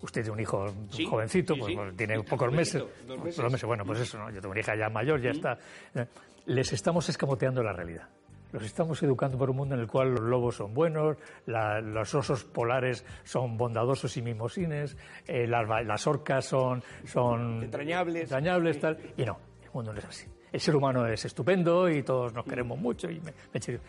Usted 0.00 0.22
tiene 0.22 0.34
un 0.34 0.40
hijo 0.40 0.66
jovencito, 1.10 1.54
pues, 1.58 1.96
tiene 1.96 2.22
pocos 2.22 2.52
meses. 2.52 2.84
Dos 3.06 3.18
meses. 3.50 3.64
Bueno, 3.64 3.84
pues 3.84 4.00
eso, 4.00 4.18
¿no? 4.18 4.30
Yo 4.30 4.40
tengo 4.40 4.52
una 4.52 4.60
hija 4.60 4.76
ya 4.76 4.88
mayor, 4.88 5.20
ya 5.20 5.30
está. 5.30 5.58
Eh, 5.94 6.06
les 6.46 6.72
estamos 6.72 7.08
escamoteando 7.08 7.62
la 7.62 7.72
realidad. 7.72 8.08
Los 8.52 8.62
estamos 8.62 9.02
educando 9.02 9.36
por 9.36 9.50
un 9.50 9.56
mundo 9.56 9.74
en 9.74 9.82
el 9.82 9.86
cual 9.86 10.12
los 10.12 10.22
lobos 10.22 10.56
son 10.56 10.72
buenos, 10.72 11.16
los 11.46 12.14
osos 12.14 12.44
polares 12.44 13.04
son 13.24 13.56
bondadosos 13.58 14.16
y 14.16 14.22
mimosines, 14.22 14.96
eh, 15.26 15.46
las, 15.46 16.06
orcas 16.06 16.46
son, 16.46 16.82
son 17.04 17.64
entrañables. 17.64 18.22
entrañables 18.24 18.80
tal, 18.80 18.98
y 19.16 19.24
no, 19.24 19.38
el 19.62 19.70
mundo 19.72 19.92
no 19.92 19.98
es 19.98 20.04
así. 20.06 20.26
El 20.50 20.60
ser 20.60 20.76
humano 20.76 21.06
es 21.06 21.26
estupendo 21.26 21.90
y 21.90 22.02
todos 22.02 22.32
nos 22.32 22.46
queremos 22.46 22.78
mucho 22.78 23.10
y, 23.10 23.20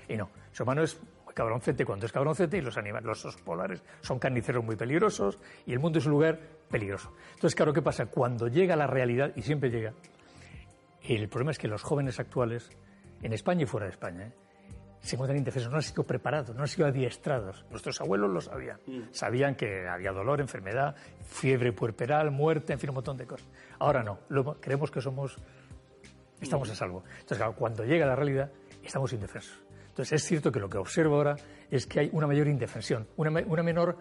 y 0.10 0.18
no, 0.18 0.30
el 0.50 0.56
ser 0.56 0.64
humano 0.64 0.84
es 0.84 1.00
cabroncete 1.34 1.86
cuando 1.86 2.06
es 2.06 2.12
cabroncete 2.12 2.58
y 2.58 2.62
los 2.62 2.78
animales, 2.78 3.06
los 3.06 3.26
osos 3.26 3.42
polares 3.42 3.82
son 4.02 4.20
carniceros 4.20 4.62
muy 4.62 4.76
peligrosos 4.76 5.40
y 5.66 5.72
el 5.72 5.80
mundo 5.80 6.00
es 6.00 6.06
un 6.06 6.12
lugar 6.12 6.38
peligroso. 6.70 7.14
Entonces, 7.36 7.56
claro, 7.56 7.72
¿qué 7.72 7.82
pasa? 7.82 8.08
Cuando 8.08 8.50
llega 8.50 8.76
la 8.76 8.88
realidad, 8.88 9.32
y 9.38 9.42
siempre 9.42 9.70
llega, 9.70 9.94
el 11.02 11.30
problema 11.30 11.52
es 11.52 11.58
que 11.58 11.70
los 11.70 11.82
jóvenes 11.82 12.20
actuales, 12.20 12.70
en 13.22 13.32
España 13.32 13.64
y 13.64 13.66
fuera 13.66 13.86
de 13.86 13.92
España, 13.94 14.28
¿eh? 14.28 14.49
Se 15.02 15.16
encuentran 15.16 15.38
indefensos, 15.38 15.72
no 15.72 15.78
han 15.78 15.84
sido 15.84 16.04
preparados, 16.04 16.56
no 16.56 16.62
han 16.62 16.68
sido 16.68 16.88
adiestrados. 16.88 17.66
Nuestros 17.70 18.00
abuelos 18.02 18.30
lo 18.30 18.42
sabían. 18.42 18.80
Mm. 18.86 19.02
Sabían 19.12 19.56
que 19.56 19.88
había 19.88 20.12
dolor, 20.12 20.42
enfermedad, 20.42 20.96
fiebre 21.26 21.72
puerperal, 21.72 22.32
muerte, 22.32 22.74
en 22.74 22.80
fin, 22.80 22.90
un 22.90 22.96
montón 22.96 23.18
de 23.18 23.26
cosas. 23.26 23.48
Ahora 23.80 24.04
no, 24.04 24.20
creemos 24.60 24.92
que 24.92 25.02
somos, 25.02 25.38
estamos 26.42 26.70
a 26.70 26.76
salvo. 26.76 27.04
Entonces, 27.12 27.38
claro, 27.38 27.56
cuando 27.56 27.84
llega 27.86 28.06
la 28.06 28.16
realidad, 28.16 28.52
estamos 28.84 29.14
indefensos. 29.14 29.58
Entonces 30.00 30.22
es 30.22 30.28
cierto 30.28 30.50
que 30.50 30.62
lo 30.62 30.70
que 30.70 30.78
observo 30.78 31.16
ahora 31.16 31.36
es 31.70 31.86
que 31.86 32.00
hay 32.00 32.10
una 32.14 32.26
mayor 32.26 32.48
indefensión, 32.48 33.08
una, 33.18 33.32
menor 33.64 33.98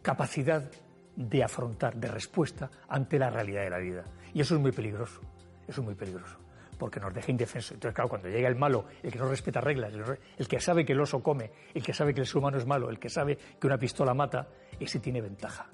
capacidad 0.00 0.70
de 1.16 1.42
afrontar, 1.42 1.96
de 1.96 2.08
respuesta 2.08 2.70
ante 2.88 3.18
la 3.18 3.30
realidad 3.30 3.62
de 3.62 3.70
la 3.70 3.78
vida. 3.78 4.04
Y 4.32 4.40
eso 4.40 4.54
es 4.54 4.60
muy 4.60 4.70
peligroso, 4.70 5.20
eso 5.66 5.80
es 5.80 5.84
muy 5.84 5.96
peligroso, 5.96 6.36
porque 6.74 7.00
nos 7.00 7.12
deja 7.12 7.30
indefensos. 7.30 7.72
Entonces, 7.72 7.94
claro, 7.94 8.08
cuando 8.08 8.28
llega 8.28 8.48
el 8.48 8.56
malo, 8.56 8.84
el 9.02 9.12
que 9.12 9.18
no 9.18 9.28
respeta 9.28 9.60
reglas, 9.60 9.92
el 10.38 10.48
que 10.48 10.60
sabe 10.60 10.84
que 10.84 10.92
el 10.92 11.00
oso 11.00 11.22
come, 11.22 11.50
el 11.72 11.82
que 11.82 11.92
sabe 11.92 12.14
que 12.14 12.20
el 12.20 12.26
ser 12.26 12.38
humano 12.38 12.58
es 12.58 12.66
malo, 12.66 12.90
el 12.90 12.98
que 12.98 13.08
sabe 13.08 13.36
que 13.58 13.66
una 13.66 13.78
pistola 13.78 14.14
mata, 14.14 14.48
ese 14.78 15.00
tiene 15.00 15.20
ventaja 15.20 15.70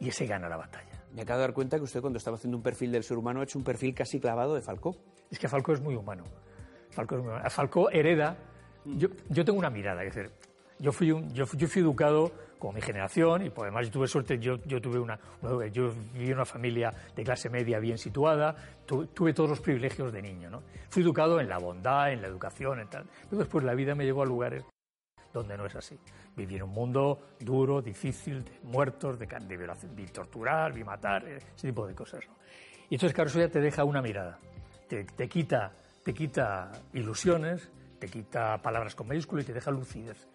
y 0.00 0.08
ese 0.08 0.26
gana 0.26 0.48
la 0.48 0.56
batalla. 0.56 1.04
Me 1.12 1.22
acabo 1.22 1.38
de 1.38 1.46
dar 1.46 1.54
cuenta 1.54 1.78
que 1.78 1.84
usted 1.84 2.00
cuando 2.00 2.18
estaba 2.18 2.36
haciendo 2.36 2.56
un 2.56 2.62
perfil 2.62 2.92
del 2.92 3.02
ser 3.02 3.16
humano 3.16 3.40
ha 3.40 3.44
hecho 3.44 3.58
un 3.58 3.64
perfil 3.64 3.94
casi 3.94 4.20
clavado 4.20 4.54
de 4.54 4.60
Falcó. 4.60 4.96
Es 5.30 5.38
que 5.38 5.48
Falcó 5.48 5.72
es 5.72 5.80
muy 5.80 5.94
humano. 5.96 6.24
Falcó, 6.90 7.16
es 7.16 7.22
muy 7.22 7.30
humano. 7.30 7.50
Falcó 7.50 7.90
hereda 7.90 8.36
yo, 8.84 9.08
yo 9.28 9.44
tengo 9.44 9.58
una 9.58 9.70
mirada, 9.70 10.02
es 10.04 10.14
decir, 10.14 10.32
yo 10.78 10.92
fui, 10.92 11.12
un, 11.12 11.32
yo, 11.34 11.44
yo, 11.56 11.68
fui 11.68 11.82
educado 11.82 12.32
con 12.58 12.74
mi 12.74 12.80
generación 12.80 13.46
y 13.46 13.50
pues, 13.50 13.66
además 13.66 13.86
yo 13.86 13.92
tuve 13.92 14.08
suerte, 14.08 14.38
yo, 14.38 14.56
yo 14.64 14.80
tuve 14.80 14.98
una, 14.98 15.18
yo 15.72 15.92
viví 16.12 16.26
en 16.26 16.34
una 16.34 16.44
familia 16.44 16.92
de 17.14 17.24
clase 17.24 17.48
media 17.48 17.78
bien 17.78 17.98
situada, 17.98 18.54
tuve, 18.86 19.32
todos 19.32 19.50
los 19.50 19.60
privilegios 19.60 20.12
de 20.12 20.22
niño, 20.22 20.50
¿no? 20.50 20.62
Fui 20.88 21.02
educado 21.02 21.40
en 21.40 21.48
la 21.48 21.58
bondad, 21.58 22.12
en 22.12 22.20
la 22.20 22.28
educación, 22.28 22.80
en 22.80 22.88
tal. 22.88 23.04
Pero 23.28 23.38
después 23.38 23.64
la 23.64 23.74
vida 23.74 23.94
me 23.94 24.04
llevó 24.04 24.22
a 24.22 24.26
lugares 24.26 24.64
donde 25.32 25.56
no 25.56 25.66
es 25.66 25.76
así. 25.76 25.98
Viví 26.36 26.56
en 26.56 26.64
un 26.64 26.70
mundo 26.70 27.36
duro, 27.40 27.80
difícil, 27.80 28.44
de 28.44 28.60
muertos, 28.64 29.18
de, 29.18 29.26
de, 29.26 29.56
de 29.56 30.06
torturar, 30.08 30.74
de 30.74 30.84
matar, 30.84 31.26
ese 31.26 31.68
tipo 31.68 31.86
de 31.86 31.94
cosas, 31.94 32.26
¿no? 32.26 32.34
Y 32.90 32.94
entonces, 32.94 33.14
claro, 33.14 33.28
eso 33.28 33.38
ya 33.38 33.48
te 33.48 33.60
deja 33.60 33.84
una 33.84 34.00
mirada, 34.00 34.38
te, 34.88 35.04
te 35.04 35.28
quita, 35.28 35.72
te 36.02 36.14
quita 36.14 36.72
ilusiones, 36.94 37.70
te 37.98 38.08
quita 38.08 38.56
palabras 38.62 38.94
con 38.94 39.06
mayúsculas 39.06 39.44
y 39.44 39.48
te 39.48 39.52
deja 39.52 39.70
lucidez. 39.70 40.26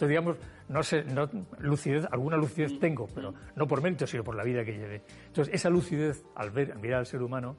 Entonces, 0.00 0.08
digamos, 0.08 0.36
no 0.70 0.82
sé, 0.82 1.04
no, 1.04 1.28
lucidez, 1.58 2.06
alguna 2.10 2.38
lucidez 2.38 2.78
tengo, 2.78 3.06
pero 3.14 3.34
no 3.54 3.66
por 3.66 3.82
mérito, 3.82 4.06
sino 4.06 4.24
por 4.24 4.34
la 4.34 4.42
vida 4.42 4.64
que 4.64 4.72
llevé. 4.72 5.02
Entonces, 5.26 5.54
esa 5.54 5.68
lucidez, 5.68 6.24
al 6.36 6.50
ver, 6.50 6.72
al 6.72 6.78
mirar 6.78 7.00
al 7.00 7.06
ser 7.06 7.20
humano, 7.20 7.54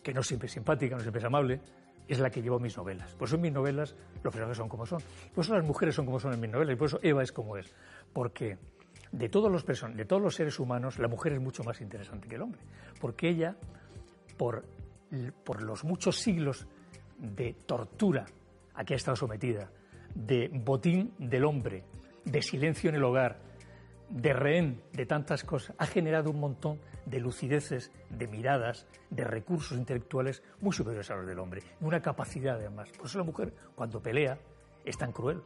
que 0.00 0.14
no 0.14 0.22
siempre 0.22 0.46
es 0.46 0.52
simpática, 0.52 0.94
no 0.94 1.00
siempre 1.00 1.18
es 1.18 1.24
amable, 1.24 1.60
es 2.06 2.20
la 2.20 2.30
que 2.30 2.42
llevo 2.42 2.60
mis 2.60 2.76
novelas. 2.76 3.16
Por 3.16 3.26
eso 3.26 3.34
en 3.34 3.42
mis 3.42 3.52
novelas 3.52 3.96
los 4.22 4.32
personajes 4.32 4.56
son 4.56 4.68
como 4.68 4.86
son. 4.86 5.00
Por 5.34 5.42
eso 5.42 5.52
las 5.52 5.64
mujeres 5.64 5.92
son 5.92 6.06
como 6.06 6.20
son 6.20 6.32
en 6.32 6.38
mis 6.38 6.50
novelas 6.50 6.74
y 6.74 6.76
por 6.76 6.86
eso 6.86 7.00
Eva 7.02 7.24
es 7.24 7.32
como 7.32 7.56
es. 7.56 7.74
Porque 8.12 8.56
de 9.10 9.28
todos 9.28 9.50
los, 9.50 9.66
de 9.66 10.04
todos 10.04 10.22
los 10.22 10.36
seres 10.36 10.60
humanos, 10.60 11.00
la 11.00 11.08
mujer 11.08 11.32
es 11.32 11.40
mucho 11.40 11.64
más 11.64 11.80
interesante 11.80 12.28
que 12.28 12.36
el 12.36 12.42
hombre. 12.42 12.60
Porque 13.00 13.30
ella, 13.30 13.56
por, 14.36 14.64
por 15.42 15.60
los 15.60 15.82
muchos 15.82 16.20
siglos 16.20 16.68
de 17.18 17.52
tortura 17.66 18.26
a 18.74 18.84
que 18.84 18.94
ha 18.94 18.96
estado 18.96 19.16
sometida, 19.16 19.72
de 20.14 20.48
botín 20.52 21.14
del 21.18 21.44
hombre, 21.44 21.84
de 22.24 22.42
silencio 22.42 22.90
en 22.90 22.96
el 22.96 23.04
hogar, 23.04 23.38
de 24.08 24.32
rehén 24.32 24.82
de 24.92 25.06
tantas 25.06 25.44
cosas, 25.44 25.74
ha 25.78 25.86
generado 25.86 26.30
un 26.30 26.40
montón 26.40 26.80
de 27.06 27.20
lucideces, 27.20 27.92
de 28.10 28.26
miradas, 28.26 28.86
de 29.08 29.24
recursos 29.24 29.78
intelectuales 29.78 30.42
muy 30.60 30.72
superiores 30.72 31.10
a 31.10 31.16
los 31.16 31.26
del 31.26 31.38
hombre, 31.38 31.62
y 31.80 31.84
una 31.84 32.00
capacidad 32.00 32.56
además. 32.56 32.90
Por 32.90 33.06
eso 33.06 33.18
la 33.18 33.24
mujer 33.24 33.54
cuando 33.74 34.00
pelea 34.00 34.38
es 34.84 34.98
tan 34.98 35.12
cruel, 35.12 35.42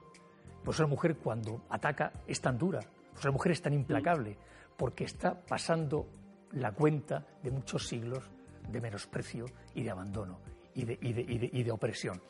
por 0.64 0.74
eso 0.74 0.82
la 0.82 0.88
mujer 0.88 1.16
cuando 1.16 1.62
ataca 1.68 2.12
es 2.26 2.41
tan 2.41 2.59
dura, 2.59 2.80
por 2.80 3.18
eso 3.18 3.28
la 3.28 3.32
mujer 3.32 3.53
es 3.53 3.62
tan 3.62 3.74
implacable, 3.74 4.36
porque 4.76 5.05
está 5.05 5.38
pasando 5.38 6.07
la 6.53 6.72
cuenta 6.72 7.26
de 7.43 7.51
muchos 7.51 7.86
siglos 7.86 8.30
de 8.68 8.80
menosprecio 8.80 9.45
y 9.74 9.82
de 9.82 9.91
abandono 9.91 10.41
y 10.74 10.84
de, 10.84 10.99
y 11.01 11.62
de 11.62 11.70
opresión. 11.70 12.20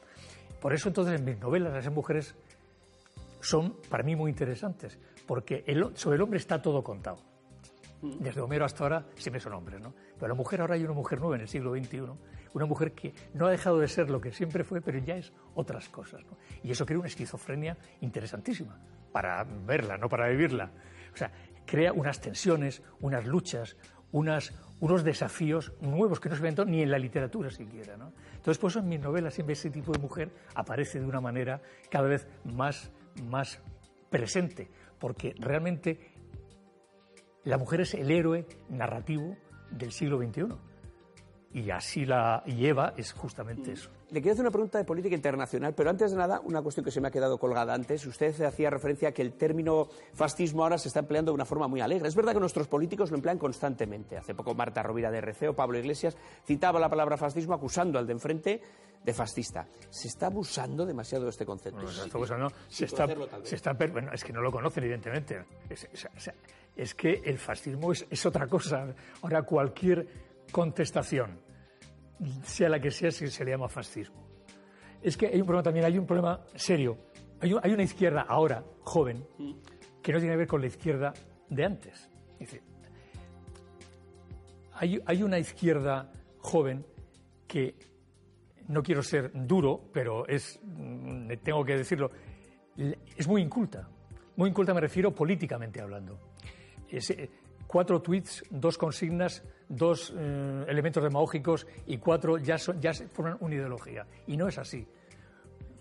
Por 0.64 0.72
eso 0.72 0.88
entonces 0.88 1.20
en 1.20 1.26
mis 1.26 1.38
novelas 1.38 1.74
las 1.74 1.92
mujeres 1.92 2.34
son 3.42 3.76
para 3.90 4.02
mí 4.02 4.16
muy 4.16 4.30
interesantes, 4.30 4.98
porque 5.26 5.62
sobre 5.94 6.16
el 6.16 6.22
hombre 6.22 6.38
está 6.38 6.62
todo 6.62 6.82
contado. 6.82 7.18
Desde 8.00 8.40
Homero 8.40 8.64
hasta 8.64 8.82
ahora 8.82 9.04
siempre 9.14 9.40
son 9.40 9.52
hombres, 9.52 9.82
¿no? 9.82 9.92
Pero 10.14 10.28
la 10.28 10.34
mujer 10.34 10.62
ahora 10.62 10.76
hay 10.76 10.82
una 10.82 10.94
mujer 10.94 11.20
nueva 11.20 11.36
en 11.36 11.42
el 11.42 11.48
siglo 11.48 11.74
XXI, 11.74 12.04
una 12.54 12.64
mujer 12.64 12.92
que 12.92 13.12
no 13.34 13.46
ha 13.46 13.50
dejado 13.50 13.78
de 13.78 13.88
ser 13.88 14.08
lo 14.08 14.22
que 14.22 14.32
siempre 14.32 14.64
fue, 14.64 14.80
pero 14.80 14.96
ya 15.00 15.16
es 15.16 15.34
otras 15.54 15.90
cosas, 15.90 16.24
¿no? 16.24 16.38
Y 16.62 16.70
eso 16.70 16.86
crea 16.86 16.98
una 16.98 17.08
esquizofrenia 17.08 17.76
interesantísima 18.00 18.80
para 19.12 19.44
verla, 19.44 19.98
no 19.98 20.08
para 20.08 20.28
vivirla. 20.28 20.70
O 21.12 21.16
sea, 21.18 21.30
crea 21.66 21.92
unas 21.92 22.22
tensiones, 22.22 22.82
unas 23.00 23.26
luchas, 23.26 23.76
unas, 24.12 24.54
unos 24.84 25.02
desafíos 25.02 25.72
nuevos 25.80 26.20
que 26.20 26.28
no 26.28 26.36
se 26.36 26.42
ven 26.42 26.54
ni 26.66 26.82
en 26.82 26.90
la 26.90 26.98
literatura 26.98 27.50
siquiera. 27.50 27.96
¿no? 27.96 28.12
Entonces, 28.34 28.58
por 28.58 28.68
eso 28.70 28.80
en 28.80 28.88
mis 28.88 29.00
novelas 29.00 29.32
siempre 29.32 29.54
ese 29.54 29.70
tipo 29.70 29.92
de 29.92 29.98
mujer 29.98 30.30
aparece 30.54 31.00
de 31.00 31.06
una 31.06 31.22
manera 31.22 31.62
cada 31.90 32.06
vez 32.06 32.28
más, 32.44 32.92
más 33.24 33.62
presente, 34.10 34.68
porque 34.98 35.34
realmente 35.38 36.12
la 37.44 37.56
mujer 37.56 37.80
es 37.80 37.94
el 37.94 38.10
héroe 38.10 38.46
narrativo 38.68 39.34
del 39.70 39.90
siglo 39.90 40.18
XXI. 40.18 40.48
Y 41.54 41.70
así 41.70 42.04
la 42.04 42.44
lleva 42.44 42.92
es 42.98 43.14
justamente 43.14 43.72
eso. 43.72 43.90
Le 44.14 44.22
quiero 44.22 44.34
hacer 44.34 44.44
una 44.44 44.52
pregunta 44.52 44.78
de 44.78 44.84
política 44.84 45.16
internacional, 45.16 45.74
pero 45.74 45.90
antes 45.90 46.12
de 46.12 46.16
nada, 46.16 46.40
una 46.44 46.62
cuestión 46.62 46.84
que 46.84 46.92
se 46.92 47.00
me 47.00 47.08
ha 47.08 47.10
quedado 47.10 47.36
colgada 47.36 47.74
antes. 47.74 48.06
Usted 48.06 48.42
hacía 48.42 48.70
referencia 48.70 49.08
a 49.08 49.12
que 49.12 49.22
el 49.22 49.32
término 49.32 49.88
fascismo 50.12 50.62
ahora 50.62 50.78
se 50.78 50.86
está 50.86 51.00
empleando 51.00 51.32
de 51.32 51.34
una 51.34 51.44
forma 51.44 51.66
muy 51.66 51.80
alegre. 51.80 52.06
Es 52.06 52.14
verdad 52.14 52.32
que 52.32 52.38
nuestros 52.38 52.68
políticos 52.68 53.10
lo 53.10 53.16
emplean 53.16 53.38
constantemente. 53.38 54.16
Hace 54.16 54.32
poco 54.36 54.54
Marta 54.54 54.84
Rovira 54.84 55.10
de 55.10 55.18
RC 55.18 55.52
Pablo 55.54 55.80
Iglesias 55.80 56.16
citaba 56.46 56.78
la 56.78 56.88
palabra 56.88 57.16
fascismo 57.16 57.54
acusando 57.54 57.98
al 57.98 58.06
de 58.06 58.12
enfrente 58.12 58.62
de 59.02 59.12
fascista. 59.12 59.66
¿Se 59.90 60.06
está 60.06 60.26
abusando 60.26 60.86
demasiado 60.86 61.24
de 61.24 61.30
este 61.30 61.44
concepto? 61.44 61.82
No, 61.82 61.88
se 61.88 62.04
está 62.04 62.16
abusando, 62.16 62.52
se 62.68 62.84
está, 62.84 63.08
se 63.42 63.56
está, 63.56 63.72
bueno, 63.72 64.12
es 64.12 64.22
que 64.22 64.32
no 64.32 64.42
lo 64.42 64.52
conocen, 64.52 64.84
evidentemente. 64.84 65.44
Es, 65.68 65.88
es 66.76 66.94
que 66.94 67.20
el 67.24 67.38
fascismo 67.38 67.90
es, 67.90 68.06
es 68.08 68.24
otra 68.24 68.46
cosa. 68.46 68.94
Ahora, 69.22 69.42
cualquier 69.42 70.06
contestación 70.52 71.42
sea 72.42 72.68
la 72.68 72.80
que 72.80 72.90
sea, 72.90 73.10
se 73.10 73.44
le 73.44 73.50
llama 73.50 73.68
fascismo. 73.68 74.26
Es 75.02 75.16
que 75.16 75.26
hay 75.26 75.40
un 75.40 75.46
problema 75.46 75.62
también, 75.62 75.84
hay 75.84 75.98
un 75.98 76.06
problema 76.06 76.40
serio. 76.54 76.98
Hay, 77.40 77.72
una 77.72 77.82
izquierda 77.82 78.22
ahora, 78.22 78.64
joven, 78.80 79.26
que 80.02 80.12
no 80.12 80.18
tiene 80.18 80.32
que 80.32 80.38
ver 80.38 80.46
con 80.46 80.62
la 80.62 80.66
izquierda 80.66 81.12
de 81.50 81.64
antes. 81.64 82.10
hay, 84.72 85.22
una 85.22 85.38
izquierda 85.38 86.10
joven 86.38 86.86
que, 87.46 87.74
no 88.68 88.82
quiero 88.82 89.02
ser 89.02 89.30
duro, 89.34 89.90
pero 89.92 90.26
es, 90.26 90.58
mm, 90.62 91.32
tengo 91.42 91.64
que 91.64 91.76
decirlo, 91.76 92.10
es 92.76 93.28
muy 93.28 93.42
inculta. 93.42 93.88
Muy 94.36 94.48
inculta 94.48 94.72
me 94.72 94.80
refiero 94.80 95.14
políticamente 95.14 95.80
hablando. 95.80 96.18
Eh, 96.90 97.30
cuatro 97.74 98.00
tweets, 98.00 98.44
dos 98.50 98.78
consignas, 98.78 99.42
dos 99.68 100.14
eh, 100.16 100.64
elementos 100.68 101.02
demagógicos 101.02 101.66
y 101.88 101.98
cuatro 101.98 102.38
ya, 102.38 102.54
ya 102.80 102.92
forman 103.12 103.36
una 103.40 103.56
ideología. 103.56 104.06
Y 104.28 104.36
no 104.36 104.46
es 104.46 104.58
así. 104.58 104.86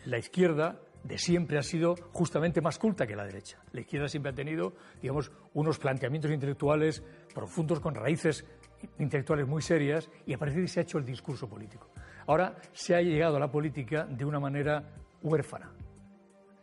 La 0.06 0.18
izquierda 0.18 0.80
de 1.04 1.20
siempre 1.20 1.60
ha 1.60 1.62
sido 1.62 1.94
justamente 2.12 2.62
más 2.62 2.80
culta 2.80 3.06
que 3.06 3.16
la 3.16 3.26
derecha. 3.26 3.60
La 3.74 3.82
izquierda 3.82 4.08
siempre 4.08 4.32
ha 4.32 4.34
tenido, 4.34 4.74
digamos, 5.04 5.32
unos 5.54 5.78
planteamientos 5.78 6.32
intelectuales 6.32 7.04
profundos 7.32 7.80
con 7.80 7.94
raíces 7.94 8.44
intelectuales 8.98 9.48
muy 9.48 9.62
serias 9.62 10.10
y 10.26 10.34
a 10.34 10.40
partir 10.40 10.56
de 10.56 10.62
ahí 10.64 10.68
se 10.70 10.80
ha 10.80 10.84
hecho 10.84 10.98
el 10.98 11.06
discurso 11.06 11.48
político. 11.48 11.92
Ahora 12.26 12.56
se 12.72 12.96
ha 12.96 13.02
llegado 13.04 13.38
a 13.38 13.40
la 13.40 13.52
política 13.52 14.08
de 14.10 14.26
una 14.26 14.40
manera 14.40 14.84
huérfana, 15.22 15.70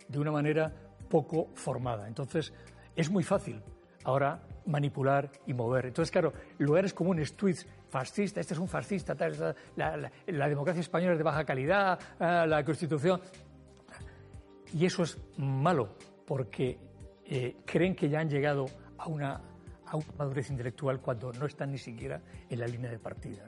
de 0.08 0.18
una 0.18 0.32
manera 0.32 0.74
poco 1.08 1.50
formada. 1.54 2.08
Entonces, 2.08 2.52
es 2.96 3.08
muy 3.08 3.22
fácil 3.22 3.62
ahora 4.02 4.42
manipular 4.70 5.30
y 5.46 5.54
mover. 5.54 5.86
Entonces, 5.86 6.10
claro, 6.10 6.32
lugares 6.58 6.94
comunes, 6.94 7.34
tweets, 7.34 7.66
fascista, 7.88 8.40
este 8.40 8.54
es 8.54 8.60
un 8.60 8.68
fascista, 8.68 9.14
tal, 9.14 9.54
la, 9.76 10.48
democracia 10.48 10.80
española 10.80 11.12
es 11.12 11.18
de 11.18 11.24
baja 11.24 11.44
calidad, 11.44 11.98
ah, 12.18 12.46
la 12.46 12.64
Constitución. 12.64 13.20
Y 14.72 14.86
eso 14.86 15.02
es 15.02 15.18
malo, 15.36 15.96
porque 16.26 16.78
eh, 17.24 17.56
creen 17.64 17.94
que 17.94 18.08
ya 18.08 18.20
han 18.20 18.28
llegado 18.28 18.66
a 18.98 19.08
una, 19.08 19.40
madurez 20.16 20.50
intelectual 20.50 21.00
cuando 21.00 21.32
no 21.32 21.46
están 21.46 21.72
ni 21.72 21.78
siquiera 21.78 22.20
en 22.48 22.60
la 22.60 22.66
línea 22.66 22.90
de 22.90 22.98
partida. 22.98 23.44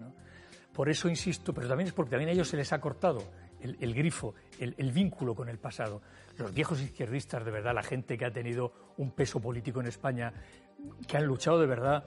Por 0.73 0.89
eso 0.89 1.09
insisto, 1.09 1.53
pero 1.53 1.69
también 1.69 1.89
es 1.89 1.93
porque 1.93 2.11
también 2.11 2.31
a 2.31 2.33
ellos 2.33 2.49
se 2.49 2.57
les 2.57 2.73
ha 2.73 2.81
cortado 2.81 3.23
el, 3.61 3.95
grifo, 3.95 4.35
el, 4.59 4.93
vínculo 4.93 5.35
con 5.35 5.49
el 5.49 5.59
pasado. 5.59 6.03
Los 6.39 6.53
viejos 6.53 6.81
izquierdistas, 6.81 7.45
de 7.45 7.51
verdad, 7.51 7.75
la 7.75 7.83
gente 7.83 8.17
que 8.17 8.25
ha 8.25 8.33
tenido 8.33 8.73
un 8.97 9.13
peso 9.13 9.39
político 9.39 9.81
en 9.81 9.87
España, 9.87 10.33
que 11.07 11.17
han 11.17 11.27
luchado 11.27 11.61
de 11.61 11.67
verdad. 11.67 12.05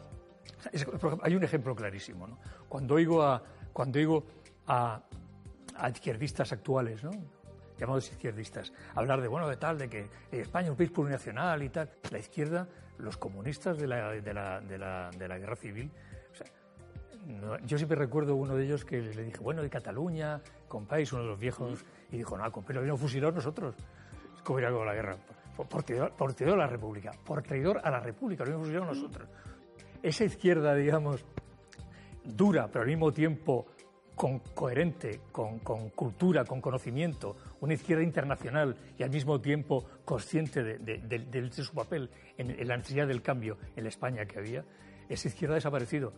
hay 1.21 1.35
un 1.35 1.43
ejemplo 1.43 1.75
clarísimo. 1.75 2.27
¿no? 2.27 2.39
Cuando 2.67 2.95
oigo 2.95 3.23
a, 3.23 3.41
cuando 3.73 3.99
oigo 3.99 4.23
a, 4.67 5.01
izquierdistas 5.89 6.51
actuales, 6.51 7.03
¿no? 7.03 7.11
llamados 7.77 8.09
izquierdistas, 8.09 8.71
hablar 8.95 9.21
de, 9.21 9.27
bueno, 9.27 9.49
de 9.49 9.57
tal, 9.57 9.77
de 9.77 9.89
que 9.89 10.07
España 10.31 10.67
es 10.67 10.71
un 10.71 10.77
país 10.77 10.91
plurinacional 10.91 11.61
y 11.61 11.69
tal. 11.69 11.89
La 12.09 12.19
izquierda, 12.19 12.67
los 12.97 13.17
comunistas 13.17 13.77
de 13.77 13.87
la, 13.87 14.11
de 14.11 14.33
la, 14.33 14.61
de 14.61 14.77
la, 14.77 15.11
de 15.11 15.27
la 15.27 15.37
guerra 15.37 15.57
civil, 15.57 15.91
yo 17.65 17.77
siempre 17.77 17.97
recuerdo 17.97 18.35
uno 18.35 18.55
de 18.55 18.65
ellos 18.65 18.85
que 18.85 19.01
le 19.01 19.23
dije, 19.23 19.39
bueno, 19.39 19.61
de 19.61 19.69
Cataluña, 19.69 20.41
compáis, 20.67 21.11
uno 21.11 21.23
de 21.23 21.29
los 21.29 21.39
viejos, 21.39 21.83
y 22.11 22.17
dijo, 22.17 22.37
no, 22.37 22.51
compáis, 22.51 22.75
lo 22.75 22.81
vino 22.83 22.97
fusilar 22.97 23.33
nosotros. 23.33 23.75
como 24.43 24.59
ir 24.59 24.65
algo 24.65 24.85
la 24.85 24.93
guerra. 24.93 25.17
Por, 25.55 25.83
traidor, 25.83 26.53
a 26.53 26.57
la 26.57 26.67
República. 26.67 27.11
Por 27.23 27.41
traidor 27.41 27.79
a 27.83 27.89
la 27.89 27.99
República, 27.99 28.43
lo 28.43 28.51
vino 28.51 28.59
fusilar 28.63 28.85
nosotros. 28.85 29.29
Esa 30.03 30.25
izquierda, 30.25 30.75
digamos, 30.75 31.23
dura, 32.23 32.67
pero 32.67 32.81
al 32.81 32.89
mismo 32.89 33.11
tiempo 33.11 33.65
con, 34.15 34.39
coherente, 34.39 35.21
con, 35.31 35.59
cultura, 35.59 36.45
con 36.45 36.61
conocimiento, 36.61 37.35
una 37.61 37.73
izquierda 37.73 38.03
internacional 38.03 38.75
y 38.97 39.03
al 39.03 39.09
mismo 39.09 39.39
tiempo 39.39 39.85
consciente 40.03 40.63
de, 40.63 41.51
su 41.51 41.73
papel 41.73 42.09
en, 42.37 42.51
en, 42.51 42.67
la 42.67 42.77
necesidad 42.77 43.07
del 43.07 43.21
cambio 43.21 43.57
en 43.75 43.83
la 43.83 43.89
España 43.89 44.25
que 44.25 44.39
había, 44.39 44.63
esa 45.09 45.27
izquierda 45.27 45.55
ha 45.55 45.57
desaparecido. 45.57 46.13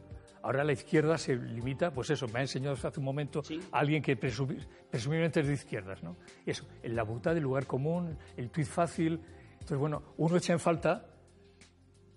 Ahora 0.47 0.63
la 0.63 0.71
izquierda 0.71 1.17
se 1.17 1.35
limita, 1.35 1.91
pues 1.91 2.09
eso, 2.09 2.25
me 2.29 2.39
ha 2.39 2.41
enseñado 2.41 2.77
hace 2.81 2.99
un 3.01 3.03
momento 3.03 3.43
alguien 3.73 4.01
que 4.01 4.15
presumiblemente 4.15 5.41
es 5.41 5.47
de 5.47 5.53
izquierdas, 5.53 6.01
¿no? 6.01 6.15
Eso, 6.45 6.65
la 6.83 7.03
butad 7.03 7.33
del 7.33 7.43
lugar 7.43 7.65
común, 7.65 8.17
el 8.37 8.49
tuit 8.49 8.65
fácil. 8.65 9.19
Entonces, 9.55 9.77
bueno, 9.77 10.03
uno 10.15 10.37
echa 10.37 10.53
en 10.53 10.59
falta 10.61 11.05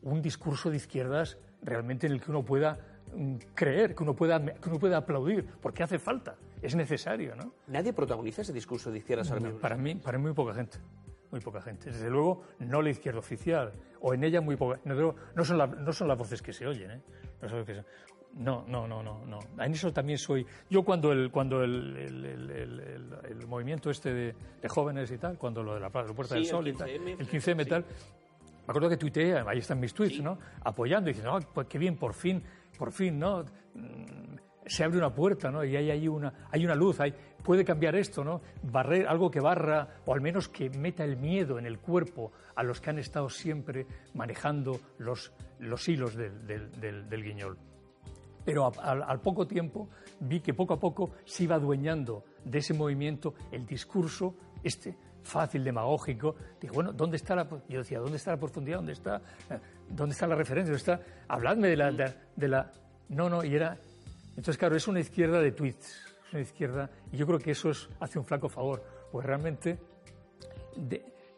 un 0.02 0.22
discurso 0.22 0.70
de 0.70 0.76
izquierdas 0.76 1.38
realmente 1.60 2.06
en 2.06 2.12
el 2.12 2.20
que 2.20 2.30
uno 2.30 2.44
pueda 2.44 2.78
mm, 3.16 3.34
creer, 3.52 3.96
que 3.96 4.04
uno 4.04 4.14
pueda, 4.14 4.40
que 4.40 4.68
uno 4.68 4.78
pueda 4.78 4.98
aplaudir, 4.98 5.44
porque 5.60 5.82
hace 5.82 5.98
falta, 5.98 6.36
es 6.62 6.76
necesario, 6.76 7.34
¿no? 7.34 7.54
¿Nadie 7.66 7.92
protagoniza 7.92 8.42
ese 8.42 8.52
discurso 8.52 8.92
de 8.92 8.98
izquierdas 8.98 9.28
ahora 9.32 9.50
Para 9.60 9.76
mí, 9.76 9.96
para 9.96 10.18
mí 10.18 10.22
muy 10.22 10.34
poca 10.34 10.54
gente 10.54 10.78
muy 11.30 11.40
poca 11.40 11.60
gente. 11.62 11.90
Desde 11.90 12.10
luego, 12.10 12.42
no 12.58 12.82
la 12.82 12.90
izquierda 12.90 13.20
oficial, 13.20 13.72
o 14.00 14.14
en 14.14 14.24
ella 14.24 14.40
muy 14.40 14.56
poca. 14.56 14.80
No, 14.84 15.14
no, 15.34 15.44
son, 15.44 15.84
no 15.84 15.92
son 15.92 16.08
las 16.08 16.18
voces 16.18 16.42
que 16.42 16.52
se 16.52 16.66
oyen, 16.66 16.90
¿eh? 16.90 17.02
No, 17.42 17.48
no, 18.34 18.64
no, 18.66 18.86
no, 18.86 19.02
no. 19.02 19.38
En 19.58 19.72
eso 19.72 19.92
también 19.92 20.18
soy. 20.18 20.46
Yo 20.68 20.82
cuando 20.82 21.12
el, 21.12 21.30
cuando 21.30 21.62
el, 21.62 21.96
el, 21.96 23.46
movimiento 23.46 23.90
este 23.90 24.12
de, 24.12 24.34
jóvenes 24.68 25.10
y 25.10 25.18
tal, 25.18 25.36
cuando 25.36 25.62
lo 25.62 25.74
de 25.74 25.80
la, 25.80 25.90
Puerta 25.90 26.34
del 26.34 26.46
Sol 26.46 26.68
y 26.68 26.72
tal, 26.72 26.88
el 26.88 27.28
15M 27.28 27.62
y 27.62 27.68
tal, 27.68 27.82
me 27.82 28.72
acuerdo 28.72 28.88
que 28.88 28.96
tuiteé, 28.96 29.38
ahí 29.46 29.58
están 29.58 29.80
mis 29.80 29.92
tweets, 29.92 30.22
¿no? 30.22 30.38
Apoyando 30.62 31.10
y 31.10 31.12
diciendo, 31.12 31.36
oh, 31.36 31.40
pues 31.52 31.66
qué 31.66 31.78
bien, 31.78 31.96
por 31.96 32.14
fin, 32.14 32.42
por 32.78 32.92
fin, 32.92 33.18
¿no? 33.18 33.44
se 34.66 34.84
abre 34.84 34.98
una 34.98 35.12
puerta, 35.12 35.50
¿no? 35.50 35.64
Y 35.64 35.74
hay, 35.76 35.90
hay, 35.90 36.06
una, 36.06 36.32
hay 36.50 36.64
una 36.64 36.74
luz, 36.74 37.00
hay, 37.00 37.12
puede 37.42 37.64
cambiar 37.64 37.96
esto, 37.96 38.22
¿no? 38.22 38.40
Barrer, 38.62 39.08
algo 39.08 39.30
que 39.30 39.40
barra, 39.40 39.96
o 40.06 40.14
al 40.14 40.20
menos 40.20 40.48
que 40.48 40.70
meta 40.70 41.02
el 41.04 41.16
miedo 41.16 41.58
en 41.58 41.66
el 41.66 41.78
cuerpo 41.78 42.32
a 42.54 42.62
los 42.62 42.80
que 42.80 42.90
han 42.90 42.98
estado 42.98 43.28
siempre 43.28 43.86
manejando 44.14 44.78
los, 44.98 45.32
los 45.58 45.88
hilos 45.88 46.14
del, 46.14 46.46
del, 46.46 47.22
guiñol. 47.24 47.58
Pero 48.50 48.72
al 48.82 49.20
poco 49.20 49.46
tiempo 49.46 49.88
vi 50.20 50.40
que 50.40 50.54
poco 50.54 50.74
a 50.74 50.80
poco 50.80 51.12
se 51.24 51.44
iba 51.44 51.56
adueñando 51.56 52.24
de 52.44 52.58
ese 52.58 52.74
movimiento 52.74 53.34
el 53.52 53.64
discurso, 53.64 54.34
este 54.62 54.96
fácil, 55.22 55.62
demagógico. 55.62 56.34
Digo, 56.60 56.74
bueno, 56.74 56.92
¿dónde 56.92 57.16
está 57.16 57.36
la.? 57.36 57.46
Yo 57.68 57.78
decía, 57.78 58.00
¿dónde 58.00 58.16
está 58.16 58.32
la 58.32 58.38
profundidad? 58.38 58.78
¿Dónde 58.78 58.92
está, 58.92 59.22
eh, 59.50 59.58
dónde 59.88 60.14
está 60.14 60.26
la 60.26 60.34
referencia? 60.34 60.72
¿Dónde 60.72 60.78
está? 60.78 61.00
Habladme 61.28 61.68
de 61.68 61.76
la, 61.76 61.92
de 61.92 62.48
la. 62.48 62.72
No, 63.08 63.28
no, 63.28 63.44
y 63.44 63.54
era 63.54 63.78
entonces, 64.40 64.56
claro, 64.58 64.76
es 64.76 64.88
una 64.88 65.00
izquierda 65.00 65.40
de 65.40 65.52
tweets, 65.52 66.16
es 66.26 66.32
una 66.32 66.42
izquierda, 66.42 66.90
y 67.12 67.16
yo 67.16 67.26
creo 67.26 67.38
que 67.38 67.50
eso 67.50 67.70
hace 67.98 68.18
un 68.18 68.24
flaco 68.24 68.48
favor, 68.48 68.82
pues 69.10 69.26
realmente 69.26 69.78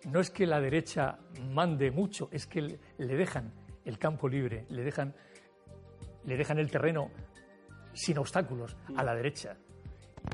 no 0.05 0.21
es 0.21 0.31
que 0.31 0.47
la 0.47 0.61
derecha 0.61 1.19
mande 1.51 1.91
mucho, 1.91 2.29
es 2.31 2.47
que 2.47 2.61
le, 2.61 2.79
dejan 2.99 3.53
el 3.85 3.99
campo 3.99 4.29
libre, 4.29 4.67
le 4.69 4.85
dejan, 4.85 5.15
le 6.25 6.37
dejan 6.37 6.59
el 6.59 6.71
terreno 6.71 7.11
sin 7.93 8.19
obstáculos 8.19 8.77
a 8.97 9.03
la 9.03 9.15
derecha. 9.15 9.57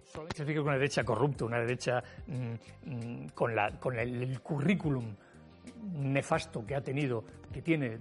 Solamente 0.04 0.36
significa 0.36 0.62
una 0.62 0.74
derecha 0.74 1.04
corrupta, 1.04 1.44
una 1.44 1.60
derecha 1.60 2.02
mm, 2.26 2.90
mm, 2.90 3.28
con, 3.34 3.54
la, 3.54 3.78
con 3.78 3.98
el, 3.98 4.40
currículum 4.40 5.14
nefasto 5.94 6.64
que 6.64 6.74
ha 6.74 6.80
tenido, 6.80 7.24
que 7.52 7.62
tiene, 7.62 7.98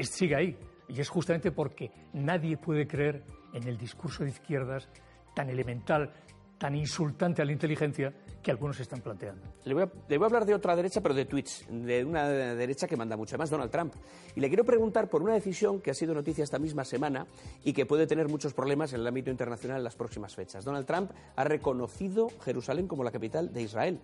sigue 0.00 0.36
ahí. 0.36 0.56
Y 0.88 1.00
es 1.00 1.08
justamente 1.08 1.50
porque 1.50 1.90
nadie 2.12 2.56
puede 2.56 2.86
creer 2.86 3.22
en 3.52 3.66
el 3.66 3.76
discurso 3.76 4.24
de 4.24 4.30
izquierdas 4.30 4.88
tan 5.34 5.50
elemental, 5.50 6.12
tan 6.58 6.74
insultante 6.74 7.42
a 7.42 7.44
la 7.44 7.52
inteligencia 7.52 8.12
que 8.42 8.50
algunos 8.50 8.78
están 8.80 9.00
planteando. 9.00 9.42
Le 9.64 9.74
voy, 9.74 9.82
a, 9.82 10.24
hablar 10.24 10.46
de 10.46 10.54
otra 10.54 10.76
derecha, 10.76 11.00
pero 11.00 11.14
de 11.14 11.24
tweets, 11.24 11.66
de 11.68 12.04
una 12.04 12.28
derecha 12.28 12.86
que 12.86 12.96
manda 12.96 13.16
mucho 13.16 13.36
más, 13.36 13.50
Donald 13.50 13.70
Trump. 13.70 13.94
Y 14.34 14.40
le 14.40 14.48
quiero 14.48 14.64
preguntar 14.64 15.08
por 15.10 15.22
una 15.22 15.34
decisión 15.34 15.80
que 15.80 15.90
ha 15.90 15.94
sido 15.94 16.14
noticia 16.14 16.44
esta 16.44 16.58
misma 16.58 16.84
semana 16.84 17.26
y 17.64 17.72
que 17.72 17.86
puede 17.86 18.06
tener 18.06 18.28
muchos 18.28 18.54
problemas 18.54 18.92
en 18.92 19.00
el 19.00 19.06
ámbito 19.06 19.30
internacional 19.30 19.78
en 19.78 19.84
las 19.84 19.96
próximas 19.96 20.34
fechas. 20.34 20.64
Donald 20.64 20.86
Trump 20.86 21.10
ha 21.34 21.44
reconocido 21.44 22.28
Jerusalén 22.44 22.86
como 22.86 23.04
la 23.04 23.10
capital 23.10 23.52
de 23.52 23.62
Israel. 23.62 24.00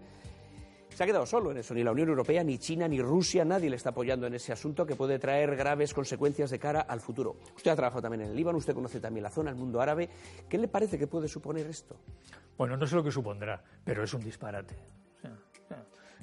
Se 0.94 1.04
ha 1.04 1.06
quedado 1.06 1.26
solo 1.26 1.50
en 1.50 1.58
eso. 1.58 1.74
Ni 1.74 1.82
la 1.82 1.92
Unión 1.92 2.08
Europea, 2.08 2.44
ni 2.44 2.58
China, 2.58 2.86
ni 2.86 3.00
Rusia, 3.00 3.44
nadie 3.44 3.70
le 3.70 3.76
está 3.76 3.90
apoyando 3.90 4.26
en 4.26 4.34
ese 4.34 4.52
asunto 4.52 4.84
que 4.84 4.94
puede 4.94 5.18
traer 5.18 5.56
graves 5.56 5.94
consecuencias 5.94 6.50
de 6.50 6.58
cara 6.58 6.82
al 6.82 7.00
futuro. 7.00 7.36
Usted 7.56 7.70
ha 7.70 7.76
trabajado 7.76 8.02
también 8.02 8.22
en 8.22 8.30
el 8.30 8.36
Líbano, 8.36 8.58
usted 8.58 8.74
conoce 8.74 9.00
también 9.00 9.22
la 9.22 9.30
zona, 9.30 9.50
el 9.50 9.56
mundo 9.56 9.80
árabe. 9.80 10.08
¿Qué 10.48 10.58
le 10.58 10.68
parece 10.68 10.98
que 10.98 11.06
puede 11.06 11.28
suponer 11.28 11.66
esto? 11.66 11.96
Bueno, 12.56 12.76
no 12.76 12.86
sé 12.86 12.94
lo 12.94 13.02
que 13.02 13.10
supondrá, 13.10 13.62
pero 13.84 14.04
es 14.04 14.12
un 14.12 14.22
disparate. 14.22 14.76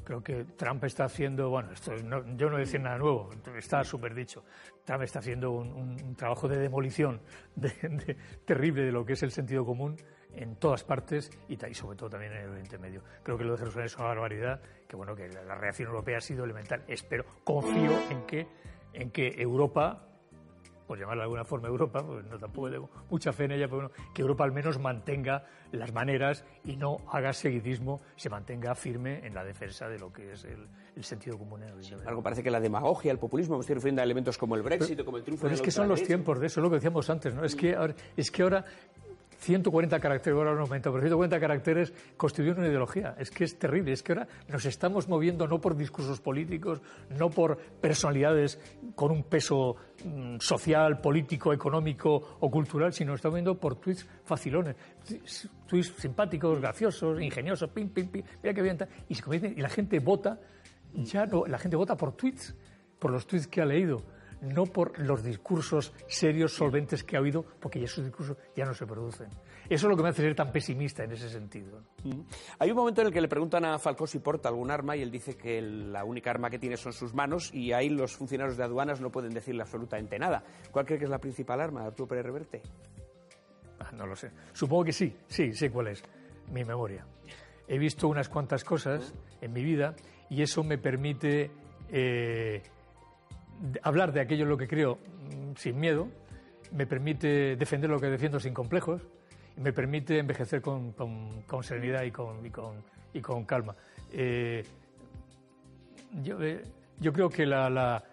creo 0.04 0.24
que 0.24 0.46
Trump 0.56 0.84
está 0.84 1.06
haciendo, 1.06 1.50
bueno, 1.50 1.72
esto 1.72 1.96
yo 1.96 2.50
no 2.50 2.58
decir 2.58 2.80
nada 2.80 2.98
nuevo, 2.98 3.30
está 3.58 3.84
súper 3.84 4.14
dicho. 4.14 4.44
Trump 4.86 5.04
está 5.04 5.20
haciendo 5.20 5.52
un, 5.52 6.16
trabajo 6.16 6.48
de 6.48 6.58
demolición 6.58 7.22
terrible 8.46 8.84
de 8.84 8.92
lo 8.92 9.06
que 9.06 9.14
es 9.14 9.24
el 9.24 9.32
sentido 9.32 9.66
común 9.66 9.98
en 10.36 10.56
todas 10.56 10.84
partes 10.84 11.32
y, 11.48 11.58
sobre 11.74 11.98
todo 11.98 12.10
también 12.10 12.34
en 12.34 12.44
el 12.44 12.50
Oriente 12.50 12.78
Medio. 12.78 13.02
Creo 13.24 13.38
que 13.38 13.44
lo 13.44 13.54
de 13.54 13.60
Jerusalén 13.60 13.86
es 13.88 13.96
una 13.98 14.08
barbaridad, 14.08 14.62
que 14.88 14.96
bueno, 14.96 15.16
que 15.16 15.28
la, 15.30 15.56
reacción 15.56 15.90
europea 15.90 16.18
ha 16.18 16.22
sido 16.22 16.44
elemental. 16.44 16.84
Espero, 16.88 17.26
confío 17.44 17.92
en 18.10 18.26
que, 18.26 18.48
en 18.94 19.12
que 19.12 19.30
Europa 19.38 20.06
por 20.90 20.98
llamarla 20.98 21.22
de 21.22 21.26
alguna 21.26 21.46
forma 21.46 21.68
Europa, 21.68 22.04
pues 22.04 22.26
no 22.26 22.40
tampoco 22.40 22.72
tengo 22.72 22.90
mucha 23.12 23.32
fe 23.32 23.44
en 23.44 23.52
ella, 23.52 23.68
pero 23.68 23.82
bueno, 23.82 23.92
que 24.12 24.24
Europa 24.24 24.44
al 24.44 24.52
menos 24.52 24.80
mantenga 24.80 25.46
las 25.72 25.94
maneras 25.94 26.44
y 26.64 26.78
no 26.78 27.02
haga 27.12 27.32
seguidismo, 27.32 28.02
se 28.16 28.28
mantenga 28.28 28.74
firme 28.74 29.24
en 29.24 29.36
la 29.36 29.44
defensa 29.44 29.88
de 29.88 30.00
lo 30.00 30.12
que 30.12 30.32
es 30.34 30.46
el, 30.46 30.68
sentido 31.04 31.38
común 31.38 31.62
en 31.62 31.70
el 31.70 32.08
Algo 32.08 32.24
parece 32.24 32.42
que 32.42 32.50
la 32.50 32.60
demagogia, 32.60 33.12
el 33.12 33.20
populismo, 33.20 33.58
me 33.58 33.62
estoy 33.62 33.76
refiriendo 33.76 34.02
a 34.02 34.04
elementos 34.04 34.36
como 34.40 34.56
el 34.56 34.64
Brexit 34.64 35.00
o 35.00 35.06
como 35.06 35.18
el 35.18 35.24
triunfo 35.24 35.44
pero 35.44 35.54
es 35.54 35.62
que 35.62 35.70
son 35.70 35.88
los 35.88 36.02
tiempos 36.02 36.40
de 36.40 36.48
eso, 36.48 36.60
lo 36.60 36.72
que 36.72 36.78
decíamos 36.78 37.08
antes, 37.08 37.36
¿no? 37.36 37.46
Es 37.46 37.56
que 37.56 37.78
es 38.18 38.32
que 38.32 38.42
ahora 38.42 38.66
140 39.40 40.00
caracteres, 40.00 40.38
ahora 40.38 40.54
no 40.54 40.62
aumenta, 40.62 40.92
pero 40.92 41.02
140 41.02 41.40
caracteres 41.40 41.94
constituyen 42.18 42.58
una 42.58 42.68
ideología. 42.68 43.16
Es 43.18 43.32
que 43.32 43.46
es 43.46 43.58
terrible, 43.58 43.94
es 43.94 44.04
que 44.04 44.12
ahora 44.12 44.28
nos 44.50 44.66
estamos 44.66 45.08
moviendo 45.08 45.48
no 45.48 45.62
por 45.62 45.78
discursos 45.78 46.20
políticos, 46.20 46.82
no 47.18 47.30
por 47.30 47.58
personalidades 47.58 48.60
con 48.96 49.12
un 49.12 49.24
peso 49.24 49.78
mm, 50.04 50.40
social, 50.40 51.00
político, 51.00 51.54
económico 51.54 52.38
o 52.40 52.52
cultural, 52.52 52.92
sino 52.92 53.16
estamos 53.16 53.34
moviendo 53.34 53.58
por 53.58 53.76
tweets 53.76 54.06
facilones, 54.26 54.76
tweets 55.68 55.94
simpáticos, 55.98 56.60
graciosos, 56.60 57.22
ingeniosos, 57.22 57.70
pim, 57.70 57.90
pim, 57.90 58.10
pim, 58.10 58.24
mira 58.44 58.54
qué 58.54 58.62
bien, 58.62 58.78
y, 59.08 59.16
se 59.16 59.24
y 59.36 59.62
la 59.62 59.70
gente 59.70 60.00
vota, 60.00 60.38
ya 60.94 61.26
no, 61.26 61.46
la 61.46 61.58
gente 61.58 61.78
vota 61.78 61.96
por 61.96 62.12
tweets, 62.12 62.54
por 63.00 63.12
los 63.12 63.26
tweets 63.26 63.48
que 63.48 63.62
ha 63.62 63.66
leído 63.66 64.19
no 64.42 64.66
por 64.66 64.98
los 65.00 65.24
discursos 65.24 65.94
serios, 66.08 66.54
solventes 66.54 67.04
que 67.04 67.16
ha 67.16 67.20
habido, 67.20 67.44
porque 67.60 67.84
esos 67.84 68.04
discursos 68.04 68.38
ya 68.56 68.66
no 68.66 68.74
se 68.74 68.86
producen. 68.86 69.28
Eso 69.70 69.86
es 69.86 69.90
lo 69.90 69.96
que 69.96 70.04
me 70.04 70.10
hace 70.10 70.22
ser 70.22 70.36
tan 70.36 70.52
pesimista 70.52 71.04
en 71.04 71.12
ese 71.12 71.30
sentido. 71.30 71.84
Mm. 72.04 72.22
Hay 72.58 72.72
un 72.72 72.78
momento 72.78 73.02
en 73.02 73.08
el 73.08 73.14
que 73.14 73.22
le 73.22 73.28
preguntan 73.28 73.66
a 73.66 73.78
Falcó 73.78 74.08
si 74.08 74.20
porta 74.20 74.50
algún 74.50 74.72
arma 74.72 74.96
y 74.96 75.02
él 75.02 75.12
dice 75.12 75.38
que 75.38 75.62
la 75.62 76.04
única 76.04 76.32
arma 76.32 76.50
que 76.50 76.58
tiene 76.58 76.78
son 76.78 76.94
sus 76.94 77.14
manos 77.14 77.54
y 77.54 77.72
ahí 77.72 77.90
los 77.90 78.16
funcionarios 78.16 78.58
de 78.58 78.64
aduanas 78.64 79.00
no 79.02 79.12
pueden 79.12 79.32
decirle 79.32 79.62
absolutamente 79.62 80.18
nada. 80.18 80.44
¿Cuál 80.72 80.86
cree 80.86 80.98
que 80.98 81.06
es 81.06 81.12
la 81.12 81.20
principal 81.20 81.62
arma, 81.62 81.86
Arturo 81.86 82.08
Pérez 82.08 82.26
Reverte? 82.26 82.62
Ah, 83.80 83.92
no 83.94 84.08
lo 84.08 84.16
sé. 84.16 84.32
Supongo 84.54 84.86
que 84.86 84.94
sí, 84.94 85.16
sí, 85.28 85.54
sé 85.54 85.70
cuál 85.70 85.88
es. 85.88 86.04
Mi 86.52 86.64
memoria. 86.64 87.06
He 87.68 87.78
visto 87.78 88.08
unas 88.08 88.30
cuantas 88.30 88.64
cosas 88.64 89.14
en 89.42 89.54
mi 89.54 89.64
vida 89.64 89.96
y 90.30 90.42
eso 90.42 90.64
me 90.64 90.80
permite 90.80 91.52
eh, 91.90 92.64
hablar 93.84 94.14
de 94.14 94.22
aquello 94.22 94.44
en 94.44 94.50
lo 94.50 94.58
que 94.58 94.68
creo 94.68 94.98
mm, 94.98 95.56
sin 95.56 95.80
miedo, 95.80 96.08
me 96.72 96.86
permite 96.86 97.56
defender 97.56 97.90
lo 97.90 98.00
que 98.00 98.08
defiendo 98.08 98.40
sin 98.40 98.54
complejos, 98.54 99.02
y 99.58 99.62
me 99.62 99.74
permite 99.74 100.20
envejecer 100.20 100.62
con, 100.62 100.94
serenidad 101.62 102.04
y 102.04 102.12
con, 102.12 102.38
y 103.14 103.22
con, 103.22 103.46
calma. 103.46 103.76
Eh, 104.12 104.64
eh, 106.26 106.64
yo, 107.00 107.14
creo 107.14 107.30
que 107.30 107.46
la, 107.46 108.04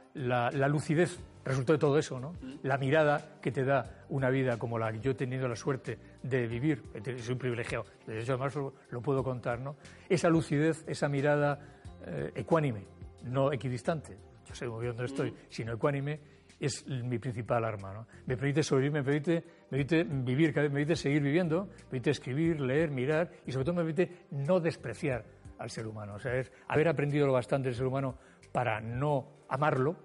lucidez 0.68 1.18
resultó 1.44 1.72
de 1.72 1.78
todo 1.78 1.98
eso, 1.98 2.18
¿no? 2.18 2.32
La 2.62 2.78
mirada 2.78 3.38
que 3.40 3.52
te 3.52 3.64
da 3.64 4.04
una 4.08 4.30
vida 4.30 4.58
como 4.58 4.78
la 4.78 4.92
que 4.92 5.00
yo 5.00 5.12
he 5.12 5.14
tenido 5.14 5.46
la 5.46 5.56
suerte 5.56 5.98
de 6.22 6.46
vivir, 6.46 6.82
soy 7.20 7.32
un 7.32 7.38
privilegiado, 7.38 7.84
de 8.06 8.20
hecho 8.20 8.32
además 8.32 8.56
lo, 8.90 9.00
puedo 9.00 9.22
contar, 9.22 9.60
¿no? 9.60 9.76
Esa 10.08 10.28
lucidez, 10.28 10.84
esa 10.88 11.08
mirada 11.08 11.60
eh, 12.06 12.32
ecuánime, 12.34 12.84
no 13.22 13.52
equidistante, 13.52 14.16
yo 14.16 14.35
sé 14.56 14.66
muy 14.68 14.82
bien 14.82 14.96
dónde 14.96 15.12
estoy, 15.12 15.34
sino 15.48 15.74
ecuánime, 15.74 16.20
es 16.58 16.86
mi 16.86 17.18
principal 17.18 17.64
arma. 17.64 17.92
¿no? 17.92 18.06
Me 18.26 18.36
permite 18.36 18.62
sobrevivir, 18.62 18.92
me 18.92 19.04
permite, 19.04 19.44
me 19.70 19.84
permite 19.84 20.04
vivir, 20.04 20.56
me 20.56 20.70
permite 20.70 20.96
seguir 20.96 21.22
viviendo, 21.22 21.66
me 21.66 21.84
permite 21.84 22.10
escribir, 22.10 22.60
leer, 22.60 22.90
mirar 22.90 23.30
y 23.46 23.52
sobre 23.52 23.64
todo 23.64 23.74
me 23.74 23.82
permite 23.82 24.26
no 24.30 24.58
despreciar 24.60 25.24
al 25.58 25.70
ser 25.70 25.86
humano. 25.86 26.14
O 26.14 26.18
sea, 26.18 26.34
es 26.34 26.50
haber 26.68 26.88
aprendido 26.88 27.26
lo 27.26 27.32
bastante 27.32 27.68
del 27.68 27.76
ser 27.76 27.86
humano 27.86 28.16
para 28.52 28.80
no 28.80 29.44
amarlo, 29.48 29.96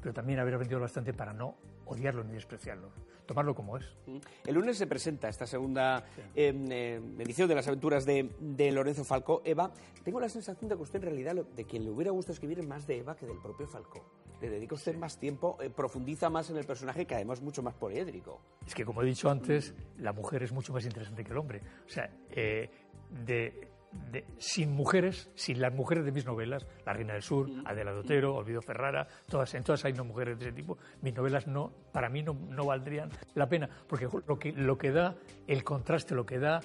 pero 0.00 0.12
también 0.12 0.40
haber 0.40 0.54
aprendido 0.54 0.78
lo 0.78 0.84
bastante 0.84 1.12
para 1.12 1.32
no 1.32 1.56
odiarlo 1.86 2.24
ni 2.24 2.34
despreciarlo 2.34 2.90
tomarlo 3.30 3.54
como 3.54 3.76
es. 3.76 3.84
El 4.44 4.56
lunes 4.56 4.76
se 4.76 4.88
presenta 4.88 5.28
esta 5.28 5.46
segunda 5.46 6.04
em, 6.34 6.66
eh, 6.72 7.00
edición 7.20 7.48
de 7.48 7.54
las 7.54 7.68
aventuras 7.68 8.04
de, 8.04 8.72
Lorenzo 8.72 9.04
Falcó. 9.04 9.40
Eva, 9.44 9.70
tengo 10.02 10.18
la 10.18 10.28
sensación 10.28 10.68
de 10.68 10.74
que 10.74 10.82
usted 10.82 10.96
en 10.96 11.02
realidad 11.02 11.36
de 11.36 11.64
quien 11.64 11.84
le 11.84 11.90
hubiera 11.90 12.10
gustado 12.10 12.32
escribir 12.32 12.58
es 12.58 12.66
más 12.66 12.88
de 12.88 12.98
Eva 12.98 13.14
que 13.14 13.26
del 13.26 13.38
propio 13.38 13.68
Falcó. 13.68 14.04
Le 14.40 14.50
dedica 14.50 14.74
usted 14.74 14.96
más 14.96 15.16
tiempo, 15.16 15.56
eh, 15.60 15.70
profundiza 15.70 16.28
más 16.28 16.50
en 16.50 16.56
el 16.56 16.64
personaje 16.64 17.06
que 17.06 17.14
además 17.14 17.38
es 17.38 17.44
mucho 17.44 17.62
más 17.62 17.74
poliédrico. 17.74 18.40
Es 18.66 18.74
que 18.74 18.84
como 18.84 19.00
he 19.00 19.06
dicho 19.06 19.30
antes, 19.30 19.74
la 19.98 20.12
mujer 20.12 20.42
es 20.42 20.50
mucho 20.50 20.72
más 20.72 20.84
interesante 20.84 21.22
que 21.22 21.30
el 21.30 21.38
hombre. 21.38 21.62
O 21.86 21.88
sea, 21.88 22.10
eh, 22.30 22.68
de 23.24 23.68
sin 24.38 24.72
mujeres, 24.72 25.30
sin 25.34 25.60
las 25.60 25.72
mujeres 25.72 26.04
de 26.04 26.12
mis 26.12 26.26
novelas, 26.26 26.66
La 26.86 26.92
Reina 26.92 27.14
del 27.14 27.22
Sur, 27.22 27.48
Adela 27.64 27.92
Dotero, 27.92 28.34
Olvido 28.34 28.62
Ferrara, 28.62 29.06
todas, 29.28 29.52
en 29.54 29.64
todas 29.64 29.84
hay 29.84 29.92
no 29.92 30.04
mujeres 30.04 30.38
de 30.38 30.46
ese 30.46 30.52
tipo, 30.52 30.78
mis 31.02 31.14
novelas 31.14 31.46
no, 31.46 31.72
para 31.92 32.08
mí 32.08 32.22
no, 32.22 32.34
no 32.34 32.66
valdrían 32.66 33.10
la 33.34 33.48
pena, 33.48 33.68
porque 33.88 34.08
lo 34.26 34.38
que, 34.38 34.52
lo 34.52 34.78
que 34.78 34.90
da 34.90 35.14
el 35.46 35.64
contraste, 35.64 36.14
lo 36.14 36.26
que 36.26 36.38
da 36.38 36.60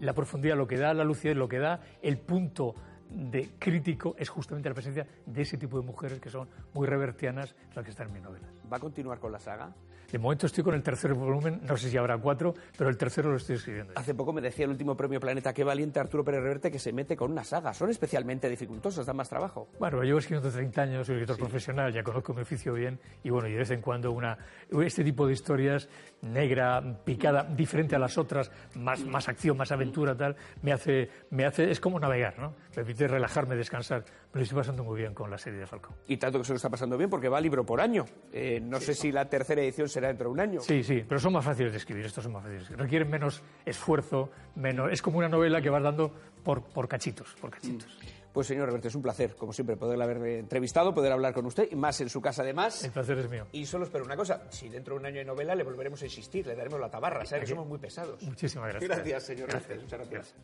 la 0.00 0.14
profundidad, 0.14 0.56
lo 0.56 0.66
que 0.66 0.78
da 0.78 0.94
la 0.94 1.04
lucidez, 1.04 1.36
lo 1.36 1.48
que 1.48 1.58
da 1.58 1.80
el 2.02 2.18
punto 2.18 2.74
de 3.08 3.50
crítico 3.58 4.14
es 4.18 4.28
justamente 4.28 4.68
la 4.68 4.74
presencia 4.74 5.06
de 5.26 5.42
ese 5.42 5.58
tipo 5.58 5.78
de 5.78 5.86
mujeres 5.86 6.20
que 6.20 6.30
son 6.30 6.48
muy 6.72 6.86
revertianas, 6.86 7.54
las 7.74 7.84
que 7.84 7.90
están 7.90 8.08
en 8.08 8.14
mis 8.14 8.22
novelas. 8.22 8.50
¿Va 8.72 8.78
a 8.78 8.80
continuar 8.80 9.18
con 9.18 9.32
la 9.32 9.38
saga? 9.38 9.74
De 10.12 10.18
momento 10.18 10.44
estoy 10.44 10.62
con 10.62 10.74
el 10.74 10.82
tercer 10.82 11.14
volumen, 11.14 11.62
no 11.62 11.74
sé 11.74 11.88
si 11.88 11.96
habrá 11.96 12.18
cuatro, 12.18 12.52
pero 12.76 12.90
el 12.90 12.98
tercero 12.98 13.30
lo 13.30 13.38
estoy 13.38 13.56
escribiendo. 13.56 13.94
Hace 13.96 14.14
poco 14.14 14.30
me 14.30 14.42
decía 14.42 14.66
el 14.66 14.70
último 14.70 14.94
premio 14.94 15.18
Planeta, 15.18 15.54
qué 15.54 15.64
valiente 15.64 16.00
Arturo 16.00 16.22
Pérez 16.22 16.42
Reverte 16.42 16.70
que 16.70 16.78
se 16.78 16.92
mete 16.92 17.16
con 17.16 17.32
una 17.32 17.44
saga. 17.44 17.72
Son 17.72 17.88
especialmente 17.88 18.46
dificultosas, 18.50 19.06
dan 19.06 19.16
más 19.16 19.30
trabajo. 19.30 19.68
Bueno, 19.78 20.02
llevo 20.02 20.18
escribiendo 20.18 20.50
30 20.50 20.82
años, 20.82 21.06
soy 21.06 21.16
escritor 21.16 21.38
profesional, 21.38 21.94
ya 21.94 22.02
conozco 22.02 22.34
mi 22.34 22.42
oficio 22.42 22.74
bien, 22.74 23.00
y 23.24 23.30
bueno, 23.30 23.48
y 23.48 23.52
de 23.52 23.58
vez 23.58 23.70
en 23.70 23.80
cuando 23.80 24.12
una, 24.12 24.36
este 24.84 25.02
tipo 25.02 25.26
de 25.26 25.32
historias, 25.32 25.88
negra, 26.20 26.82
picada, 27.06 27.44
diferente 27.44 27.96
a 27.96 27.98
las 27.98 28.18
otras, 28.18 28.50
más, 28.74 29.02
más 29.06 29.30
acción, 29.30 29.56
más 29.56 29.72
aventura, 29.72 30.14
tal, 30.14 30.36
me 30.60 30.74
hace, 30.74 31.08
me 31.30 31.46
hace, 31.46 31.70
es 31.70 31.80
como 31.80 31.98
navegar, 31.98 32.38
¿no? 32.38 32.50
Me 32.50 32.74
permite 32.74 33.08
relajarme, 33.08 33.56
descansar. 33.56 34.04
Me 34.32 34.40
lo 34.40 34.44
estoy 34.44 34.56
pasando 34.56 34.82
muy 34.82 34.98
bien 34.98 35.12
con 35.12 35.30
la 35.30 35.36
serie 35.36 35.60
de 35.60 35.66
Falcón. 35.66 35.94
Y 36.06 36.16
tanto 36.16 36.38
que 36.38 36.44
se 36.44 36.52
lo 36.52 36.56
está 36.56 36.70
pasando 36.70 36.96
bien 36.96 37.10
porque 37.10 37.28
va 37.28 37.38
libro 37.38 37.66
por 37.66 37.80
año. 37.82 38.06
Eh, 38.32 38.60
no 38.62 38.80
sé 38.80 38.94
si 38.94 39.12
la 39.12 39.28
tercera 39.28 39.60
edición 39.60 39.90
será 39.90 40.08
dentro 40.08 40.28
de 40.28 40.32
un 40.32 40.40
año. 40.40 40.60
Sí, 40.60 40.82
sí, 40.82 41.04
pero 41.06 41.20
son 41.20 41.34
más 41.34 41.44
fáciles 41.44 41.72
de 41.72 41.78
escribir, 41.78 42.06
estos 42.06 42.24
son 42.24 42.32
más 42.32 42.42
fáciles. 42.42 42.70
Requieren 42.70 43.10
menos 43.10 43.42
esfuerzo, 43.66 44.30
menos... 44.54 44.90
Es 44.90 45.02
como 45.02 45.18
una 45.18 45.28
novela 45.28 45.60
que 45.60 45.68
vas 45.68 45.82
dando 45.82 46.14
por, 46.42 46.62
por 46.62 46.88
cachitos, 46.88 47.36
por 47.40 47.50
cachitos. 47.50 47.86
Mm. 47.86 48.22
Pues 48.32 48.46
señor 48.46 48.68
Roberto, 48.68 48.88
es 48.88 48.94
un 48.94 49.02
placer, 49.02 49.36
como 49.36 49.52
siempre, 49.52 49.76
poder 49.76 50.00
haber 50.00 50.16
entrevistado, 50.38 50.94
poder 50.94 51.12
hablar 51.12 51.34
con 51.34 51.44
usted, 51.44 51.68
y 51.70 51.76
más 51.76 52.00
en 52.00 52.08
su 52.08 52.22
casa 52.22 52.40
además. 52.40 52.82
El 52.82 52.90
placer 52.90 53.18
es 53.18 53.28
mío. 53.28 53.46
Y 53.52 53.66
solo 53.66 53.84
espero 53.84 54.04
una 54.04 54.16
cosa, 54.16 54.44
si 54.48 54.70
dentro 54.70 54.94
de 54.94 55.00
un 55.00 55.06
año 55.06 55.18
hay 55.18 55.26
novela 55.26 55.54
le 55.54 55.64
volveremos 55.64 56.00
a 56.00 56.06
insistir, 56.06 56.46
le 56.46 56.56
daremos 56.56 56.80
la 56.80 56.90
tabarra, 56.90 57.26
¿sabes? 57.26 57.44
Que 57.44 57.50
somos 57.50 57.66
muy 57.66 57.78
pesados. 57.78 58.22
Muchísimas 58.22 58.70
gracias. 58.70 58.88
Gracias, 58.88 59.22
señor 59.24 59.48
Muchas 59.52 59.90
gracias. 59.90 60.34